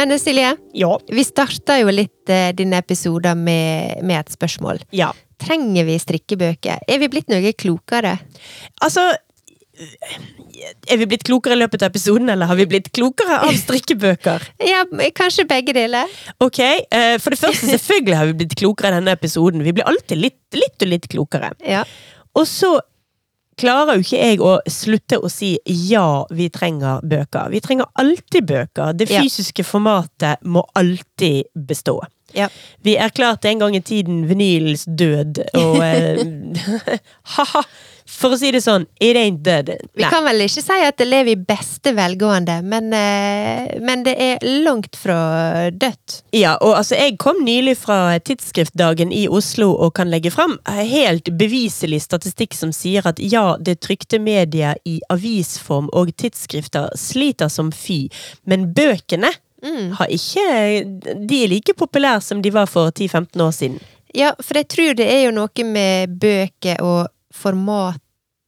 Men 0.00 0.18
Silje, 0.18 0.56
Ja. 0.72 0.94
vi 1.08 1.24
starta 1.24 1.76
jo 1.80 1.90
litt 1.92 2.30
eh, 2.32 2.52
denne 2.56 2.78
episoden 2.80 3.42
med, 3.44 4.00
med 4.02 4.22
et 4.22 4.32
spørsmål. 4.32 4.80
Ja. 4.96 5.10
Trenger 5.40 5.84
vi 5.84 5.98
strikkebøker? 6.00 6.80
Er 6.88 7.00
vi 7.02 7.08
blitt 7.12 7.28
noe 7.32 7.52
klokere? 7.56 8.14
Altså 8.84 9.04
Er 9.80 10.98
vi 11.00 11.06
blitt 11.08 11.22
klokere 11.24 11.56
i 11.56 11.60
løpet 11.60 11.80
av 11.84 11.88
episoden, 11.88 12.28
eller 12.32 12.48
har 12.50 12.56
vi 12.58 12.66
blitt 12.68 12.90
klokere 12.96 13.38
av 13.46 13.54
strikkebøker? 13.56 14.44
Ja, 14.70 14.82
kanskje 15.16 15.46
begge 15.48 15.72
deler. 15.76 16.08
Ok, 16.40 16.60
eh, 16.60 17.16
For 17.20 17.32
det 17.36 17.40
første, 17.40 17.68
selvfølgelig 17.74 18.16
har 18.20 18.28
vi 18.32 18.38
blitt 18.42 18.56
klokere 18.60 18.92
i 18.94 19.00
denne 19.00 19.16
episoden. 19.16 19.64
Vi 19.64 19.72
blir 19.76 19.88
alltid 19.88 20.20
litt, 20.20 20.40
litt 20.56 20.80
og 20.84 20.92
litt 20.92 21.08
klokere. 21.12 21.52
Ja. 21.64 21.84
Og 22.36 22.44
så 22.48 22.78
klarer 23.60 23.98
jo 23.98 24.04
ikke 24.04 24.20
jeg 24.22 24.40
å 24.44 24.54
slutte 24.70 25.18
å 25.20 25.30
si 25.32 25.52
ja, 25.90 26.06
vi 26.34 26.48
trenger 26.52 27.02
bøker. 27.06 27.50
Vi 27.52 27.60
trenger 27.64 27.90
alltid 28.00 28.46
bøker. 28.48 28.94
Det 28.96 29.10
Ja. 29.10 29.20
fysiske 29.22 29.64
formatet 29.66 30.42
må 30.44 30.64
alltid 30.74 31.44
bestå. 31.54 32.00
Ja. 32.34 32.46
Vi 32.86 32.94
erklærte 32.96 33.48
en 33.50 33.58
gang 33.58 33.74
i 33.76 33.80
tiden 33.82 34.20
vinylens 34.30 34.84
død, 34.86 35.40
og 35.58 35.80
eh, 35.88 36.98
Ha-ha! 37.36 37.64
For 38.20 38.34
å 38.34 38.36
si 38.36 38.50
det 38.52 38.60
sånn, 38.60 38.84
it 39.00 39.16
ain't 39.16 39.40
dead. 39.46 39.70
Vi 39.96 40.04
kan 40.04 40.26
vel 40.26 40.42
ikke 40.44 40.60
si 40.60 40.76
at 40.84 40.98
det 41.00 41.06
lever 41.08 41.32
i 41.32 41.40
beste 41.40 41.94
velgående, 41.96 42.58
men, 42.68 42.92
eh, 42.92 43.78
men 43.80 44.02
det 44.04 44.14
er 44.20 44.44
langt 44.64 44.98
fra 45.00 45.70
dødt. 45.72 46.20
Ja, 46.36 46.58
og 46.60 46.74
altså, 46.76 46.98
jeg 47.00 47.16
kom 47.22 47.40
nylig 47.46 47.78
fra 47.80 48.18
Tidsskriftdagen 48.20 49.12
i 49.16 49.26
Oslo 49.28 49.70
og 49.72 49.94
kan 49.96 50.10
legge 50.12 50.32
fram 50.34 50.58
helt 50.68 51.32
beviselig 51.40 52.02
statistikk 52.04 52.56
som 52.58 52.74
sier 52.76 53.06
at 53.08 53.22
ja, 53.24 53.56
det 53.56 53.80
trykte 53.80 54.20
media 54.20 54.74
i 54.84 54.98
avisform 55.08 55.88
og 55.96 56.12
tidsskrifter 56.20 56.90
sliter 57.00 57.48
som 57.48 57.72
fy, 57.72 58.08
men 58.44 58.74
bøkene 58.74 59.32
Mm. 59.60 59.90
har 59.92 60.08
ikke 60.08 61.24
De 61.28 61.42
er 61.44 61.50
like 61.52 61.74
populære 61.76 62.22
som 62.24 62.40
de 62.40 62.48
var 62.50 62.64
for 62.64 62.90
10-15 62.90 63.42
år 63.44 63.50
siden. 63.52 63.80
Ja, 64.16 64.32
for 64.40 64.56
jeg 64.56 64.68
tror 64.72 64.94
det 64.96 65.06
er 65.06 65.26
jo 65.26 65.34
noe 65.36 65.64
med 65.68 66.14
bøker 66.18 66.80
og 66.80 67.10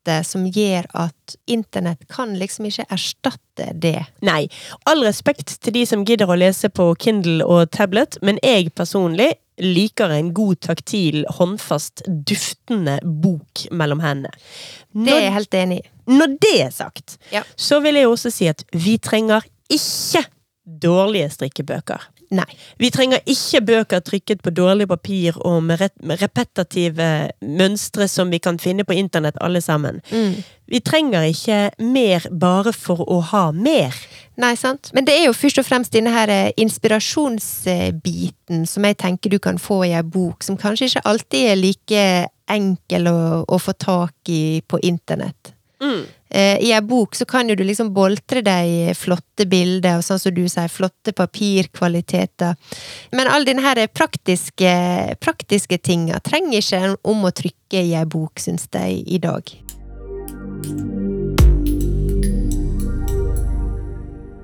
formatet 0.03 0.27
som 0.27 0.47
gjør 0.47 0.87
at 0.95 1.37
internett 1.47 2.07
kan 2.11 2.35
liksom 2.39 2.67
ikke 2.67 2.87
erstatte 2.91 3.73
det. 3.75 4.05
Nei. 4.23 4.49
All 4.87 5.03
respekt 5.05 5.61
til 5.63 5.73
de 5.75 5.85
som 5.87 6.05
gidder 6.05 6.27
å 6.29 6.37
lese 6.37 6.69
på 6.71 6.95
Kindle 6.99 7.45
og 7.45 7.71
tablet, 7.71 8.19
men 8.23 8.39
jeg 8.43 8.73
personlig 8.75 9.35
liker 9.59 10.11
en 10.11 10.33
god 10.35 10.61
taktil, 10.65 11.25
håndfast, 11.29 12.03
duftende 12.09 12.99
bok 13.05 13.67
mellom 13.71 14.01
hendene. 14.03 14.33
Det 14.93 15.13
er 15.13 15.27
jeg 15.29 15.33
helt 15.37 15.55
enig 15.55 15.79
i. 15.83 15.89
når 16.09 16.39
det 16.41 16.61
er 16.63 16.71
sagt, 16.71 17.19
Ja. 17.31 17.43
så 17.57 17.81
vil 17.81 17.95
jeg 17.95 18.07
også 18.09 18.31
si 18.33 18.49
at 18.49 18.65
vi 18.73 18.97
trenger 18.99 19.43
ikke 19.71 20.25
dårlige 20.67 21.31
strikkebøker. 21.31 22.01
Nei. 22.33 22.49
Vi 22.81 22.89
trenger 22.93 23.21
ikke 23.29 23.61
bøker 23.69 24.01
trykket 24.01 24.41
på 24.45 24.51
dårlig 24.57 24.87
papir 24.89 25.37
og 25.45 25.63
med, 25.69 25.79
repetitive 26.23 27.31
mønstre 27.45 28.09
som 28.09 28.31
vi 28.33 28.39
kan 28.41 28.59
finne 28.63 28.85
på 28.89 28.97
internett, 28.97 29.37
alle 29.45 29.61
sammen. 29.61 30.01
Mm. 30.09 30.41
Vi 30.73 30.81
trenger 30.81 31.23
ikke 31.29 31.77
mer 31.85 32.25
bare 32.33 32.73
for 32.73 33.05
å 33.05 33.21
ha 33.35 33.53
mer. 33.53 33.93
Nei, 34.41 34.57
sant. 34.57 34.89
Men 34.97 35.05
det 35.05 35.13
er 35.19 35.27
jo 35.27 35.37
først 35.37 35.59
og 35.61 35.67
fremst 35.69 35.93
denne 35.93 36.09
her 36.15 36.29
eh, 36.33 36.53
inspirasjonsbiten 36.57 38.67
som 38.67 38.85
jeg 38.89 38.97
tenker 39.03 39.31
du 39.33 39.39
kan 39.43 39.59
få 39.61 39.85
i 39.91 39.93
ei 39.93 40.03
bok, 40.03 40.43
som 40.47 40.57
kanskje 40.57 40.87
ikke 40.89 41.09
alltid 41.13 41.43
er 41.51 41.57
like 41.61 42.27
enkel 42.53 43.09
å, 43.13 43.45
å 43.45 43.59
få 43.61 43.73
tak 43.77 44.15
i 44.33 44.63
på 44.65 44.79
internett. 44.81 45.53
Mm. 45.83 46.03
Eh, 46.31 46.59
I 46.65 46.71
ei 46.73 46.81
bok 46.87 47.17
så 47.19 47.27
kan 47.29 47.49
jo 47.51 47.57
du 47.59 47.65
liksom 47.67 47.91
boltre 47.95 48.41
deg 48.47 48.69
i 48.71 48.95
flotte 48.97 49.47
bilder, 49.51 49.99
og 49.99 50.07
sånn 50.07 50.21
som 50.23 50.35
du 50.35 50.45
sier, 50.47 50.71
flotte 50.71 51.15
papirkvaliteter. 51.17 52.55
Men 53.13 53.31
all 53.33 53.45
denne 53.49 53.65
her 53.67 53.83
praktiske, 53.93 54.73
praktiske 55.21 55.81
tinga 55.83 56.23
trenger 56.25 56.63
ikke 56.63 56.95
om 57.11 57.27
å 57.27 57.35
trykke 57.35 57.83
i 57.83 57.97
ei 57.99 58.07
bok, 58.07 58.41
syns 58.41 58.69
jeg, 58.71 59.03
i 59.07 59.19
dag. 59.23 59.53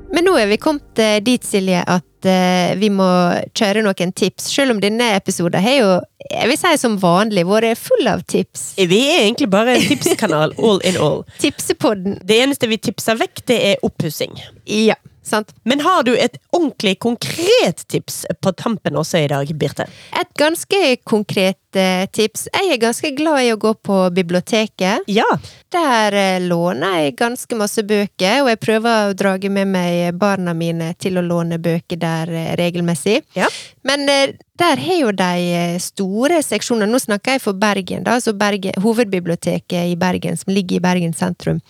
Men 0.08 0.24
nå 0.24 0.34
er 0.40 0.48
vi 0.50 0.56
kommet 0.60 0.98
eh, 1.04 1.18
dit, 1.22 1.44
Silje, 1.44 1.84
at 1.86 2.07
eh, 2.26 2.74
vi 2.80 2.90
må 2.90 3.08
kjøre 3.56 3.82
noen 3.86 4.12
tips. 4.16 4.48
Selv 4.54 4.74
om 4.74 4.80
denne 4.82 5.10
episoden 5.16 5.62
har 5.62 5.76
jo, 5.78 5.90
jeg 6.28 6.50
vil 6.50 6.58
si 6.60 6.72
som 6.80 6.96
vanlig, 7.02 7.44
vært 7.48 7.78
full 7.80 8.08
av 8.10 8.24
tips. 8.30 8.72
Vi 8.78 9.02
er 9.12 9.26
egentlig 9.26 9.50
bare 9.52 9.76
en 9.76 9.86
tipskanal, 9.92 10.56
all 10.64 10.82
in 10.88 10.98
all. 11.02 11.22
Tipsepodden. 11.42 12.18
Det 12.26 12.40
eneste 12.44 12.70
vi 12.70 12.80
tipser 12.88 13.18
vekk, 13.20 13.44
det 13.50 13.60
er 13.72 13.86
oppussing. 13.86 14.34
Ja, 14.64 14.98
sant. 15.26 15.52
Men 15.68 15.84
har 15.84 16.02
du 16.08 16.14
et 16.16 16.40
ordentlig 16.50 16.96
konkret 17.04 17.84
tips 17.92 18.24
på 18.42 18.54
tampen 18.58 18.98
også 18.98 19.22
i 19.24 19.30
dag, 19.30 19.52
Birte? 19.58 19.88
Et 20.18 20.34
ganske 20.40 20.82
konkret 21.08 21.58
eh, 21.76 22.06
tips. 22.12 22.48
Jeg 22.52 22.72
er 22.72 22.80
ganske 22.80 23.10
glad 23.16 23.42
i 23.44 23.52
å 23.52 23.60
gå 23.60 23.74
på 23.74 24.00
biblioteket. 24.14 25.08
Ja. 25.10 25.26
Der 25.72 26.14
uh, 26.16 26.40
låner 26.40 27.02
jeg 27.02 27.16
ganske 27.18 27.56
masse 27.60 27.82
bøker, 27.84 28.42
og 28.42 28.48
jeg 28.52 28.60
prøver 28.62 29.10
å 29.10 29.16
drage 29.18 29.50
med 29.52 29.68
meg 29.68 30.16
barna 30.16 30.54
mine 30.56 30.94
til 30.96 31.20
å 31.20 31.24
låne 31.24 31.58
bøker 31.60 32.00
der 32.00 32.32
uh, 32.32 32.52
regelmessig. 32.56 33.20
Ja. 33.36 33.50
Men 33.88 34.08
eh, 34.08 34.34
der 34.58 34.80
har 34.80 34.96
jo 34.98 35.12
de 35.14 35.76
store 35.80 36.40
seksjoner. 36.42 36.88
Nå 36.90 36.98
snakker 37.02 37.36
jeg 37.36 37.44
for 37.44 37.56
Bergen, 37.58 38.02
da, 38.06 38.16
altså 38.18 38.34
Bergen, 38.36 38.74
hovedbiblioteket 38.82 39.92
i 39.92 39.94
Bergen, 39.96 40.36
som 40.36 40.52
ligger 40.52 40.78
i 40.78 40.82
Bergen 40.82 41.14
sentrum. 41.16 41.60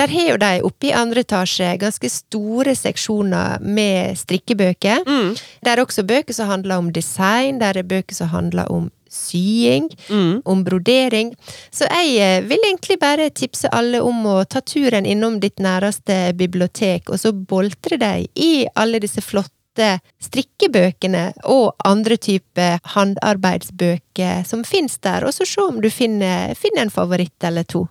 Der 0.00 0.10
har 0.10 0.28
jo 0.32 0.40
de 0.42 0.52
oppe 0.66 0.90
i 0.90 0.96
andre 0.96 1.22
etasje 1.24 1.76
ganske 1.80 2.10
store 2.10 2.74
seksjoner 2.78 3.62
med 3.62 4.18
strikkebøker. 4.18 5.04
Mm. 5.06 5.32
Der 5.64 5.76
er 5.76 5.84
også 5.84 6.04
bøker 6.08 6.36
som 6.36 6.50
handler 6.50 6.82
om 6.82 6.92
design, 6.92 7.60
der 7.62 7.78
er 7.78 7.86
bøker 7.86 8.16
som 8.16 8.32
handler 8.34 8.72
om 8.72 8.90
sying, 9.14 9.88
Mm. 10.08 10.42
om 10.44 10.64
brodering. 10.64 11.32
Så 11.72 11.86
jeg 11.90 12.16
eh, 12.18 12.42
vil 12.48 12.58
egentlig 12.66 12.98
bare 13.00 13.30
tipse 13.30 13.68
alle 13.72 14.02
om 14.02 14.24
å 14.26 14.44
ta 14.44 14.60
turen 14.60 15.06
innom 15.06 15.40
ditt 15.40 15.56
næreste 15.62 16.34
bibliotek, 16.36 17.10
og 17.10 17.18
så 17.22 17.32
boltre 17.32 17.96
deg 17.98 18.26
i 18.34 18.66
alle 18.76 18.98
disse 19.00 19.22
flotte 19.22 20.00
strikkebøkene 20.22 21.32
og 21.50 21.74
andre 21.84 22.16
typer 22.16 22.78
håndarbeidsbøker 22.94 24.44
som 24.46 24.62
finnes 24.64 24.98
der, 25.02 25.24
og 25.26 25.34
så 25.34 25.46
se 25.46 25.60
om 25.64 25.80
du 25.82 25.90
finner, 25.90 26.54
finner 26.54 26.82
en 26.86 26.90
favoritt 26.94 27.44
eller 27.44 27.64
to. 27.64 27.86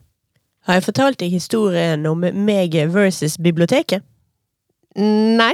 Har 0.67 0.78
jeg 0.80 0.86
fortalt 0.86 1.19
deg 1.19 1.32
historien 1.36 2.05
om 2.07 2.24
meg 2.24 2.76
versus 2.93 3.36
biblioteket? 3.38 4.03
Nei? 4.95 5.53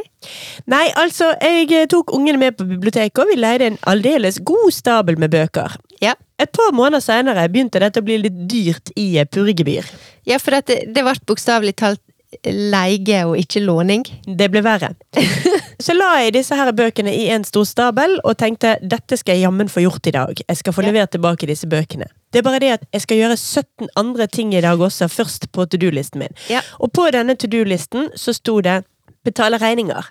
Nei, 0.67 0.85
altså, 0.99 1.29
jeg 1.39 1.69
eh, 1.71 1.85
tok 1.91 2.11
ungene 2.15 2.41
med 2.41 2.57
på 2.59 2.67
biblioteket, 2.67 3.21
og 3.23 3.31
vi 3.31 3.39
leide 3.39 3.69
en 3.71 3.79
aldeles 3.87 4.41
god 4.43 4.73
stabel 4.75 5.19
med 5.21 5.31
bøker. 5.31 5.77
Ja. 6.03 6.15
Et 6.39 6.51
par 6.55 6.71
måneder 6.75 7.03
senere 7.03 7.47
begynte 7.51 7.81
dette 7.83 7.99
å 7.99 8.05
bli 8.05 8.17
litt 8.23 8.37
dyrt 8.51 8.91
i 8.99 9.11
purregebyr. 9.31 9.87
Ja, 10.27 10.37
for 10.39 10.55
det, 10.55 10.85
det 10.91 11.03
ble 11.03 11.15
bokstavelig 11.27 11.75
talt 11.79 12.03
leie 12.45 13.23
og 13.25 13.37
ikke 13.41 13.61
låning. 13.63 14.03
Det 14.37 14.49
ble 14.53 14.61
verre. 14.65 14.91
Så 15.81 15.95
la 15.95 16.11
jeg 16.21 16.35
disse 16.35 16.55
her 16.59 16.69
bøkene 16.75 17.11
i 17.15 17.29
en 17.33 17.45
stor 17.47 17.65
stabel 17.65 18.17
og 18.21 18.35
tenkte 18.37 18.75
dette 18.83 19.17
skal 19.17 19.37
jeg 19.37 19.47
jammen 19.47 19.71
få 19.71 19.81
gjort 19.85 20.09
i 20.11 20.13
dag. 20.13 20.41
Jeg 20.45 20.59
skal 20.59 20.75
få 20.75 20.83
Ja. 20.83 20.91
levert 20.91 21.11
tilbake 21.15 21.47
disse 21.49 21.67
bøkene. 21.67 22.05
Det 22.31 22.41
er 22.41 22.45
bare 22.45 22.59
det 22.61 22.71
at 22.75 22.85
jeg 22.93 23.01
skal 23.01 23.17
gjøre 23.17 23.37
17 23.37 23.89
andre 23.97 24.27
ting 24.27 24.53
i 24.53 24.61
dag 24.61 24.77
også, 24.79 25.07
først 25.09 25.49
på 25.51 25.65
to 25.65 25.77
do-listen 25.81 26.19
min. 26.21 26.35
Ja. 26.49 26.61
Og 26.79 26.93
på 26.93 27.09
denne 27.11 27.35
to 27.35 27.47
do-listen 27.49 28.11
så 28.15 28.35
sto 28.37 28.59
det 28.61 28.83
betale 29.26 29.57
regninger. 29.61 30.03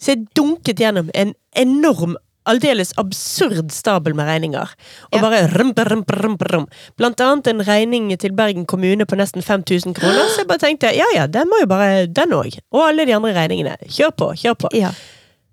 Så 0.00 0.14
jeg 0.14 0.26
dunket 0.36 0.80
gjennom 0.80 1.10
en 1.14 1.34
enorm, 1.56 2.16
aldeles 2.48 2.94
absurd 2.98 3.68
stabel 3.70 4.14
med 4.16 4.26
regninger. 4.26 4.70
Og 5.12 5.18
Ja. 5.18 5.20
bare 5.20 5.40
rump, 5.58 5.78
rump, 5.90 6.10
rump, 6.22 6.42
rump. 6.52 6.70
Blant 6.96 7.20
annet 7.20 7.46
en 7.52 7.60
regning 7.66 8.08
til 8.18 8.32
Bergen 8.32 8.64
kommune 8.66 9.04
på 9.06 9.16
nesten 9.16 9.42
5000 9.44 9.94
kroner. 9.94 10.24
Så 10.32 10.38
jeg 10.38 10.48
bare 10.48 10.58
tenkte 10.58 10.94
ja 10.96 11.04
ja, 11.14 11.26
den 11.26 11.48
må 11.48 11.60
jo 11.60 11.66
bare 11.66 12.06
den 12.06 12.32
òg. 12.32 12.58
Og 12.72 12.88
alle 12.88 13.04
de 13.06 13.12
andre 13.14 13.34
regningene. 13.36 13.76
Kjør 13.86 14.10
på, 14.16 14.30
kjør 14.40 14.54
på. 14.56 14.68
Ja. 14.72 14.90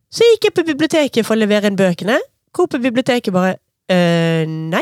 Så 0.09 0.23
gikk 0.23 0.47
jeg 0.47 0.53
på 0.55 0.63
biblioteket 0.65 1.25
for 1.27 1.35
å 1.35 1.39
levere 1.43 1.67
inn 1.67 1.75
bøkene. 1.75 2.17
Hvor 2.55 2.67
på 2.71 2.79
biblioteket 2.81 3.33
bare 3.35 3.57
øh, 3.91 4.47
Nei, 4.47 4.81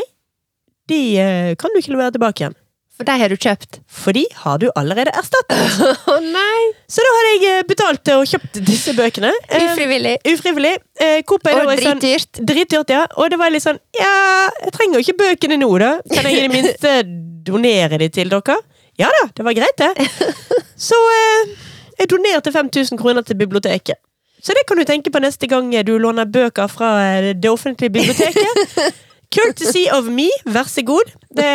de 0.88 1.00
øh, 1.18 1.56
kan 1.58 1.70
du 1.74 1.80
ikke 1.82 1.92
levere 1.96 2.14
tilbake 2.14 2.44
igjen. 2.46 2.54
For 2.96 3.04
de 3.04 3.14
har 3.20 3.28
du 3.28 3.36
kjøpt. 3.36 3.80
For 3.92 4.16
de 4.16 4.22
har 4.40 4.60
du 4.62 4.70
allerede 4.72 5.12
erstattet. 5.12 5.80
Å 6.12 6.16
nei! 6.24 6.60
Så 6.88 7.04
da 7.04 7.10
hadde 7.16 7.32
jeg 7.34 7.50
øh, 7.50 7.66
betalt 7.68 8.10
og 8.14 8.24
kjøpt 8.30 8.60
disse 8.64 8.94
bøkene. 8.96 9.32
Ufrivillig. 9.50 10.14
Ufrivillig. 10.24 10.24
ufrivillig. 10.32 10.74
Uh, 10.96 11.66
Og 11.66 11.82
sånn- 11.82 12.00
dritdyrt. 12.00 12.40
Dritdyrt, 12.40 12.94
ja. 12.96 13.04
Og 13.20 13.28
det 13.32 13.40
var 13.40 13.52
litt 13.52 13.66
sånn 13.66 13.80
Ja, 13.98 14.48
jeg 14.64 14.72
trenger 14.78 14.96
jo 14.96 15.04
ikke 15.04 15.18
bøkene 15.20 15.60
nå, 15.60 15.68
da. 15.82 15.92
Kan 16.08 16.30
jeg 16.30 16.40
i 16.40 16.46
det 16.46 16.54
minste 16.54 16.96
donere 17.48 18.00
de 18.00 18.08
til 18.16 18.32
dere? 18.32 18.58
Ja 18.96 19.12
da, 19.12 19.26
det 19.36 19.44
var 19.44 19.52
greit, 19.58 19.76
det. 19.76 20.08
Så 20.88 20.96
uh, 20.96 21.56
jeg 22.00 22.08
donerte 22.08 22.52
5000 22.52 22.96
kroner 23.00 23.26
til 23.28 23.36
biblioteket. 23.36 24.00
Så 24.40 24.54
det 24.56 24.64
kan 24.68 24.78
du 24.78 24.84
tenke 24.88 25.10
på 25.12 25.20
neste 25.20 25.48
gang 25.50 25.68
du 25.84 25.96
låner 25.98 26.28
bøker 26.28 26.68
fra 26.70 26.90
eh, 27.02 27.32
det 27.34 27.50
offentlige 27.50 27.90
biblioteket. 27.90 28.94
Courtesy 29.34 29.86
of 29.92 30.08
me, 30.12 30.28
vær 30.46 30.68
så 30.70 30.84
god. 30.86 31.10
Det, 31.36 31.48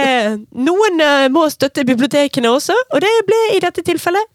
noen 0.57 1.01
eh, 1.01 1.28
må 1.34 1.47
støtte 1.49 1.86
bibliotekene 1.88 2.51
også, 2.51 2.76
og 2.91 3.01
det 3.03 3.11
ble 3.28 3.39
i 3.55 3.61
dette 3.63 3.84
tilfellet 3.86 4.30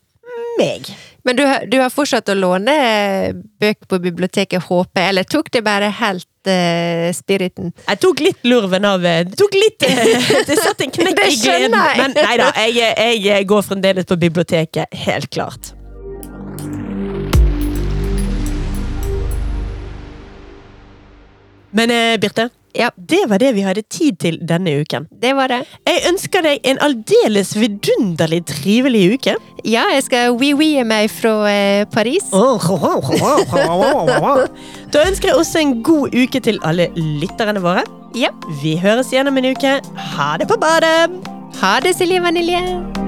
meg. 0.58 0.88
Men 1.26 1.36
du, 1.38 1.42
du 1.70 1.76
har 1.80 1.90
fortsatt 1.90 2.28
å 2.30 2.36
låne 2.38 2.72
eh, 2.72 3.36
bøker 3.60 3.88
på 3.90 3.98
biblioteket, 4.02 4.62
håper 4.68 5.02
jeg, 5.02 5.12
eller 5.12 5.28
tok 5.28 5.50
det 5.54 5.62
bare 5.66 5.88
helt 6.00 6.50
eh, 6.50 7.08
spiriten? 7.16 7.72
Jeg 7.86 8.02
tok 8.02 8.22
litt 8.24 8.46
lurven 8.46 8.86
av 8.88 9.02
Det 9.04 9.38
tok 9.38 9.56
litt 9.58 9.86
Det 9.86 10.58
satt 10.58 10.84
en 10.86 10.94
knekk 10.94 11.22
i 11.32 11.40
gleden. 11.40 11.74
Men 11.74 12.14
nei 12.16 12.36
da, 12.40 12.50
jeg, 12.66 13.22
jeg 13.26 13.48
går 13.48 13.66
fremdeles 13.66 14.06
på 14.08 14.18
biblioteket. 14.22 14.94
Helt 15.06 15.30
klart. 15.34 15.74
Men 21.76 21.90
Birte, 22.22 22.48
Ja, 22.76 22.90
det 22.96 23.22
var 23.30 23.40
det 23.40 23.54
vi 23.56 23.62
hadde 23.64 23.82
tid 23.88 24.18
til 24.20 24.38
denne 24.44 24.74
uken. 24.82 25.06
det 25.22 25.32
var 25.36 25.48
det. 25.48 25.62
Jeg 25.88 26.02
ønsker 26.10 26.44
deg 26.44 26.60
en 26.68 26.78
aldeles 26.84 27.54
vidunderlig 27.56 28.42
trivelig 28.50 29.04
uke. 29.14 29.36
Ja, 29.64 29.86
jeg 29.94 30.04
skal 30.06 30.36
wee-wee 30.36 30.84
meg 30.84 31.08
fra 31.10 31.32
eh, 31.50 31.86
Paris. 31.92 32.28
Da 34.92 35.06
ønsker 35.06 35.28
jeg 35.32 35.36
også 35.40 35.62
en 35.62 35.82
god 35.86 36.14
uke 36.14 36.40
til 36.40 36.60
alle 36.64 36.90
lytterne 36.96 37.62
våre. 37.64 37.86
Ja. 38.16 38.30
Vi 38.62 38.76
høres 38.80 39.12
igjen 39.12 39.28
om 39.32 39.40
en 39.40 39.50
uke. 39.54 39.78
Ha 40.16 40.30
det 40.40 40.48
på 40.52 40.60
badet! 40.60 41.10
Ha 41.62 41.78
det, 41.80 41.96
Silje 41.96 42.20
Vanilje! 42.22 43.05